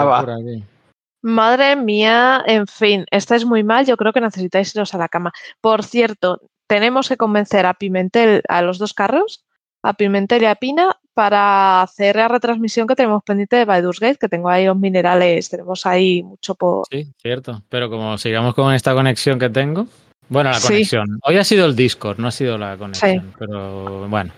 Madre 1.22 1.74
mía, 1.74 2.42
en 2.46 2.68
fin, 2.68 3.04
estáis 3.10 3.44
muy 3.44 3.64
mal, 3.64 3.84
yo 3.84 3.96
creo 3.96 4.12
que 4.12 4.20
necesitáis 4.20 4.74
iros 4.76 4.94
a 4.94 4.98
la 4.98 5.08
cama. 5.08 5.32
Por 5.60 5.82
cierto, 5.82 6.40
tenemos 6.68 7.08
que 7.08 7.16
convencer 7.16 7.66
a 7.66 7.74
Pimentel, 7.74 8.42
a 8.48 8.62
los 8.62 8.78
dos 8.78 8.94
carros, 8.94 9.44
a 9.82 9.94
Pimentel 9.94 10.42
y 10.42 10.46
a 10.46 10.54
Pina, 10.54 10.96
para 11.14 11.82
hacer 11.82 12.16
la 12.16 12.28
retransmisión 12.28 12.86
que 12.86 12.94
tenemos 12.94 13.22
pendiente 13.22 13.56
de 13.56 13.64
Baldur's 13.64 14.00
Gate, 14.00 14.18
que 14.18 14.28
tengo 14.28 14.48
ahí 14.48 14.66
los 14.66 14.76
minerales, 14.76 15.48
tenemos 15.48 15.84
ahí 15.86 16.22
mucho 16.22 16.54
por... 16.54 16.86
Sí, 16.90 17.12
cierto, 17.20 17.62
pero 17.68 17.90
como 17.90 18.16
sigamos 18.18 18.54
con 18.54 18.72
esta 18.72 18.94
conexión 18.94 19.38
que 19.38 19.50
tengo, 19.50 19.86
bueno, 20.28 20.50
la 20.50 20.60
conexión. 20.60 21.18
Hoy 21.24 21.36
ha 21.36 21.44
sido 21.44 21.66
el 21.66 21.76
Discord, 21.76 22.18
no 22.18 22.28
ha 22.28 22.30
sido 22.30 22.56
la 22.56 22.76
conexión, 22.76 23.34
pero 23.38 24.08
bueno, 24.08 24.32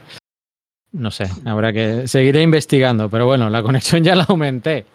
no 0.92 1.10
sé, 1.10 1.28
habrá 1.44 1.72
que... 1.72 2.08
Seguiré 2.08 2.42
investigando, 2.42 3.08
pero 3.08 3.26
bueno, 3.26 3.48
la 3.50 3.62
conexión 3.62 4.02
ya 4.02 4.14
la 4.14 4.24
aumenté. 4.24 4.86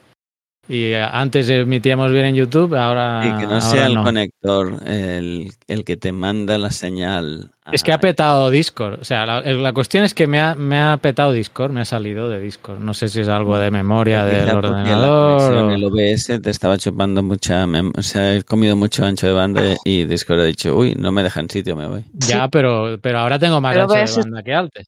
Y 0.69 0.91
eh, 0.91 1.01
antes 1.01 1.49
emitíamos 1.49 2.11
bien 2.11 2.25
en 2.25 2.35
YouTube, 2.35 2.75
ahora. 2.75 3.21
Y 3.23 3.39
que 3.39 3.47
no 3.47 3.61
sea 3.61 3.87
el 3.87 3.95
conector 3.95 4.81
el, 4.85 5.51
el, 5.67 5.83
que 5.85 5.95
te 5.95 6.11
manda 6.11 6.57
la 6.57 6.71
señal. 6.71 7.51
Es 7.71 7.83
que 7.83 7.93
ha 7.93 7.99
petado 7.99 8.49
Discord. 8.49 8.99
O 8.99 9.05
sea, 9.05 9.25
la, 9.25 9.73
cuestión 9.73 10.03
es 10.03 10.13
que 10.13 10.27
me 10.27 10.41
ha, 10.41 10.55
me 10.55 10.77
ha, 10.79 10.97
petado 10.97 11.31
Discord, 11.31 11.71
me 11.71 11.81
ha 11.81 11.85
salido 11.85 12.29
de 12.29 12.41
Discord. 12.41 12.79
No 12.79 12.93
sé 12.93 13.07
si 13.07 13.21
es 13.21 13.29
algo 13.29 13.57
de 13.57 13.71
memoria 13.71 14.25
del 14.25 14.49
ordenador. 14.49 15.71
El 15.71 15.83
OBS 15.85 16.41
te 16.41 16.49
estaba 16.49 16.77
chupando 16.77 17.23
mucha. 17.23 17.65
O 17.95 18.01
sea, 18.01 18.35
he 18.35 18.43
comido 18.43 18.75
mucho 18.75 19.05
ancho 19.05 19.27
de 19.27 19.33
banda 19.33 19.61
y 19.85 20.03
Discord 20.03 20.41
ha 20.41 20.45
dicho, 20.45 20.75
uy, 20.75 20.95
no 20.95 21.13
me 21.13 21.23
dejan 21.23 21.49
sitio, 21.49 21.77
me 21.77 21.87
voy. 21.87 22.03
Ya, 22.13 22.47
pero, 22.51 22.97
pero 23.01 23.19
ahora 23.19 23.39
tengo 23.39 23.61
más 23.61 23.77
ancho 23.77 23.93
de 23.93 24.21
banda 24.21 24.43
que 24.43 24.53
antes. 24.53 24.87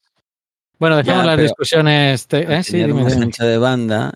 Bueno, 0.78 0.96
dejemos 0.96 1.24
las 1.24 1.38
discusiones. 1.38 2.26
¿eh? 2.32 2.62
Sí, 2.62 2.82
ancho 2.82 3.44
de 3.44 3.58
banda 3.58 4.12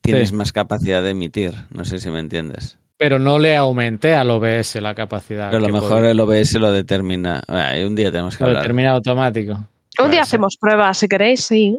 tienes 0.00 0.32
más 0.32 0.52
capacidad 0.52 1.02
de 1.02 1.10
emitir. 1.10 1.54
No 1.70 1.84
sé 1.84 1.98
si 1.98 2.10
me 2.10 2.20
entiendes. 2.20 2.78
Pero 2.96 3.18
no 3.18 3.38
le 3.38 3.56
aumenté 3.56 4.14
al 4.14 4.30
OBS 4.30 4.76
la 4.76 4.94
capacidad. 4.94 5.50
Pero 5.50 5.64
a 5.64 5.68
lo 5.68 5.72
mejor 5.72 6.04
el 6.04 6.18
OBS 6.18 6.54
lo 6.54 6.72
determina. 6.72 7.42
un 7.84 7.94
día 7.94 8.10
tenemos 8.10 8.36
que 8.36 8.44
lo 8.44 8.50
determina 8.50 8.90
automático. 8.90 9.64
Un 10.02 10.10
día 10.10 10.22
hacemos 10.22 10.56
pruebas, 10.56 10.98
si 10.98 11.08
queréis, 11.08 11.44
sí. 11.44 11.78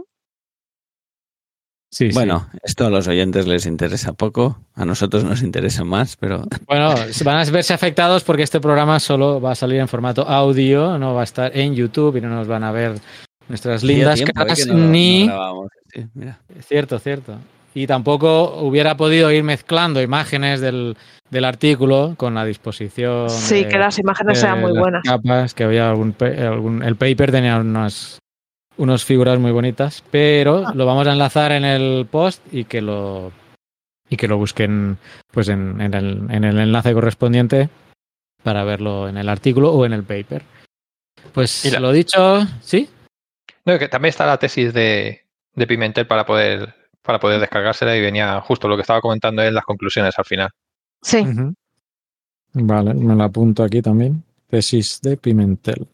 Sí, 1.92 2.10
bueno, 2.14 2.48
esto 2.62 2.86
a 2.86 2.90
los 2.92 3.08
oyentes 3.08 3.48
les 3.48 3.66
interesa 3.66 4.14
poco, 4.14 4.60
a 4.76 4.86
nosotros 4.86 5.24
nos 5.24 5.42
interesa 5.42 5.84
más, 5.84 6.18
pero... 6.18 6.44
Bueno, 6.68 6.94
van 7.26 7.38
a 7.38 7.52
verse 7.52 7.74
afectados 7.74 8.24
porque 8.24 8.44
este 8.44 8.60
programa 8.60 9.00
solo 9.00 9.42
va 9.42 9.54
a 9.54 9.56
salir 9.56 9.80
en 9.80 9.88
formato 9.88 10.28
audio, 10.28 11.00
no 11.00 11.16
va 11.16 11.22
a 11.22 11.24
estar 11.24 11.58
en 11.58 11.74
YouTube 11.74 12.18
y 12.18 12.22
no 12.22 12.30
nos 12.30 12.48
van 12.48 12.64
a 12.64 12.72
ver 12.72 13.00
nuestras 13.48 13.84
lindas 13.84 14.22
caras 14.22 14.68
ni... 14.68 15.28
Cierto, 16.68 17.00
cierto. 17.00 17.40
Y 17.74 17.88
tampoco 17.88 18.62
hubiera 18.62 18.98
podido 18.98 19.32
ir 19.32 19.44
mezclando 19.44 20.02
imágenes 20.02 20.60
del, 20.60 20.98
del 21.30 21.46
artículo 21.46 22.16
con 22.18 22.36
la 22.36 22.46
disposición. 22.46 23.30
Sí, 23.30 23.66
que 23.66 23.78
las 23.78 24.00
imágenes 24.00 24.40
sean 24.40 24.62
muy 24.62 24.78
buenas. 24.78 25.04
Capas, 25.04 25.54
que 25.54 25.64
había 25.64 25.90
algún, 25.90 26.16
algún, 26.20 26.84
el 26.84 26.96
paper 26.96 27.32
tenía 27.32 27.58
unas 27.58 28.20
unas 28.78 29.04
figuras 29.04 29.38
muy 29.40 29.52
bonitas, 29.52 30.04
pero 30.10 30.64
ah. 30.66 30.72
lo 30.74 30.86
vamos 30.86 31.06
a 31.06 31.12
enlazar 31.12 31.52
en 31.52 31.66
el 31.66 32.08
post 32.10 32.42
y 32.52 32.64
que 32.64 32.82
lo 32.82 33.32
y 34.10 34.18
que 34.18 34.28
lo 34.28 34.38
busquen 34.38 34.98
pues 35.32 35.50
en, 35.50 35.80
en, 35.82 35.94
el, 35.94 36.26
en 36.32 36.44
el 36.44 36.58
enlace 36.58 36.94
correspondiente 36.94 37.70
para 38.42 38.64
verlo 38.64 39.08
en 39.08 39.18
el 39.18 39.30
artículo 39.30 39.72
o 39.72 39.86
en 39.86 39.94
el 39.94 40.04
paper. 40.04 40.44
Pues 41.34 41.80
lo 41.80 41.92
dicho, 41.92 42.48
¿sí? 42.62 42.90
No, 43.66 43.78
que 43.78 43.88
también 43.88 44.10
está 44.10 44.26
la 44.26 44.40
tesis 44.40 44.74
de, 44.74 45.26
de 45.54 45.68
Pimentel 45.68 46.08
para 46.08 46.26
poder 46.26 46.74
para 47.02 47.20
poder 47.20 47.40
descargársela 47.40 47.96
y 47.96 48.02
venía 48.02 48.40
justo 48.42 48.68
lo 48.68 48.76
que 48.76 48.82
estaba 48.82 49.02
comentando 49.02 49.42
en 49.42 49.54
las 49.54 49.64
conclusiones 49.64 50.18
al 50.18 50.26
final. 50.26 50.50
Sí. 51.02 51.26
Vale, 52.54 52.94
me 52.94 53.16
la 53.16 53.26
apunto 53.26 53.64
aquí 53.64 53.82
también. 53.82 54.24
Tesis 54.48 55.02
de 55.02 55.18
Pimentel. 55.18 55.88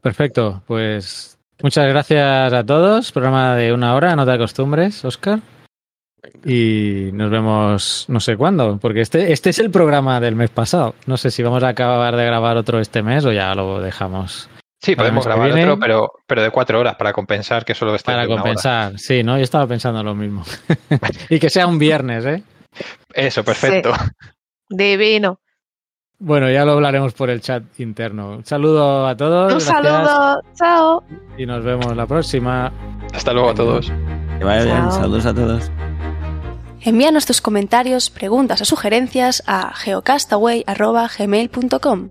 Perfecto, 0.00 0.62
pues 0.66 1.38
muchas 1.62 1.88
gracias 1.88 2.52
a 2.52 2.64
todos. 2.64 3.12
Programa 3.12 3.54
de 3.54 3.72
una 3.72 3.94
hora, 3.94 4.16
no 4.16 4.24
te 4.24 4.32
acostumbres, 4.32 5.04
Oscar. 5.04 5.40
Y 6.44 7.10
nos 7.12 7.30
vemos 7.30 8.06
no 8.08 8.18
sé 8.18 8.36
cuándo, 8.36 8.78
porque 8.78 9.00
este, 9.00 9.32
este 9.32 9.50
es 9.50 9.58
el 9.60 9.70
programa 9.70 10.20
del 10.20 10.34
mes 10.34 10.50
pasado. 10.50 10.94
No 11.06 11.16
sé 11.16 11.30
si 11.30 11.42
vamos 11.42 11.62
a 11.62 11.68
acabar 11.68 12.16
de 12.16 12.24
grabar 12.24 12.56
otro 12.56 12.80
este 12.80 13.02
mes 13.02 13.24
o 13.24 13.32
ya 13.32 13.54
lo 13.54 13.80
dejamos. 13.80 14.48
Sí, 14.80 14.94
podemos 14.94 15.24
grabar 15.24 15.50
otro, 15.50 15.78
pero, 15.78 16.12
pero 16.26 16.42
de 16.42 16.50
cuatro 16.50 16.78
horas 16.78 16.96
para 16.96 17.12
compensar 17.12 17.64
que 17.64 17.74
solo 17.74 17.94
esté. 17.94 18.12
Para 18.12 18.26
compensar, 18.26 18.98
sí, 18.98 19.22
¿no? 19.22 19.36
Yo 19.36 19.42
estaba 19.42 19.66
pensando 19.66 20.02
lo 20.02 20.14
mismo. 20.14 20.44
y 21.30 21.38
que 21.38 21.50
sea 21.50 21.66
un 21.66 21.78
viernes, 21.78 22.24
¿eh? 22.26 22.42
Eso, 23.14 23.42
perfecto. 23.42 23.92
Divino. 24.68 25.40
Bueno, 26.18 26.50
ya 26.50 26.64
lo 26.64 26.72
hablaremos 26.72 27.12
por 27.12 27.30
el 27.30 27.42
chat 27.42 27.62
interno. 27.78 28.36
Un 28.36 28.44
saludo 28.44 29.06
a 29.06 29.16
todos. 29.16 29.52
Un 29.52 29.60
saludo, 29.60 30.40
chao. 30.54 31.04
Y 31.36 31.44
nos 31.44 31.62
vemos 31.62 31.94
la 31.94 32.06
próxima. 32.06 32.72
Hasta 33.12 33.32
luego 33.32 33.50
a 33.50 33.54
todos. 33.54 33.92
Que 34.38 34.44
vaya 34.44 34.64
bien, 34.64 34.90
saludos 34.92 35.26
a 35.26 35.34
todos. 35.34 35.70
Envíanos 36.80 37.26
tus 37.26 37.40
comentarios, 37.40 38.10
preguntas 38.10 38.60
o 38.60 38.64
sugerencias 38.64 39.42
a 39.46 39.72
geocastaway.gmail.com. 39.74 42.10